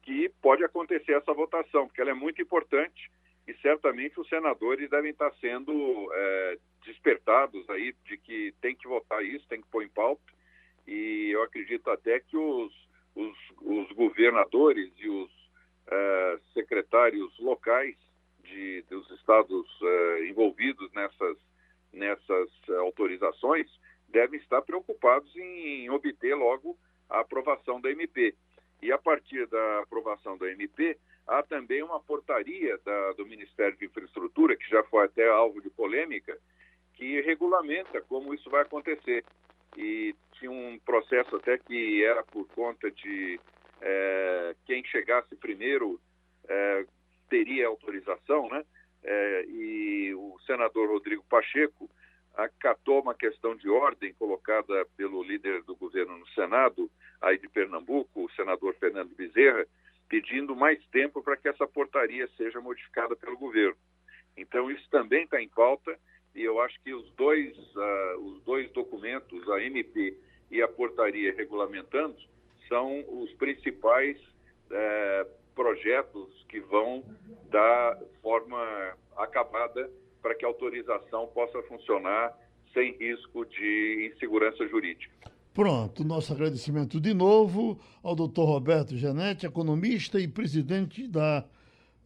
que 0.03 0.29
pode 0.41 0.63
acontecer 0.63 1.13
essa 1.13 1.33
votação, 1.33 1.87
porque 1.87 2.01
ela 2.01 2.11
é 2.11 2.15
muito 2.15 2.41
importante 2.41 3.11
e 3.47 3.53
certamente 3.55 4.19
os 4.19 4.27
senadores 4.29 4.89
devem 4.89 5.11
estar 5.11 5.31
sendo 5.41 5.73
é, 6.13 6.57
despertados 6.85 7.69
aí 7.69 7.93
de 8.05 8.17
que 8.17 8.53
tem 8.61 8.75
que 8.75 8.87
votar 8.87 9.23
isso, 9.23 9.47
tem 9.47 9.61
que 9.61 9.67
pôr 9.69 9.83
em 9.83 9.89
pauta, 9.89 10.21
e 10.87 11.29
eu 11.31 11.43
acredito 11.43 11.89
até 11.89 12.19
que 12.19 12.37
os, 12.37 12.73
os, 13.15 13.37
os 13.61 13.91
governadores 13.91 14.91
e 14.97 15.09
os 15.09 15.31
é, 15.87 16.39
secretários 16.53 17.37
locais 17.39 17.95
de, 18.43 18.83
dos 18.89 19.09
estados 19.11 19.81
uh, 19.81 20.23
envolvidos 20.23 20.91
nessas, 20.93 21.37
nessas 21.93 22.49
uh, 22.67 22.79
autorizações 22.79 23.67
devem 24.11 24.39
estar 24.39 24.61
preocupados 24.61 25.33
em, 25.35 25.89
obter 25.89 26.35
logo 26.35 26.77
a 27.09 27.21
aprovação 27.21 27.79
da 27.81 27.91
MP. 27.91 28.35
E 28.81 28.91
a 28.91 28.97
partir 28.97 29.45
da 29.47 29.79
aprovação 29.79 30.37
da 30.37 30.49
MP, 30.51 30.97
há 31.27 31.43
também 31.43 31.83
uma 31.83 31.99
portaria 31.99 32.77
da, 32.85 33.13
do 33.13 33.25
Ministério 33.25 33.77
de 33.77 33.85
Infraestrutura, 33.85 34.55
que 34.55 34.69
já 34.69 34.83
foi 34.83 35.05
até 35.05 35.27
alvo 35.27 35.61
de 35.61 35.69
polêmica, 35.69 36.37
que 36.93 37.21
regulamenta 37.21 38.01
como 38.01 38.33
isso 38.33 38.49
vai 38.49 38.61
acontecer. 38.61 39.23
E 39.77 40.15
tinha 40.33 40.51
um 40.51 40.79
processo 40.79 41.35
até 41.35 41.57
que 41.57 42.03
era 42.03 42.23
por 42.23 42.47
conta 42.49 42.89
de 42.89 43.39
é, 43.81 44.55
quem 44.65 44.83
chegasse 44.85 45.35
primeiro 45.35 45.99
é, 46.47 46.85
teria 47.29 47.67
autorização, 47.67 48.49
né? 48.49 48.65
É, 49.01 49.45
e 49.47 50.13
o 50.13 50.37
senador 50.45 50.89
Rodrigo 50.89 51.23
Pacheco 51.29 51.89
acatou 52.43 53.01
uma 53.01 53.13
questão 53.13 53.55
de 53.55 53.69
ordem 53.69 54.13
colocada 54.13 54.85
pelo 54.95 55.21
líder 55.23 55.63
do 55.63 55.75
governo 55.75 56.17
no 56.17 56.27
Senado, 56.29 56.89
aí 57.21 57.37
de 57.37 57.49
Pernambuco, 57.49 58.25
o 58.25 58.31
senador 58.31 58.73
Fernando 58.75 59.15
Bezerra, 59.15 59.65
pedindo 60.07 60.55
mais 60.55 60.83
tempo 60.87 61.21
para 61.21 61.37
que 61.37 61.49
essa 61.49 61.67
portaria 61.67 62.27
seja 62.37 62.61
modificada 62.61 63.15
pelo 63.15 63.37
governo. 63.37 63.77
Então, 64.37 64.71
isso 64.71 64.89
também 64.89 65.23
está 65.23 65.41
em 65.41 65.49
pauta 65.49 65.97
e 66.33 66.43
eu 66.43 66.61
acho 66.61 66.79
que 66.81 66.93
os 66.93 67.09
dois, 67.11 67.57
uh, 67.75 68.19
os 68.19 68.41
dois 68.43 68.71
documentos, 68.71 69.47
a 69.49 69.61
MP 69.61 70.17
e 70.49 70.61
a 70.61 70.67
portaria 70.67 71.33
regulamentando, 71.35 72.15
são 72.67 73.03
os 73.21 73.33
principais 73.33 74.17
uh, 74.17 75.29
projetos 75.53 76.45
que 76.47 76.59
vão 76.61 77.03
dar 77.49 77.99
forma 78.21 78.95
acabada 79.17 79.89
para 80.21 80.35
que 80.35 80.45
a 80.45 80.47
autorização 80.47 81.27
possa 81.27 81.61
funcionar 81.63 82.37
sem 82.73 82.95
risco 82.97 83.45
de 83.45 84.11
insegurança 84.13 84.67
jurídica. 84.67 85.13
Pronto, 85.53 86.03
nosso 86.03 86.31
agradecimento 86.31 86.99
de 86.99 87.13
novo 87.13 87.79
ao 88.03 88.15
doutor 88.15 88.45
Roberto 88.45 88.95
Janete, 88.95 89.45
economista 89.45 90.19
e 90.19 90.27
presidente 90.27 91.07
da 91.07 91.43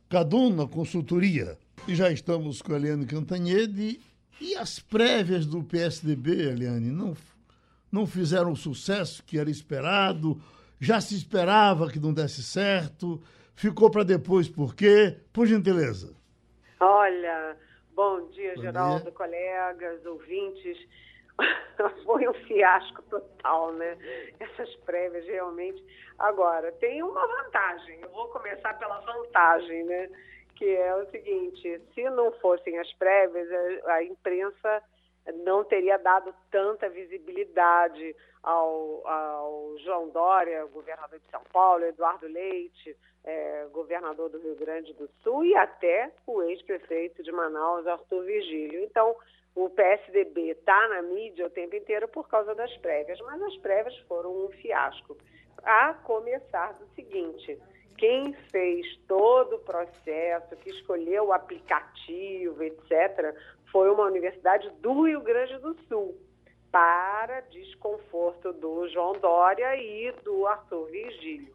Caduna 0.10 0.68
Consultoria. 0.68 1.58
E 1.88 1.94
já 1.94 2.10
estamos 2.10 2.62
com 2.62 2.74
a 2.74 2.78
Eliane 2.78 3.06
Cantanhede. 3.06 4.00
E 4.40 4.56
as 4.56 4.80
prévias 4.80 5.46
do 5.46 5.64
PSDB, 5.64 6.32
Eliane, 6.32 6.92
não, 6.92 7.16
não 7.92 8.06
fizeram 8.06 8.52
o 8.52 8.58
sucesso 8.58 9.24
que 9.24 9.38
era 9.38 9.50
esperado? 9.50 10.42
Já 10.80 11.00
se 11.00 11.16
esperava 11.16 11.90
que 11.90 12.00
não 12.00 12.14
desse 12.14 12.42
certo? 12.42 13.22
ficou 13.56 13.90
para 13.90 14.04
depois 14.04 14.50
por 14.50 14.76
quê? 14.76 15.18
Por 15.32 15.46
gentileza. 15.46 16.14
Olha, 16.80 17.56
bom 17.96 18.28
dia, 18.30 18.54
bom 18.56 18.62
Geraldo, 18.62 19.04
dia. 19.04 19.12
colegas, 19.12 20.06
ouvintes. 20.06 20.78
Foi 22.06 22.28
um 22.28 22.34
fiasco 22.34 23.02
total, 23.04 23.72
né? 23.74 23.98
Essas 24.40 24.76
prévias 24.78 25.26
realmente. 25.26 25.84
Agora, 26.20 26.72
tem 26.74 27.02
uma 27.02 27.26
vantagem. 27.26 28.02
Eu 28.02 28.10
vou 28.10 28.28
começar 28.30 28.78
pela 28.78 29.00
vantagem, 29.00 29.84
né? 29.86 30.10
Que 30.56 30.76
é 30.76 30.96
o 30.96 31.10
seguinte: 31.10 31.82
se 31.94 32.10
não 32.12 32.32
fossem 32.34 32.78
as 32.78 32.92
prévias, 32.94 33.48
a, 33.86 33.94
a 33.94 34.04
imprensa 34.04 34.84
não 35.44 35.64
teria 35.64 35.98
dado 35.98 36.34
tanta 36.52 36.90
visibilidade 36.90 38.16
ao, 38.42 39.08
ao 39.08 39.78
João 39.80 40.10
Dória, 40.10 40.66
governador 40.66 41.20
de 41.20 41.30
São 41.32 41.42
Paulo, 41.52 41.86
Eduardo 41.86 42.28
Leite, 42.28 42.96
é, 43.24 43.68
governador 43.72 44.30
do 44.30 44.40
Rio 44.40 44.56
Grande 44.56 44.94
do 44.94 45.10
Sul, 45.22 45.46
e 45.46 45.56
até 45.56 46.12
o 46.28 46.42
ex-prefeito 46.44 47.24
de 47.24 47.32
Manaus, 47.32 47.88
Arthur 47.88 48.24
Vigílio. 48.26 48.84
Então, 48.84 49.16
o 49.56 49.70
PSDB 49.70 50.50
está 50.52 50.88
na 50.90 51.02
mídia 51.02 51.46
o 51.46 51.50
tempo 51.50 51.76
inteiro 51.76 52.08
por 52.08 52.28
causa 52.28 52.54
das 52.54 52.76
prévias, 52.78 53.20
mas 53.22 53.42
as 53.42 53.56
prévias 53.58 53.98
foram 54.08 54.46
um 54.46 54.50
fiasco. 54.50 55.16
A 55.64 55.94
começar 55.94 56.74
do 56.74 56.86
seguinte: 56.96 57.58
quem 57.98 58.34
fez 58.52 58.98
todo 59.08 59.56
o 59.56 59.60
processo, 59.60 60.56
que 60.58 60.70
escolheu 60.70 61.28
o 61.28 61.34
aplicativo, 61.34 62.62
etc., 62.64 63.34
foi 63.74 63.90
uma 63.90 64.06
universidade 64.06 64.70
do 64.82 65.02
Rio 65.02 65.20
Grande 65.22 65.58
do 65.58 65.74
Sul, 65.90 66.16
para 66.72 67.42
desconforto 67.42 68.54
do 68.54 68.88
João 68.90 69.14
Dória 69.14 69.76
e 69.76 70.12
do 70.24 70.46
Arthur 70.46 70.86
Virgílio, 70.86 71.52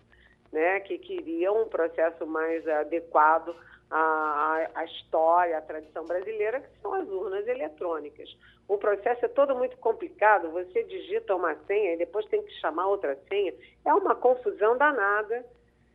né, 0.52 0.80
que 0.80 0.98
queriam 0.98 1.62
um 1.62 1.68
processo 1.68 2.26
mais 2.26 2.66
adequado 2.66 3.54
à, 3.88 4.68
à 4.74 4.84
história, 4.84 5.58
à 5.58 5.62
tradição 5.62 6.04
brasileira, 6.04 6.60
que 6.60 6.80
são 6.82 6.92
as 6.92 7.08
urnas 7.08 7.46
eletrônicas. 7.46 8.36
O 8.66 8.76
processo 8.76 9.24
é 9.24 9.28
todo 9.28 9.54
muito 9.54 9.76
complicado, 9.78 10.50
você 10.50 10.82
digita 10.82 11.36
uma 11.36 11.54
senha 11.66 11.94
e 11.94 11.98
depois 11.98 12.26
tem 12.26 12.42
que 12.42 12.52
chamar 12.60 12.88
outra 12.88 13.16
senha, 13.28 13.54
é 13.84 13.94
uma 13.94 14.16
confusão 14.16 14.76
danada 14.76 15.46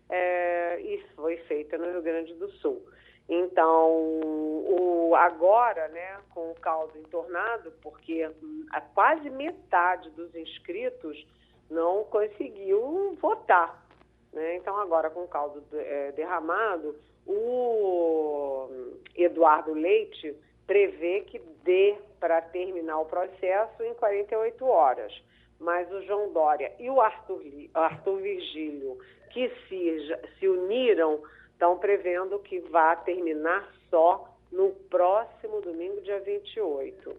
é, 0.09 0.79
e 0.81 1.03
foi 1.15 1.37
feita 1.49 1.77
no 1.77 1.91
Rio 1.91 2.01
Grande 2.01 2.33
do 2.35 2.49
Sul. 2.53 2.81
Então, 3.27 3.89
o, 3.91 5.13
agora, 5.15 5.87
né, 5.89 6.17
com 6.33 6.51
o 6.51 6.55
caldo 6.55 6.97
entornado, 6.97 7.71
porque 7.81 8.29
a 8.71 8.81
quase 8.81 9.29
metade 9.29 10.09
dos 10.11 10.35
inscritos 10.35 11.25
não 11.69 12.03
conseguiu 12.05 13.17
votar. 13.21 13.85
Né? 14.31 14.57
Então, 14.57 14.77
agora 14.77 15.09
com 15.09 15.23
o 15.23 15.27
caldo 15.27 15.63
é, 15.73 16.11
derramado, 16.11 16.95
o 17.25 18.67
Eduardo 19.15 19.73
Leite 19.73 20.35
prevê 20.67 21.21
que 21.21 21.39
dê 21.63 21.95
para 22.19 22.41
terminar 22.41 22.99
o 22.99 23.05
processo 23.05 23.83
em 23.83 23.93
48 23.93 24.65
horas. 24.65 25.13
Mas 25.59 25.89
o 25.91 26.01
João 26.01 26.33
Dória 26.33 26.73
e 26.79 26.89
o 26.89 26.99
Arthur, 26.99 27.41
Arthur 27.73 28.17
Virgílio, 28.17 28.97
que 29.29 29.49
se, 29.67 30.17
se 30.39 30.47
uniram 30.47 31.21
estão 31.63 31.77
prevendo 31.77 32.37
que 32.39 32.59
vá 32.59 32.93
terminar 32.93 33.73
só 33.89 34.27
no 34.51 34.71
próximo 34.89 35.61
domingo, 35.61 36.01
dia 36.01 36.19
28. 36.19 37.15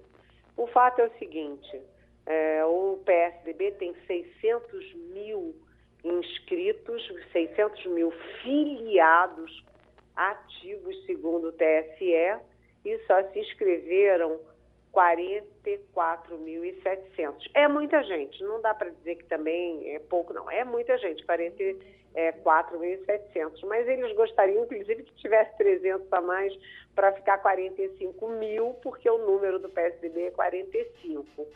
O 0.55 0.66
fato 0.66 1.01
é 1.01 1.07
o 1.07 1.18
seguinte: 1.18 1.80
é, 2.26 2.62
o 2.66 3.01
PSDB 3.07 3.72
tem 3.72 3.95
600 4.07 4.95
mil 5.14 5.55
inscritos, 6.05 7.11
600 7.32 7.86
mil 7.86 8.11
filiados 8.42 9.64
ativos, 10.14 10.95
segundo 11.07 11.49
o 11.49 11.53
TSE, 11.53 12.36
e 12.84 12.99
só 13.07 13.22
se 13.30 13.40
inscreveram 13.40 14.38
44.700. 14.92 17.51
É 17.55 17.66
muita 17.66 18.03
gente, 18.03 18.45
não 18.45 18.61
dá 18.61 18.74
para 18.74 18.90
dizer 18.90 19.14
que 19.16 19.24
também 19.24 19.95
é 19.95 19.99
pouco, 20.01 20.34
não. 20.34 20.51
É 20.51 20.64
muita 20.64 20.99
gente, 20.99 21.24
44.700. 21.24 22.03
Mas 23.66 23.88
eles 23.88 24.14
gostariam, 24.14 24.64
inclusive, 24.64 25.02
que 25.02 25.14
tivesse 25.14 25.56
300 25.56 26.12
a 26.12 26.20
mais 26.20 26.56
para 26.94 27.12
ficar 27.12 27.38
45 27.38 28.28
mil, 28.28 28.74
porque 28.82 29.08
o 29.10 29.18
número 29.18 29.58
do 29.58 29.68
PSDB 29.68 30.26
é 30.26 30.30
45. 30.30 31.46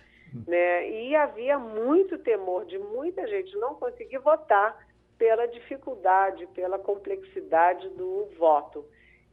Né? 0.47 0.91
E 0.91 1.17
havia 1.17 1.59
muito 1.59 2.19
temor 2.19 2.65
de 2.67 2.79
muita 2.79 3.27
gente 3.27 3.57
não 3.57 3.75
conseguir 3.77 4.19
votar 4.19 4.87
pela 5.17 5.47
dificuldade, 5.47 6.47
pela 6.49 6.79
complexidade 6.79 7.89
do 7.91 8.29
voto. 8.39 8.85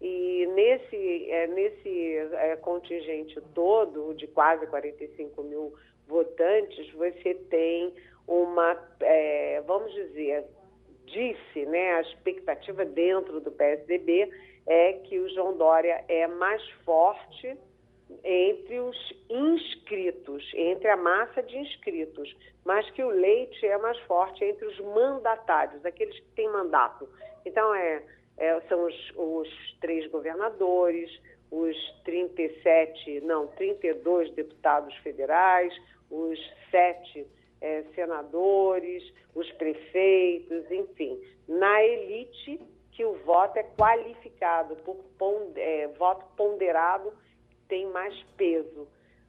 E 0.02 0.48
nesse, 0.54 1.32
é, 1.32 1.48
nesse 1.48 2.18
é, 2.34 2.56
contingente 2.58 3.40
todo, 3.54 4.14
de 4.14 4.28
quase 4.28 4.68
45 4.68 5.44
mil 5.44 5.74
votantes, 6.08 6.92
você 6.94 7.36
tem 7.50 7.94
uma, 8.28 8.78
é, 9.00 9.62
vamos 9.66 9.94
dizer, 9.94 10.46
disse, 11.06 11.66
né, 11.66 11.96
a 11.96 12.02
expectativa 12.02 12.86
dentro 12.86 13.40
do 13.40 13.52
PSDB 13.52 14.32
é 14.68 14.94
que 14.94 15.20
o 15.20 15.30
João 15.30 15.56
Dória 15.58 16.04
é 16.08 16.28
mais 16.28 16.62
forte 16.86 17.58
entre 18.24 18.80
os 18.80 19.14
inscritos, 19.30 20.52
entre 20.54 20.90
a 20.90 20.98
massa 20.98 21.42
de 21.42 21.58
inscritos, 21.58 22.36
mas 22.64 22.90
que 22.92 23.04
o 23.04 23.10
Leite 23.10 23.66
é 23.66 23.78
mais 23.78 24.00
forte 24.02 24.44
entre 24.44 24.66
os 24.66 24.80
mandatários, 24.80 25.84
aqueles 25.86 26.20
que 26.20 26.32
têm 26.36 26.50
mandato. 26.50 27.08
Então, 27.46 27.74
é 27.74 28.04
é, 28.38 28.60
são 28.68 28.86
os, 28.86 29.12
os 29.16 29.78
três 29.80 30.10
governadores, 30.12 31.10
os 31.52 31.76
37, 32.04 33.22
não, 33.22 33.48
32 33.48 34.32
deputados 34.34 34.96
federais, 34.98 35.74
os 36.10 36.40
sete 36.70 37.26
é, 37.66 37.84
senadores, 37.96 39.04
os 39.34 39.52
prefeitos, 39.54 40.70
enfim, 40.70 41.20
na 41.48 41.84
elite 41.84 42.62
que 42.92 43.04
o 43.04 43.14
voto 43.26 43.58
é 43.58 43.64
qualificado 43.64 44.76
por 44.78 44.98
é, 45.56 45.88
voto 45.98 46.24
ponderado 46.38 47.12
tem 47.68 47.88
mais 47.88 48.16
peso. 48.38 48.88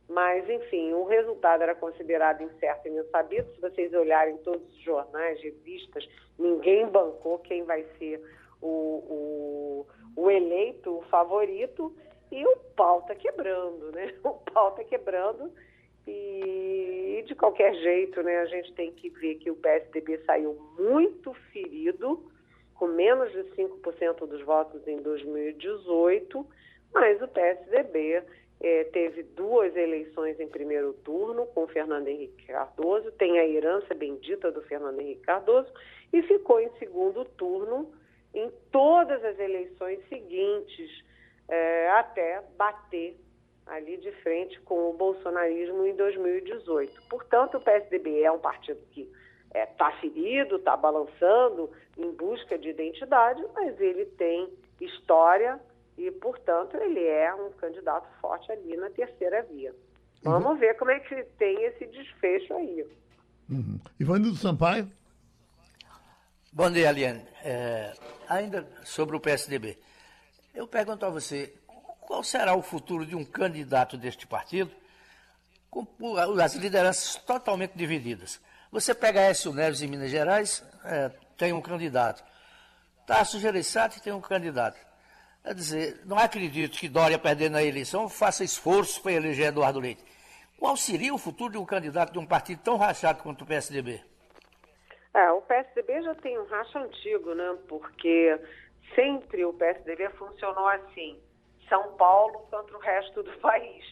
Mas, 0.09 0.49
enfim, 0.49 0.93
o 0.93 1.05
resultado 1.05 1.63
era 1.63 1.75
considerado 1.75 2.43
incerto 2.43 2.87
e 2.87 2.91
não 2.91 3.05
sabido. 3.07 3.53
Se 3.55 3.61
vocês 3.61 3.93
olharem 3.93 4.37
todos 4.39 4.63
os 4.69 4.83
jornais, 4.83 5.41
revistas, 5.41 6.07
ninguém 6.39 6.87
bancou 6.87 7.39
quem 7.41 7.65
vai 7.65 7.85
ser 7.99 8.23
o, 8.61 8.69
o, 8.69 9.87
o 10.15 10.31
eleito, 10.31 10.99
o 10.99 11.03
favorito, 11.03 11.93
e 12.31 12.47
o 12.47 12.57
pau 12.77 13.01
está 13.01 13.15
quebrando, 13.15 13.91
né? 13.93 14.15
O 14.23 14.35
pau 14.53 14.69
está 14.69 14.85
quebrando 14.85 15.51
e, 16.07 17.25
de 17.27 17.35
qualquer 17.35 17.75
jeito, 17.75 18.23
né, 18.23 18.39
a 18.39 18.47
gente 18.47 18.73
tem 18.75 18.93
que 18.93 19.09
ver 19.11 19.37
que 19.37 19.51
o 19.51 19.57
PSDB 19.57 20.19
saiu 20.25 20.55
muito 20.79 21.35
ferido, 21.53 22.31
com 22.75 22.87
menos 22.87 23.33
de 23.33 23.43
5% 23.55 24.27
dos 24.27 24.43
votos 24.43 24.87
em 24.87 25.03
2018, 25.03 26.47
mas 26.95 27.21
o 27.21 27.29
PSDB 27.29 28.23
é, 28.61 28.85
teve 28.85 29.23
duas 29.23 29.75
eleições 29.75 30.39
em 30.39 30.49
primeiro 30.49 30.93
turno 31.05 31.47
com 31.47 31.67
Fernando 31.67 32.09
Henrique 32.09 32.47
Cardoso, 32.47 33.11
tem 33.13 33.39
a 33.39 33.47
herança 33.47 33.95
bendita 33.95 34.53
do 34.53 34.63
Fernando 34.63 35.01
Henrique 35.01 35.23
Cardoso, 35.23 35.73
e 36.13 36.23
ficou 36.23 36.61
em 36.61 36.71
segundo 36.79 37.25
turno 37.25 37.93
em 38.33 38.51
todas 38.71 39.25
as 39.25 39.39
eleições 39.39 39.99
seguintes, 40.09 41.05
é, 41.49 41.89
até 41.91 42.43
bater 42.57 43.17
ali 43.67 43.97
de 43.97 44.13
frente 44.23 44.61
com 44.61 44.91
o 44.91 44.93
bolsonarismo 44.93 45.85
em 45.87 45.95
2018. 45.97 47.03
Portanto, 47.09 47.57
o 47.57 47.61
PSDB 47.61 48.23
é 48.23 48.31
um 48.31 48.39
partido 48.39 48.81
que 48.93 49.03
está 49.03 49.59
é, 49.59 49.67
tá 49.67 49.93
ferido, 50.01 50.57
está 50.57 50.77
balançando 50.77 51.71
em 51.97 52.11
busca 52.13 52.59
de 52.59 52.69
identidade, 52.69 53.45
mas 53.55 53.79
ele 53.81 54.05
tem 54.05 54.49
história 54.81 55.59
e, 55.97 56.11
portanto, 56.11 56.77
ele 56.77 57.05
é 57.05 57.35
um 57.35 57.51
candidato 57.53 58.07
forte 58.21 58.53
ali 58.53 58.77
na 58.77 58.91
terceira 58.91 59.43
via. 59.43 59.75
Vamos 60.23 60.51
uhum. 60.51 60.57
ver 60.57 60.77
como 60.77 60.91
é 60.91 61.01
que 61.01 61.23
tem 61.39 61.63
esse 61.65 61.87
desfecho 61.87 62.53
aí. 62.55 62.87
Uhum. 63.49 63.79
Ivanildo 63.99 64.37
Sampaio? 64.37 64.91
Bom 66.53 66.71
dia, 66.71 66.89
Aliane. 66.89 67.25
É, 67.45 67.93
ainda 68.29 68.67
sobre 68.85 69.17
o 69.17 69.21
PSDB. 69.21 69.79
Eu 70.55 70.67
pergunto 70.67 71.05
a 71.05 71.11
você, 71.11 71.55
qual 72.07 72.23
será 72.23 72.55
o 72.55 72.63
futuro 72.63 73.05
de 73.05 73.17
um 73.17 73.25
candidato 73.25 73.97
deste 73.97 74.27
partido 74.27 74.71
com 75.69 76.17
as 76.17 76.55
lideranças 76.55 77.17
totalmente 77.17 77.73
divididas? 77.75 78.41
Você 78.71 78.95
pega 78.95 79.21
Écio 79.21 79.53
Neves 79.53 79.83
em 79.83 79.89
Minas 79.89 80.11
Gerais, 80.11 80.65
é, 80.85 81.11
tem 81.37 81.53
um 81.53 81.61
candidato. 81.61 82.25
Tasso 83.07 83.39
Gereissati 83.39 84.01
tem 84.01 84.13
um 84.13 84.21
candidato. 84.21 84.79
Quer 85.43 85.55
dizer, 85.55 86.01
não 86.05 86.19
acredito 86.19 86.79
que 86.79 86.89
Dória 86.89 87.19
perdendo 87.19 87.57
a 87.57 87.63
eleição 87.63 88.09
faça 88.09 88.45
esforço 88.45 89.03
para 89.03 89.13
eleger 89.13 89.49
Eduardo 89.49 89.81
Leite. 89.81 90.05
Qual 90.59 90.77
seria 90.77 91.15
o 91.15 91.19
futuro 91.19 91.53
de 91.53 91.59
um 91.59 91.67
candidato 91.67 92.13
de 92.13 92.19
um 92.19 92.27
partido 92.27 92.63
tão 92.63 92.77
rachado 92.77 93.23
quanto 93.23 93.43
o 93.43 93.47
PSDB? 93.47 94.01
É, 95.15 95.31
o 95.33 95.43
PSDB 95.43 96.03
já 96.03 96.15
tem 96.17 96.39
um 96.39 96.47
racha 96.47 96.79
antigo, 96.79 97.35
né? 97.35 97.57
Porque 97.69 98.39
sempre 98.95 99.45
o 99.45 99.53
PSDB 99.53 100.09
funcionou 100.11 100.67
assim: 100.69 101.19
São 101.69 101.95
Paulo 101.95 102.41
contra 102.51 102.77
o 102.77 102.81
resto 102.81 103.23
do 103.23 103.33
país. 103.41 103.85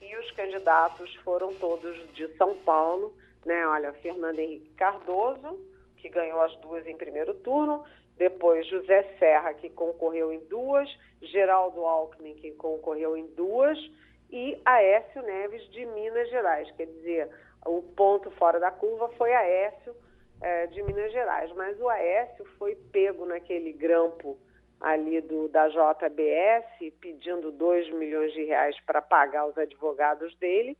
E 0.00 0.16
os 0.16 0.30
candidatos 0.32 1.14
foram 1.16 1.54
todos 1.54 1.96
de 2.14 2.26
São 2.36 2.56
Paulo, 2.58 3.14
né? 3.44 3.66
Olha, 3.66 3.92
Fernando 3.94 4.38
Henrique 4.38 4.70
Cardoso, 4.74 5.58
que 5.96 6.08
ganhou 6.08 6.40
as 6.40 6.54
duas 6.56 6.86
em 6.86 6.96
primeiro 6.96 7.34
turno, 7.34 7.84
depois 8.16 8.66
José 8.66 9.02
Serra, 9.18 9.54
que 9.54 9.70
concorreu 9.70 10.32
em 10.32 10.40
duas, 10.46 10.88
Geraldo 11.20 11.84
Alckmin, 11.84 12.34
que 12.34 12.50
concorreu 12.52 13.16
em 13.16 13.26
duas, 13.28 13.78
e 14.30 14.60
Aécio 14.64 15.22
Neves 15.22 15.62
de 15.70 15.84
Minas 15.86 16.28
Gerais. 16.30 16.70
Quer 16.72 16.86
dizer, 16.86 17.28
o 17.64 17.82
ponto 17.82 18.30
fora 18.32 18.58
da 18.58 18.70
curva 18.70 19.08
foi 19.10 19.32
Aécio 19.32 19.94
é, 20.40 20.66
de 20.66 20.82
Minas 20.82 21.12
Gerais, 21.12 21.52
mas 21.52 21.78
o 21.80 21.88
Aécio 21.88 22.44
foi 22.58 22.74
pego 22.74 23.24
naquele 23.24 23.72
grampo 23.72 24.36
ali 24.82 25.20
do, 25.20 25.48
da 25.48 25.68
JBS 25.68 26.92
pedindo 27.00 27.50
2 27.52 27.90
milhões 27.94 28.32
de 28.32 28.44
reais 28.44 28.78
para 28.84 29.00
pagar 29.00 29.46
os 29.46 29.56
advogados 29.56 30.34
dele 30.36 30.76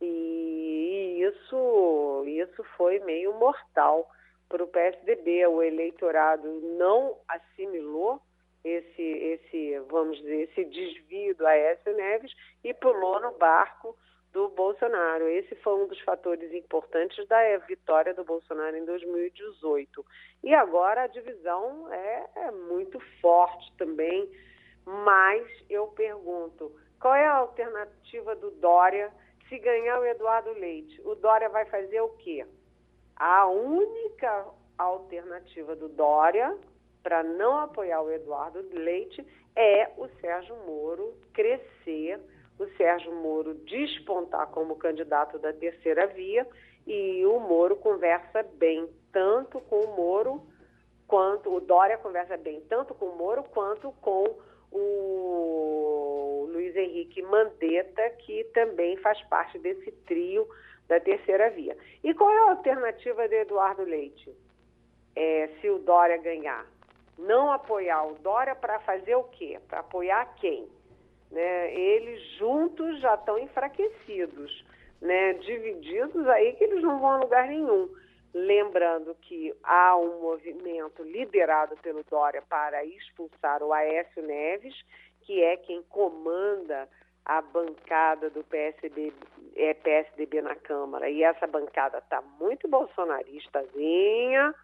e 0.00 1.18
isso, 1.20 2.24
isso 2.26 2.62
foi 2.76 3.00
meio 3.00 3.32
mortal 3.34 4.08
para 4.48 4.62
o 4.62 4.68
PSDB. 4.68 5.46
O 5.46 5.62
eleitorado 5.62 6.48
não 6.78 7.16
assimilou 7.26 8.20
esse, 8.64 9.02
esse, 9.02 9.78
vamos 9.88 10.18
dizer, 10.18 10.48
esse 10.50 10.64
desvio 10.64 11.34
do 11.34 11.46
Aécio 11.46 11.94
Neves 11.96 12.32
e 12.62 12.72
pulou 12.74 13.20
no 13.20 13.32
barco 13.38 13.96
do 14.38 14.48
Bolsonaro. 14.50 15.26
Esse 15.26 15.56
foi 15.56 15.74
um 15.74 15.88
dos 15.88 16.00
fatores 16.02 16.52
importantes 16.54 17.26
da 17.26 17.56
vitória 17.66 18.14
do 18.14 18.22
Bolsonaro 18.22 18.76
em 18.76 18.84
2018. 18.84 20.06
E 20.44 20.54
agora 20.54 21.02
a 21.02 21.06
divisão 21.08 21.92
é, 21.92 22.26
é 22.36 22.50
muito 22.52 23.00
forte 23.20 23.72
também, 23.76 24.30
mas 24.86 25.44
eu 25.68 25.88
pergunto, 25.88 26.70
qual 27.00 27.16
é 27.16 27.26
a 27.26 27.34
alternativa 27.34 28.36
do 28.36 28.52
Dória 28.52 29.12
se 29.48 29.58
ganhar 29.58 29.98
o 29.98 30.06
Eduardo 30.06 30.52
Leite? 30.52 31.00
O 31.04 31.16
Dória 31.16 31.48
vai 31.48 31.64
fazer 31.64 32.00
o 32.00 32.10
quê? 32.10 32.46
A 33.16 33.48
única 33.48 34.46
alternativa 34.78 35.74
do 35.74 35.88
Dória 35.88 36.56
para 37.02 37.24
não 37.24 37.58
apoiar 37.58 38.02
o 38.02 38.12
Eduardo 38.12 38.64
Leite 38.72 39.26
é 39.56 39.90
o 39.96 40.06
Sérgio 40.20 40.54
Moro 40.64 41.12
crescer, 41.32 42.20
o 42.58 42.66
Sérgio 42.76 43.12
Moro 43.12 43.54
despontar 43.54 44.48
como 44.48 44.76
candidato 44.76 45.38
da 45.38 45.52
terceira 45.52 46.06
via 46.06 46.46
e 46.86 47.24
o 47.26 47.38
Moro 47.38 47.76
conversa 47.76 48.42
bem 48.54 48.88
tanto 49.12 49.60
com 49.60 49.80
o 49.80 49.96
Moro 49.96 50.42
quanto 51.06 51.54
o 51.54 51.60
Dória 51.60 51.98
conversa 51.98 52.36
bem 52.36 52.60
tanto 52.68 52.94
com 52.94 53.06
o 53.06 53.16
Moro 53.16 53.42
quanto 53.44 53.92
com 54.00 54.36
o 54.70 56.48
Luiz 56.50 56.76
Henrique 56.76 57.22
Mandetta, 57.22 58.10
que 58.10 58.44
também 58.52 58.96
faz 58.98 59.20
parte 59.24 59.58
desse 59.58 59.90
trio 60.06 60.46
da 60.86 61.00
terceira 61.00 61.50
via. 61.50 61.76
E 62.02 62.12
qual 62.14 62.30
é 62.30 62.38
a 62.38 62.50
alternativa 62.50 63.28
de 63.28 63.36
Eduardo 63.36 63.82
Leite? 63.82 64.34
É, 65.16 65.48
se 65.60 65.68
o 65.70 65.78
Dória 65.78 66.16
ganhar, 66.18 66.66
não 67.18 67.50
apoiar 67.50 68.06
o 68.06 68.14
Dória 68.16 68.54
para 68.54 68.78
fazer 68.80 69.14
o 69.16 69.24
quê? 69.24 69.58
Para 69.68 69.80
apoiar 69.80 70.34
quem? 70.36 70.68
Né? 71.30 71.74
Eles 71.74 72.22
juntos 72.38 73.00
já 73.00 73.14
estão 73.14 73.38
enfraquecidos, 73.38 74.64
né? 75.00 75.34
divididos 75.34 76.26
aí 76.28 76.54
que 76.54 76.64
eles 76.64 76.82
não 76.82 76.98
vão 76.98 77.10
a 77.10 77.18
lugar 77.18 77.46
nenhum. 77.46 77.88
Lembrando 78.34 79.14
que 79.22 79.54
há 79.62 79.96
um 79.96 80.20
movimento 80.20 81.02
liderado 81.02 81.76
pelo 81.78 82.04
Dória 82.04 82.42
para 82.48 82.84
expulsar 82.84 83.62
o 83.62 83.72
Aécio 83.72 84.22
Neves, 84.22 84.74
que 85.22 85.42
é 85.42 85.56
quem 85.56 85.82
comanda 85.84 86.88
a 87.28 87.42
bancada 87.42 88.30
do 88.30 88.42
PSB, 88.44 89.12
é, 89.54 89.74
PSDB 89.74 90.40
na 90.40 90.54
Câmara. 90.54 91.10
E 91.10 91.22
essa 91.22 91.46
bancada 91.46 91.98
está 91.98 92.22
muito 92.40 92.66
bolsonaristazinha, 92.66 94.54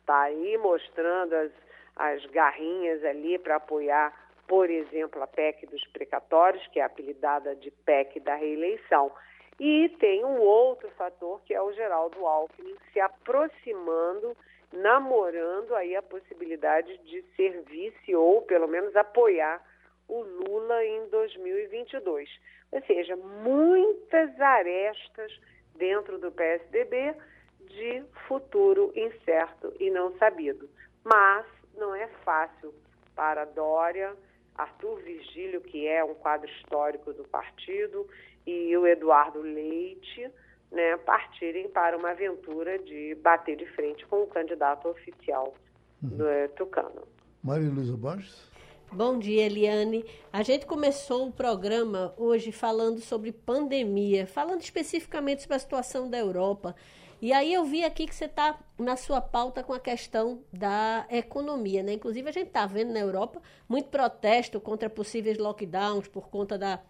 está 0.00 0.22
aí 0.22 0.56
mostrando 0.56 1.34
as, 1.34 1.52
as 1.96 2.24
garrinhas 2.26 3.04
ali 3.04 3.38
para 3.38 3.56
apoiar, 3.56 4.12
por 4.46 4.68
exemplo, 4.70 5.22
a 5.22 5.26
PEC 5.26 5.66
dos 5.66 5.84
precatórios, 5.88 6.66
que 6.68 6.80
é 6.80 6.82
apelidada 6.82 7.54
de 7.54 7.70
PEC 7.70 8.20
da 8.20 8.34
reeleição. 8.34 9.10
E 9.58 9.88
tem 10.00 10.24
um 10.24 10.40
outro 10.40 10.90
fator 10.90 11.40
que 11.44 11.54
é 11.54 11.62
o 11.62 11.72
Geraldo 11.72 12.26
Alckmin 12.26 12.76
se 12.92 13.00
aproximando, 13.00 14.36
namorando 14.72 15.74
aí 15.74 15.94
a 15.94 16.02
possibilidade 16.02 16.98
de 16.98 17.22
ser 17.36 17.62
vice 17.62 18.14
ou 18.14 18.42
pelo 18.42 18.66
menos 18.66 18.94
apoiar 18.96 19.62
o 20.08 20.20
Lula 20.22 20.84
em 20.84 21.08
2022. 21.08 22.28
Ou 22.72 22.82
seja, 22.82 23.16
muitas 23.16 24.40
arestas 24.40 25.32
dentro 25.76 26.18
do 26.18 26.32
PSDB 26.32 27.14
de 27.60 28.04
futuro 28.26 28.92
incerto 28.94 29.72
e 29.78 29.90
não 29.90 30.16
sabido. 30.18 30.68
Mas 31.04 31.46
não 31.76 31.94
é 31.94 32.08
fácil 32.24 32.74
para 33.14 33.44
Dória, 33.44 34.14
Arthur 34.54 35.00
Virgílio, 35.02 35.60
que 35.60 35.86
é 35.86 36.04
um 36.04 36.14
quadro 36.14 36.48
histórico 36.48 37.12
do 37.12 37.24
partido, 37.24 38.06
e 38.46 38.76
o 38.76 38.86
Eduardo 38.86 39.40
Leite 39.40 40.30
né, 40.70 40.96
partirem 40.98 41.68
para 41.68 41.96
uma 41.96 42.10
aventura 42.10 42.78
de 42.78 43.14
bater 43.16 43.56
de 43.56 43.66
frente 43.66 44.04
com 44.06 44.22
o 44.22 44.26
candidato 44.26 44.88
oficial 44.88 45.54
uhum. 46.02 46.08
do 46.10 46.28
é, 46.28 46.48
Tucano. 46.48 47.02
Maria 47.42 47.68
Luísa 47.68 47.96
Borges. 47.96 48.50
Bom 48.92 49.18
dia, 49.18 49.46
Eliane. 49.46 50.04
A 50.32 50.42
gente 50.42 50.66
começou 50.66 51.26
o 51.26 51.32
programa 51.32 52.14
hoje 52.16 52.52
falando 52.52 53.00
sobre 53.00 53.32
pandemia, 53.32 54.26
falando 54.26 54.60
especificamente 54.60 55.42
sobre 55.42 55.56
a 55.56 55.58
situação 55.58 56.08
da 56.08 56.18
Europa. 56.18 56.76
E 57.24 57.32
aí 57.32 57.54
eu 57.54 57.64
vi 57.64 57.82
aqui 57.82 58.06
que 58.06 58.14
você 58.14 58.26
está 58.26 58.58
na 58.78 58.96
sua 58.96 59.18
pauta 59.18 59.64
com 59.64 59.72
a 59.72 59.80
questão 59.80 60.42
da 60.52 61.06
economia, 61.08 61.82
né? 61.82 61.94
Inclusive 61.94 62.28
a 62.28 62.32
gente 62.32 62.48
está 62.48 62.66
vendo 62.66 62.92
na 62.92 63.00
Europa 63.00 63.40
muito 63.66 63.88
protesto 63.88 64.60
contra 64.60 64.90
possíveis 64.90 65.38
lockdowns 65.38 66.06
por 66.06 66.28
conta 66.28 66.58
da 66.58 66.80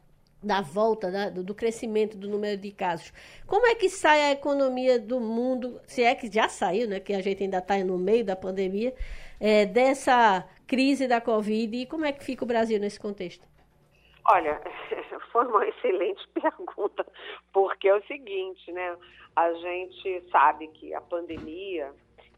da 0.43 0.61
volta, 0.61 1.11
da, 1.11 1.31
do 1.31 1.55
crescimento 1.55 2.19
do 2.19 2.29
número 2.29 2.61
de 2.61 2.73
casos. 2.73 3.13
Como 3.47 3.65
é 3.67 3.77
que 3.77 3.89
sai 3.89 4.23
a 4.23 4.33
economia 4.33 4.99
do 4.99 5.21
mundo, 5.21 5.81
se 5.87 6.03
é 6.03 6.15
que 6.17 6.31
já 6.31 6.49
saiu, 6.49 6.89
né, 6.89 6.99
que 7.01 7.15
a 7.15 7.23
gente 7.23 7.45
ainda 7.45 7.59
está 7.59 7.79
no 7.79 7.97
meio 7.97 8.25
da 8.25 8.35
pandemia, 8.37 8.93
é, 9.39 9.65
dessa 9.65 10.45
crise 10.67 11.07
da 11.07 11.21
Covid 11.21 11.77
e 11.77 11.87
como 11.87 12.05
é 12.05 12.13
que 12.13 12.25
fica 12.25 12.45
o 12.45 12.47
Brasil 12.47 12.81
nesse 12.81 12.99
contexto? 12.99 13.47
Olha, 14.27 14.61
foi 15.33 15.47
uma 15.47 15.67
excelente 15.67 16.27
pergunta, 16.33 17.07
porque 17.53 17.89
é 17.89 17.95
o 17.95 18.03
seguinte, 18.05 18.73
né? 18.73 18.97
A 19.37 19.53
gente 19.53 20.25
sabe 20.31 20.69
que 20.69 20.95
a 20.95 21.01
pandemia, 21.01 21.93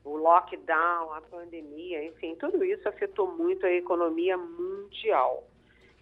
o 0.05 0.17
lockdown, 0.17 1.13
a 1.13 1.21
pandemia, 1.21 2.05
enfim, 2.05 2.35
tudo 2.37 2.65
isso 2.65 2.89
afetou 2.89 3.31
muito 3.33 3.65
a 3.67 3.71
economia 3.71 4.37
mundial. 4.37 5.45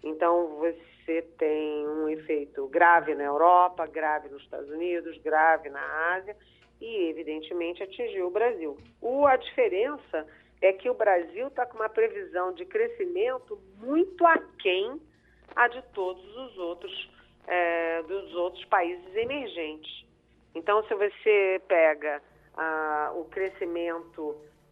Então, 0.03 0.57
você 0.57 1.21
tem 1.37 1.87
um 1.87 2.07
efeito 2.09 2.67
grave 2.67 3.13
na 3.13 3.23
Europa, 3.23 3.85
grave 3.85 4.29
nos 4.29 4.41
Estados 4.43 4.69
Unidos, 4.69 5.17
grave 5.19 5.69
na 5.69 6.15
Ásia 6.15 6.35
e, 6.79 7.09
evidentemente, 7.09 7.83
atingiu 7.83 8.27
o 8.27 8.31
Brasil. 8.31 8.77
O, 9.01 9.25
a 9.25 9.35
diferença 9.35 10.27
é 10.61 10.71
que 10.73 10.89
o 10.89 10.93
Brasil 10.93 11.47
está 11.47 11.65
com 11.65 11.77
uma 11.77 11.89
previsão 11.89 12.53
de 12.53 12.65
crescimento 12.65 13.59
muito 13.79 14.25
aquém 14.25 14.99
a 15.55 15.67
de 15.67 15.81
todos 15.93 16.23
os 16.35 16.57
outros, 16.57 17.09
é, 17.47 18.01
dos 18.03 18.33
outros 18.35 18.63
países 18.65 19.15
emergentes. 19.15 20.05
Então, 20.53 20.83
se 20.87 20.95
você 20.95 21.61
pega 21.67 22.21
ah, 22.57 23.11
o 23.15 23.25
crescimento 23.25 24.21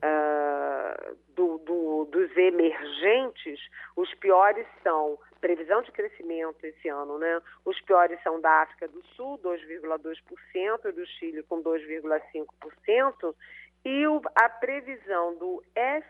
uh, 0.03 1.17
do, 1.35 1.57
do, 1.59 2.05
dos 2.05 2.35
emergentes, 2.37 3.59
os 3.95 4.13
piores 4.15 4.65
são 4.81 5.17
previsão 5.41 5.81
de 5.81 5.91
crescimento 5.91 6.63
esse 6.63 6.87
ano, 6.87 7.17
né? 7.17 7.41
Os 7.65 7.79
piores 7.81 8.21
são 8.23 8.39
da 8.39 8.61
África 8.61 8.87
do 8.87 9.03
Sul, 9.15 9.37
2,2%, 9.39 10.91
do 10.93 11.05
Chile 11.05 11.43
com 11.43 11.61
2,5%, 11.61 13.35
e 13.83 14.07
o, 14.07 14.21
a 14.35 14.47
previsão 14.47 15.35
do 15.35 15.61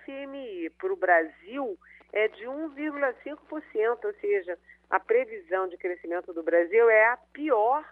FMI 0.05 0.69
para 0.77 0.93
o 0.93 0.95
Brasil 0.95 1.77
é 2.13 2.27
de 2.27 2.45
1,5%, 2.45 4.05
ou 4.05 4.13
seja, 4.21 4.57
a 4.89 4.99
previsão 4.99 5.67
de 5.67 5.75
crescimento 5.75 6.31
do 6.31 6.43
Brasil 6.43 6.87
é 6.89 7.07
a 7.07 7.17
pior 7.17 7.83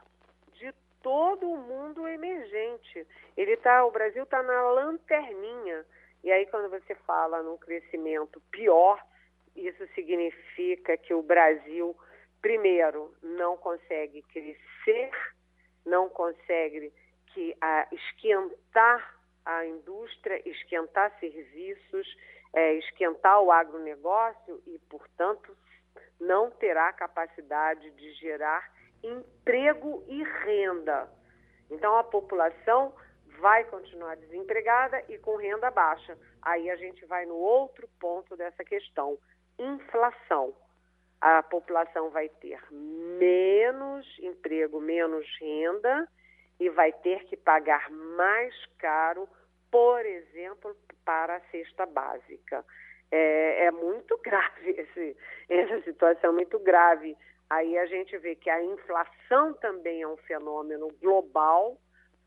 de 0.54 0.72
todo 1.02 1.50
o 1.50 1.58
mundo 1.58 2.08
emergente. 2.08 3.06
Ele 3.36 3.58
tá, 3.58 3.84
o 3.84 3.92
Brasil 3.92 4.24
está 4.24 4.44
na 4.44 4.62
lanterninha. 4.70 5.84
E 6.24 6.32
aí, 6.32 6.46
quando 6.46 6.70
você 6.70 6.94
fala 6.94 7.42
num 7.42 7.58
crescimento 7.58 8.40
pior, 8.52 9.04
isso 9.56 9.86
significa 9.96 10.96
que 10.96 11.16
o 11.16 11.24
Brasil, 11.24 11.98
primeiro, 12.40 13.12
não 13.24 13.58
consegue 13.58 14.22
crescer, 14.32 15.10
não 15.84 16.08
consegue 16.08 16.94
que, 17.34 17.58
a, 17.60 17.88
esquentar 17.92 19.20
a 19.44 19.66
indústria, 19.66 20.40
esquentar 20.48 21.12
serviços, 21.20 22.08
é, 22.54 22.74
esquentar 22.76 23.42
o 23.42 23.52
agronegócio 23.52 24.62
e, 24.68 24.78
portanto, 24.90 25.56
não 26.20 26.52
terá 26.52 26.92
capacidade 26.94 27.90
de 27.92 28.14
gerar 28.14 28.70
emprego 29.04 30.04
e 30.08 30.24
renda. 30.24 31.10
Então, 31.70 31.98
a 31.98 32.04
população 32.04 32.94
vai 33.40 33.64
continuar 33.66 34.16
desempregada 34.18 35.04
e 35.10 35.18
com 35.18 35.36
renda 35.36 35.72
baixa. 35.72 36.18
Aí 36.42 36.70
a 36.70 36.76
gente 36.76 37.06
vai 37.06 37.26
no 37.26 37.36
outro 37.36 37.88
ponto 38.00 38.36
dessa 38.36 38.64
questão: 38.64 39.18
inflação. 39.58 40.54
a 41.20 41.44
população 41.44 42.10
vai 42.10 42.30
ter 42.30 42.60
menos 42.72 44.06
emprego, 44.20 44.80
menos 44.80 45.26
renda 45.40 46.08
e 46.60 46.70
vai 46.70 46.92
ter 46.92 47.24
que 47.26 47.38
pagar 47.38 47.90
mais 47.90 48.54
caro, 48.78 49.28
por 49.72 50.06
exemplo, 50.06 50.76
para 51.06 51.38
a 51.38 51.42
cesta 51.50 51.86
básica. 51.86 52.64
É, 53.10 53.66
é 53.66 53.72
muito 53.72 54.18
grave 54.24 54.72
esse, 54.72 55.18
essa 55.50 55.82
situação, 55.82 56.34
muito 56.34 56.60
grave. 56.60 57.18
Aí 57.50 57.78
a 57.78 57.86
gente 57.86 58.18
vê 58.18 58.36
que 58.36 58.50
a 58.50 58.64
inflação 58.64 59.54
também 59.56 60.02
é 60.02 60.08
um 60.08 60.18
fenômeno 60.18 60.90
global, 61.02 61.78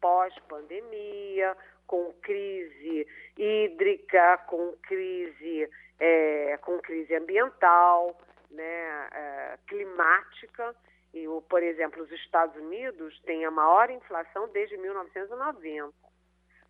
pós-pandemia, 0.01 1.57
com 1.87 2.13
crise 2.21 3.07
hídrica, 3.39 4.39
com 4.47 4.73
crise, 4.83 5.69
é, 5.99 6.59
com 6.59 6.79
crise 6.79 7.15
ambiental, 7.15 8.19
né, 8.51 9.09
é, 9.13 9.59
climática. 9.67 10.75
E, 11.15 11.27
por 11.49 11.63
exemplo, 11.63 12.03
os 12.03 12.11
Estados 12.13 12.57
Unidos 12.57 13.19
têm 13.21 13.45
a 13.45 13.51
maior 13.51 13.89
inflação 13.89 14.49
desde 14.49 14.77
1990. 14.77 15.95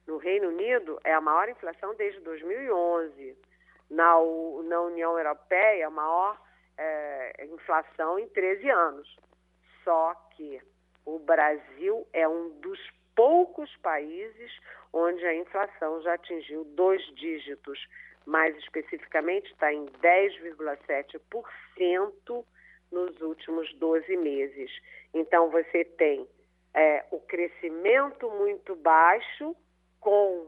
No 0.06 0.18
Reino 0.18 0.48
Unido, 0.48 1.00
é 1.04 1.14
a 1.14 1.20
maior 1.20 1.48
inflação 1.48 1.94
desde 1.94 2.20
2011. 2.20 3.36
Na, 3.90 4.14
na 4.64 4.80
União 4.80 5.18
Europeia, 5.18 5.86
a 5.86 5.90
maior 5.90 6.40
é, 6.76 7.46
inflação 7.46 8.18
em 8.18 8.28
13 8.28 8.68
anos. 8.70 9.16
Só 9.82 10.14
que 10.30 10.60
o 11.04 11.18
Brasil 11.18 12.06
é 12.12 12.28
um 12.28 12.50
dos 12.60 12.78
poucos 13.14 13.74
países 13.76 14.52
onde 14.92 15.24
a 15.24 15.34
inflação 15.34 16.02
já 16.02 16.12
atingiu 16.14 16.64
dois 16.64 17.02
dígitos. 17.14 17.78
Mais 18.26 18.56
especificamente, 18.56 19.52
está 19.52 19.72
em 19.72 19.86
10,7% 19.86 22.44
nos 22.90 23.20
últimos 23.20 23.72
12 23.74 24.16
meses. 24.16 24.72
Então, 25.12 25.50
você 25.50 25.84
tem 25.84 26.26
é, 26.72 27.04
o 27.10 27.20
crescimento 27.20 28.30
muito 28.30 28.74
baixo, 28.76 29.54
com 30.04 30.46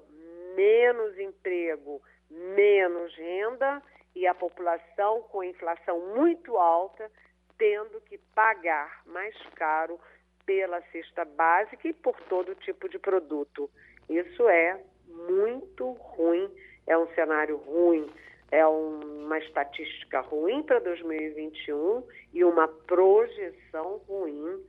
menos 0.55 1.19
emprego, 1.19 2.03
menos 2.31 3.17
renda 3.17 3.83
e 4.15 4.27
a 4.27 4.35
população 4.35 5.23
com 5.23 5.43
inflação 5.43 6.15
muito 6.15 6.59
alta, 6.59 7.11
tendo 7.57 7.99
que 8.03 8.19
pagar 8.35 9.03
mais 9.07 9.35
caro 9.55 9.99
pela 10.45 10.83
cesta 10.93 11.25
básica 11.25 11.89
e 11.89 11.95
por 11.95 12.21
todo 12.29 12.55
tipo 12.55 12.87
de 12.87 12.99
produto. 12.99 13.71
Isso 14.11 14.47
é 14.47 14.79
muito 15.09 15.93
ruim, 15.93 16.51
é 16.87 16.97
um 16.99 17.09
cenário 17.15 17.57
ruim, 17.57 18.11
é 18.53 18.65
uma 18.67 19.39
estatística 19.39 20.21
ruim 20.21 20.63
para 20.65 20.81
2021 20.81 22.07
e 22.35 22.45
uma 22.45 22.69
projeção 22.69 24.03
ruim 24.07 24.63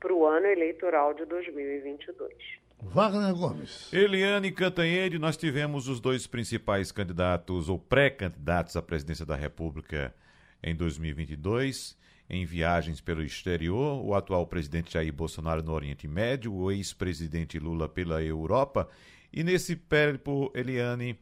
para 0.00 0.12
o 0.12 0.26
ano 0.26 0.48
eleitoral 0.48 1.14
de 1.14 1.24
2022. 1.26 2.61
Wagner 2.82 3.32
Gomes. 3.34 3.92
Eliane 3.92 4.50
Cantanhede, 4.50 5.18
nós 5.18 5.36
tivemos 5.36 5.88
os 5.88 6.00
dois 6.00 6.26
principais 6.26 6.90
candidatos 6.90 7.68
ou 7.68 7.78
pré-candidatos 7.78 8.76
à 8.76 8.82
presidência 8.82 9.24
da 9.24 9.36
República 9.36 10.14
em 10.62 10.74
2022 10.74 11.96
em 12.32 12.46
viagens 12.46 13.00
pelo 13.00 13.22
exterior, 13.22 14.02
o 14.02 14.14
atual 14.14 14.46
presidente 14.46 14.94
Jair 14.94 15.12
Bolsonaro 15.12 15.62
no 15.62 15.72
Oriente 15.72 16.08
Médio, 16.08 16.52
o 16.52 16.72
ex-presidente 16.72 17.58
Lula 17.58 17.88
pela 17.88 18.22
Europa. 18.22 18.88
E 19.30 19.44
nesse 19.44 19.76
périplo, 19.76 20.50
Eliane, 20.54 21.18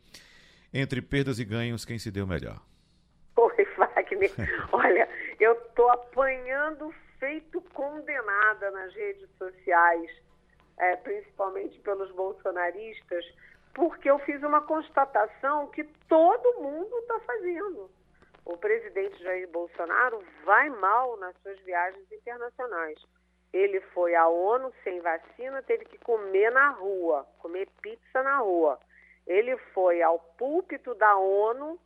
entre 0.73 1.03
perdas 1.03 1.41
e 1.41 1.45
ganhos, 1.45 1.85
quem 1.85 1.99
se 1.99 2.13
deu 2.13 2.29
melhor? 2.29 2.63
Oi, 3.37 3.67
Wagner. 3.77 4.31
Olha, 4.71 5.09
eu 5.41 5.53
estou 5.53 5.91
apanhando 5.91 6.95
feito 7.19 7.61
condenada 7.75 8.71
nas 8.71 8.95
redes 8.95 9.29
sociais, 9.37 10.11
é, 10.81 10.97
principalmente 10.97 11.79
pelos 11.81 12.11
bolsonaristas, 12.13 13.25
porque 13.75 14.11
eu 14.11 14.19
fiz 14.21 14.43
uma 14.43 14.63
constatação 14.63 15.69
que 15.69 15.85
todo 16.09 16.61
mundo 16.61 16.99
está 16.99 17.21
fazendo 17.21 17.91
o 18.45 18.57
presidente 18.57 19.23
Jair 19.23 19.49
Bolsonaro 19.49 20.23
vai 20.45 20.69
mal 20.69 21.17
nas 21.19 21.37
suas 21.43 21.59
viagens 21.61 22.11
internacionais. 22.11 22.99
Ele 23.53 23.81
foi 23.93 24.15
à 24.15 24.27
ONU 24.29 24.73
sem 24.83 25.01
vacina, 25.01 25.63
teve 25.63 25.85
que 25.85 25.99
comer 25.99 26.51
na 26.51 26.71
rua, 26.71 27.27
comer 27.39 27.69
pizza 27.83 28.23
na 28.23 28.39
rua. 28.39 28.79
Ele 29.27 29.57
foi 29.73 30.03
ao 30.03 30.19
púlpito 30.19 30.95
da 30.95 31.17
ONU 31.17 31.79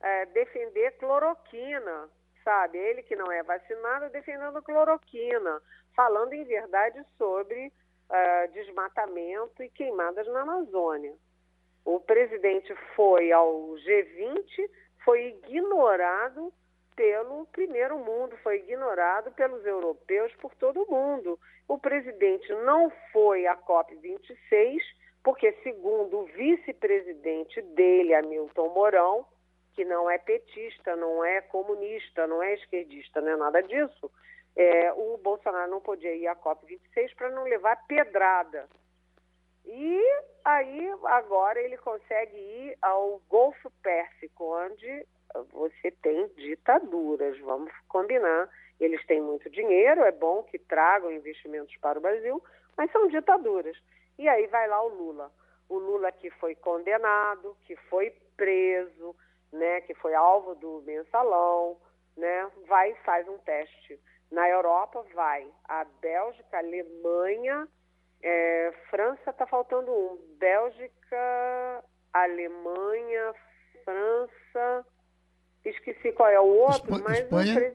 é, 0.00 0.26
defender 0.26 0.92
cloroquina, 0.98 2.08
sabe? 2.44 2.78
Ele 2.78 3.02
que 3.02 3.16
não 3.16 3.30
é 3.32 3.42
vacinado 3.42 4.10
defendendo 4.10 4.62
cloroquina, 4.62 5.60
falando 5.94 6.32
em 6.34 6.44
verdade 6.44 7.02
sobre 7.18 7.72
uh, 8.10 8.52
desmatamento 8.52 9.62
e 9.62 9.68
queimadas 9.68 10.26
na 10.28 10.42
Amazônia. 10.42 11.14
O 11.84 12.00
presidente 12.00 12.74
foi 12.94 13.30
ao 13.32 13.52
G20 13.74 14.68
foi 15.06 15.38
ignorado 15.46 16.52
pelo 16.96 17.46
primeiro 17.52 17.96
mundo, 17.96 18.36
foi 18.42 18.56
ignorado 18.56 19.30
pelos 19.30 19.64
europeus, 19.64 20.34
por 20.40 20.52
todo 20.56 20.90
mundo. 20.90 21.38
O 21.68 21.78
presidente 21.78 22.52
não 22.64 22.90
foi 23.12 23.46
à 23.46 23.56
COP26, 23.56 24.80
porque, 25.22 25.52
segundo 25.62 26.18
o 26.20 26.24
vice-presidente 26.24 27.62
dele, 27.62 28.14
Hamilton 28.14 28.68
Mourão, 28.70 29.26
que 29.74 29.84
não 29.84 30.10
é 30.10 30.18
petista, 30.18 30.96
não 30.96 31.24
é 31.24 31.40
comunista, 31.42 32.26
não 32.26 32.42
é 32.42 32.54
esquerdista, 32.54 33.20
não 33.20 33.28
é 33.28 33.36
nada 33.36 33.62
disso, 33.62 34.10
é, 34.56 34.92
o 34.94 35.18
Bolsonaro 35.18 35.70
não 35.70 35.80
podia 35.80 36.14
ir 36.14 36.26
à 36.26 36.34
COP26 36.34 37.14
para 37.14 37.30
não 37.30 37.44
levar 37.44 37.76
pedrada. 37.86 38.66
E 39.66 40.00
aí, 40.44 40.90
agora, 41.04 41.60
ele 41.60 41.76
consegue 41.76 42.36
ir 42.36 42.78
ao 42.80 43.20
Golfo 43.28 43.70
Pérsico, 43.82 44.56
onde 44.56 45.06
você 45.52 45.90
tem 46.02 46.28
ditaduras, 46.36 47.38
vamos 47.40 47.72
combinar. 47.88 48.48
Eles 48.78 49.04
têm 49.06 49.20
muito 49.20 49.50
dinheiro, 49.50 50.02
é 50.02 50.12
bom 50.12 50.42
que 50.44 50.58
tragam 50.58 51.10
investimentos 51.12 51.76
para 51.78 51.98
o 51.98 52.02
Brasil, 52.02 52.42
mas 52.76 52.90
são 52.92 53.08
ditaduras. 53.08 53.76
E 54.18 54.28
aí 54.28 54.46
vai 54.46 54.68
lá 54.68 54.82
o 54.82 54.88
Lula. 54.88 55.30
O 55.68 55.78
Lula 55.78 56.12
que 56.12 56.30
foi 56.30 56.54
condenado, 56.54 57.56
que 57.64 57.76
foi 57.76 58.12
preso, 58.36 59.16
né, 59.52 59.80
que 59.82 59.94
foi 59.94 60.14
alvo 60.14 60.54
do 60.54 60.82
mensalão, 60.86 61.76
né, 62.16 62.50
vai 62.66 62.92
e 62.92 62.96
faz 62.96 63.28
um 63.28 63.38
teste. 63.38 63.98
Na 64.30 64.48
Europa 64.48 65.04
vai 65.14 65.46
a 65.68 65.84
Bélgica, 66.00 66.58
Alemanha, 66.58 67.68
é, 68.22 68.72
França 68.90 69.30
está 69.30 69.46
faltando 69.46 69.90
um. 69.90 70.18
Bélgica, 70.38 71.84
Alemanha, 72.12 73.34
França. 73.84 74.86
Esqueci 75.64 76.12
qual 76.12 76.28
é 76.28 76.40
o 76.40 76.46
outro, 76.46 76.94
Espa 76.94 77.08
mas 77.08 77.18
Espanha? 77.20 77.74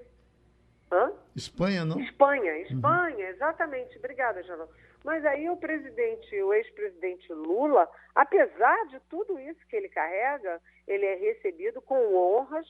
Hã? 0.91 1.13
Espanha, 1.35 1.85
não? 1.85 1.99
Espanha, 2.01 2.57
Espanha, 2.59 3.25
uhum. 3.25 3.31
exatamente. 3.31 3.97
Obrigada, 3.97 4.43
Janão. 4.43 4.67
Mas 5.03 5.25
aí 5.25 5.49
o 5.49 5.57
presidente, 5.57 6.41
o 6.41 6.53
ex-presidente 6.53 7.31
Lula, 7.33 7.89
apesar 8.13 8.87
de 8.87 8.99
tudo 9.09 9.39
isso 9.39 9.65
que 9.67 9.75
ele 9.75 9.89
carrega, 9.89 10.61
ele 10.87 11.05
é 11.05 11.15
recebido 11.15 11.81
com 11.81 12.13
honras 12.15 12.67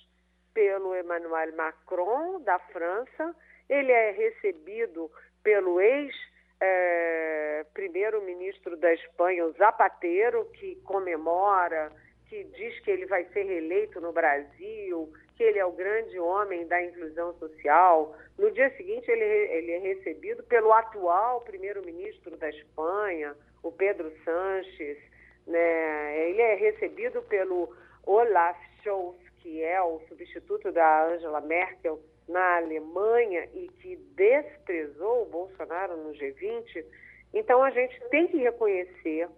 pelo 0.53 0.95
Emmanuel 0.95 1.55
Macron, 1.55 2.41
da 2.41 2.59
França, 2.59 3.35
ele 3.71 3.91
é 3.91 4.11
recebido 4.11 5.09
pelo 5.41 5.79
ex 5.79 6.13
é, 6.59 7.65
primeiro-ministro 7.73 8.75
da 8.75 8.93
Espanha, 8.93 9.45
o 9.45 9.53
Zapatero, 9.53 10.45
que 10.53 10.75
comemora, 10.83 11.89
que 12.27 12.43
diz 12.43 12.77
que 12.81 12.91
ele 12.91 13.05
vai 13.05 13.23
ser 13.29 13.43
reeleito 13.43 14.01
no 14.01 14.11
Brasil, 14.11 15.11
que 15.37 15.43
ele 15.43 15.57
é 15.57 15.65
o 15.65 15.71
grande 15.71 16.19
homem 16.19 16.67
da 16.67 16.83
inclusão 16.83 17.33
social. 17.39 18.15
No 18.37 18.51
dia 18.51 18.69
seguinte, 18.75 19.09
ele, 19.09 19.23
ele 19.23 19.71
é 19.71 19.77
recebido 19.79 20.43
pelo 20.43 20.73
atual 20.73 21.41
primeiro-ministro 21.41 22.35
da 22.37 22.49
Espanha, 22.49 23.35
o 23.63 23.71
Pedro 23.71 24.11
Sanches. 24.23 24.97
Né? 25.47 26.29
Ele 26.29 26.41
é 26.41 26.55
recebido 26.55 27.21
pelo 27.23 27.73
Olaf 28.05 28.57
Scholz, 28.83 29.17
que 29.37 29.63
é 29.63 29.81
o 29.81 29.99
substituto 30.07 30.71
da 30.71 31.05
Angela 31.07 31.41
Merkel 31.41 31.99
na 32.31 32.57
Alemanha 32.57 33.47
e 33.53 33.67
que 33.79 33.95
desprezou 34.15 35.23
o 35.23 35.29
Bolsonaro 35.29 35.97
no 35.97 36.11
G20, 36.13 36.85
então 37.33 37.63
a 37.63 37.69
gente 37.69 37.99
tem 38.09 38.27
que 38.27 38.37
reconhecer 38.37 39.29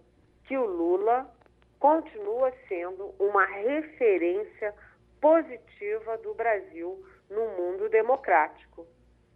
que 0.44 0.56
o 0.56 0.64
Lula 0.64 1.30
continua 1.78 2.52
sendo 2.68 3.14
uma 3.18 3.44
referência 3.44 4.74
positiva 5.20 6.16
do 6.18 6.34
Brasil 6.34 7.04
no 7.28 7.48
mundo 7.48 7.88
democrático. 7.88 8.86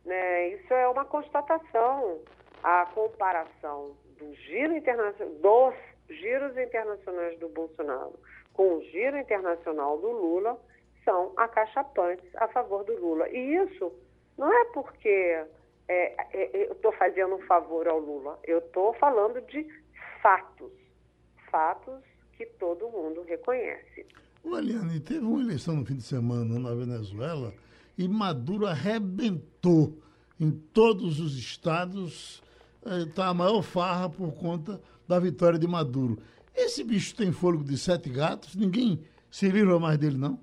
Né? 0.05 0.49
Isso 0.49 0.73
é 0.73 0.89
uma 0.89 1.05
constatação. 1.05 2.21
A 2.63 2.87
comparação 2.87 3.97
do 4.19 4.35
giro 4.35 4.75
dos 5.41 6.17
giros 6.17 6.59
internacionais 6.59 7.39
do 7.39 7.49
Bolsonaro 7.49 8.19
com 8.53 8.75
o 8.75 8.83
giro 8.83 9.17
internacional 9.17 9.97
do 9.99 10.11
Lula 10.11 10.59
são 11.09 11.33
acachapantes 11.39 12.29
a 12.37 12.47
favor 12.49 12.85
do 12.85 12.95
Lula. 13.01 13.27
E 13.31 13.57
isso 13.65 13.91
não 14.37 14.53
é 14.53 14.65
porque 14.67 15.09
é, 15.89 16.15
é, 16.35 16.67
eu 16.69 16.73
estou 16.73 16.93
fazendo 16.93 17.37
um 17.37 17.43
favor 17.47 17.89
ao 17.89 17.99
Lula, 17.99 18.39
eu 18.45 18.59
estou 18.59 18.93
falando 18.93 19.41
de 19.47 19.67
fatos. 20.21 20.71
Fatos 21.51 22.05
que 22.37 22.45
todo 22.45 22.91
mundo 22.91 23.23
reconhece. 23.23 24.05
Eliane, 24.45 25.01
teve 25.01 25.25
uma 25.25 25.41
eleição 25.41 25.77
no 25.77 25.87
fim 25.87 25.97
de 25.97 26.03
semana 26.03 26.59
na 26.59 26.75
Venezuela 26.75 27.55
e 27.97 28.07
Maduro 28.07 28.67
arrebentou 28.67 29.99
em 30.39 30.51
todos 30.51 31.21
os 31.21 31.39
estados. 31.39 32.43
Está 32.85 33.29
a 33.29 33.35
maior 33.35 33.63
farra 33.63 34.11
por 34.11 34.33
conta 34.35 34.79
da 35.07 35.19
vitória 35.19 35.59
de 35.59 35.67
Maduro. 35.67 36.19
Esse 36.55 36.85
bicho 36.85 37.15
tem 37.15 37.33
fôlego 37.33 37.65
de 37.65 37.79
sete 37.79 38.11
gatos? 38.11 38.55
Ninguém 38.55 39.03
se 39.31 39.49
livra 39.49 39.79
mais 39.79 39.97
dele, 39.97 40.19
não? 40.19 40.39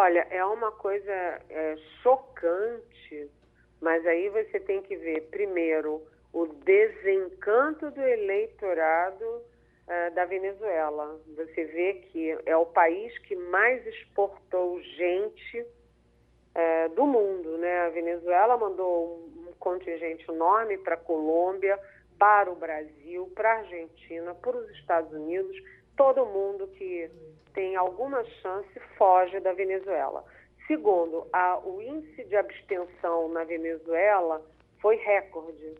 Olha, 0.00 0.24
é 0.30 0.44
uma 0.44 0.70
coisa 0.70 1.12
é, 1.12 1.76
chocante, 2.04 3.28
mas 3.80 4.06
aí 4.06 4.28
você 4.28 4.60
tem 4.60 4.80
que 4.80 4.94
ver, 4.94 5.22
primeiro, 5.22 6.00
o 6.32 6.46
desencanto 6.46 7.90
do 7.90 8.00
eleitorado 8.00 9.24
uh, 9.24 10.14
da 10.14 10.24
Venezuela. 10.24 11.18
Você 11.34 11.64
vê 11.64 11.94
que 11.94 12.38
é 12.46 12.56
o 12.56 12.66
país 12.66 13.18
que 13.26 13.34
mais 13.34 13.84
exportou 13.88 14.80
gente 14.80 15.62
uh, 15.62 16.94
do 16.94 17.04
mundo. 17.04 17.58
Né? 17.58 17.80
A 17.80 17.88
Venezuela 17.88 18.56
mandou 18.56 19.28
um 19.36 19.52
contingente 19.58 20.24
enorme 20.30 20.78
para 20.78 20.94
a 20.94 20.98
Colômbia, 20.98 21.76
para 22.16 22.48
o 22.48 22.54
Brasil, 22.54 23.32
para 23.34 23.50
a 23.50 23.58
Argentina, 23.58 24.32
para 24.32 24.58
os 24.58 24.70
Estados 24.78 25.12
Unidos. 25.12 25.56
Todo 25.98 26.24
mundo 26.24 26.66
que 26.68 27.10
tem 27.52 27.76
alguma 27.76 28.24
chance 28.24 28.80
foge 28.96 29.38
da 29.40 29.52
Venezuela. 29.52 30.24
Segundo, 30.68 31.26
a, 31.32 31.58
o 31.58 31.82
índice 31.82 32.24
de 32.24 32.36
abstenção 32.36 33.28
na 33.30 33.42
Venezuela 33.42 34.40
foi 34.80 34.96
recorde. 34.96 35.74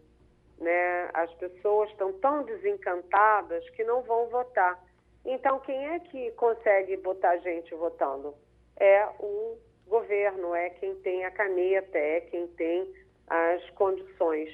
Né? 0.58 1.08
As 1.14 1.32
pessoas 1.34 1.88
estão 1.90 2.12
tão 2.14 2.42
desencantadas 2.42 3.70
que 3.70 3.84
não 3.84 4.02
vão 4.02 4.26
votar. 4.26 4.82
Então, 5.24 5.60
quem 5.60 5.88
é 5.88 6.00
que 6.00 6.32
consegue 6.32 6.96
botar 6.96 7.36
gente 7.36 7.72
votando? 7.76 8.34
É 8.76 9.06
o 9.20 9.56
governo, 9.86 10.54
é 10.54 10.70
quem 10.70 10.96
tem 10.96 11.24
a 11.24 11.30
caneta, 11.30 11.96
é 11.96 12.22
quem 12.22 12.48
tem 12.48 12.92
as 13.28 13.70
condições. 13.70 14.50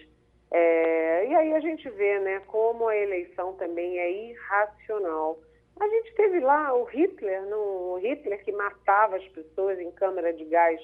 É, 0.50 1.26
e 1.26 1.34
aí 1.34 1.54
a 1.54 1.60
gente 1.60 1.88
vê 1.90 2.18
né, 2.20 2.40
como 2.46 2.86
a 2.86 2.96
eleição 2.96 3.54
também 3.54 3.98
é 3.98 4.10
irracional. 4.10 5.38
A 5.78 5.88
gente 5.88 6.14
teve 6.14 6.40
lá 6.40 6.72
o 6.74 6.84
Hitler, 6.84 7.42
no, 7.46 7.94
o 7.94 7.98
Hitler 7.98 8.44
que 8.44 8.52
matava 8.52 9.16
as 9.16 9.26
pessoas 9.28 9.78
em 9.78 9.90
câmara 9.90 10.32
de 10.32 10.44
gás, 10.44 10.80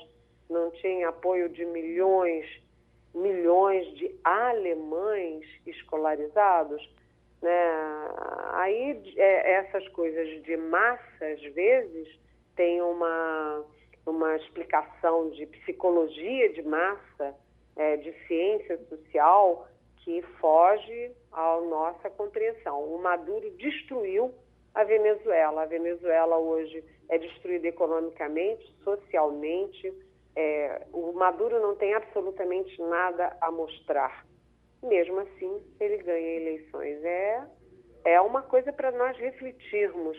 não 0.48 0.70
tinha 0.72 1.08
apoio 1.08 1.48
de 1.48 1.64
milhões, 1.64 2.44
milhões 3.14 3.86
de 3.96 4.14
alemães 4.24 5.46
escolarizados. 5.64 6.82
Né? 7.40 7.72
Aí 8.52 9.14
é, 9.16 9.52
essas 9.52 9.86
coisas 9.88 10.42
de 10.42 10.56
massa, 10.56 11.24
às 11.24 11.42
vezes, 11.54 12.08
tem 12.56 12.82
uma, 12.82 13.64
uma 14.04 14.36
explicação 14.36 15.30
de 15.30 15.46
psicologia 15.46 16.52
de 16.52 16.62
massa, 16.62 17.34
é, 17.76 17.96
de 17.96 18.12
ciência 18.26 18.76
social, 18.88 19.68
que 19.98 20.20
foge 20.40 21.12
à 21.30 21.60
nossa 21.60 22.10
compreensão. 22.10 22.82
O 22.82 22.98
Maduro 22.98 23.50
destruiu 23.52 24.34
a 24.74 24.84
Venezuela. 24.84 25.62
A 25.62 25.66
Venezuela 25.66 26.38
hoje 26.38 26.84
é 27.08 27.18
destruída 27.18 27.68
economicamente, 27.68 28.74
socialmente. 28.84 29.92
É, 30.36 30.86
o 30.92 31.12
Maduro 31.12 31.60
não 31.60 31.74
tem 31.74 31.94
absolutamente 31.94 32.80
nada 32.80 33.36
a 33.40 33.50
mostrar. 33.50 34.24
Mesmo 34.82 35.20
assim, 35.20 35.60
ele 35.78 35.98
ganha 35.98 36.36
eleições. 36.36 37.04
É, 37.04 37.42
é 38.04 38.20
uma 38.20 38.42
coisa 38.42 38.72
para 38.72 38.90
nós 38.92 39.16
refletirmos 39.18 40.16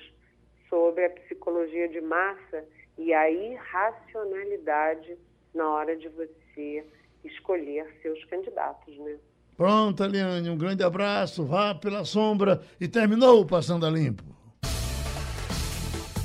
sobre 0.70 1.06
a 1.06 1.10
psicologia 1.10 1.88
de 1.90 2.02
massa 2.02 2.66
e 2.98 3.14
a 3.14 3.30
irracionalidade 3.30 5.18
na 5.54 5.70
hora 5.70 5.96
de 5.98 6.08
você 6.10 6.86
escolher 7.24 7.88
seus 8.02 8.24
candidatos, 8.26 8.98
né? 9.00 9.18
Pronto, 9.58 10.04
Eliane, 10.04 10.50
um 10.50 10.58
grande 10.58 10.84
abraço, 10.84 11.46
vá 11.46 11.76
pela 11.76 12.04
sombra 12.04 12.62
e 12.80 12.88
terminou 12.88 13.42
o 13.42 13.46
Passando 13.46 13.86
a 13.86 13.90
Limpo. 13.90 14.24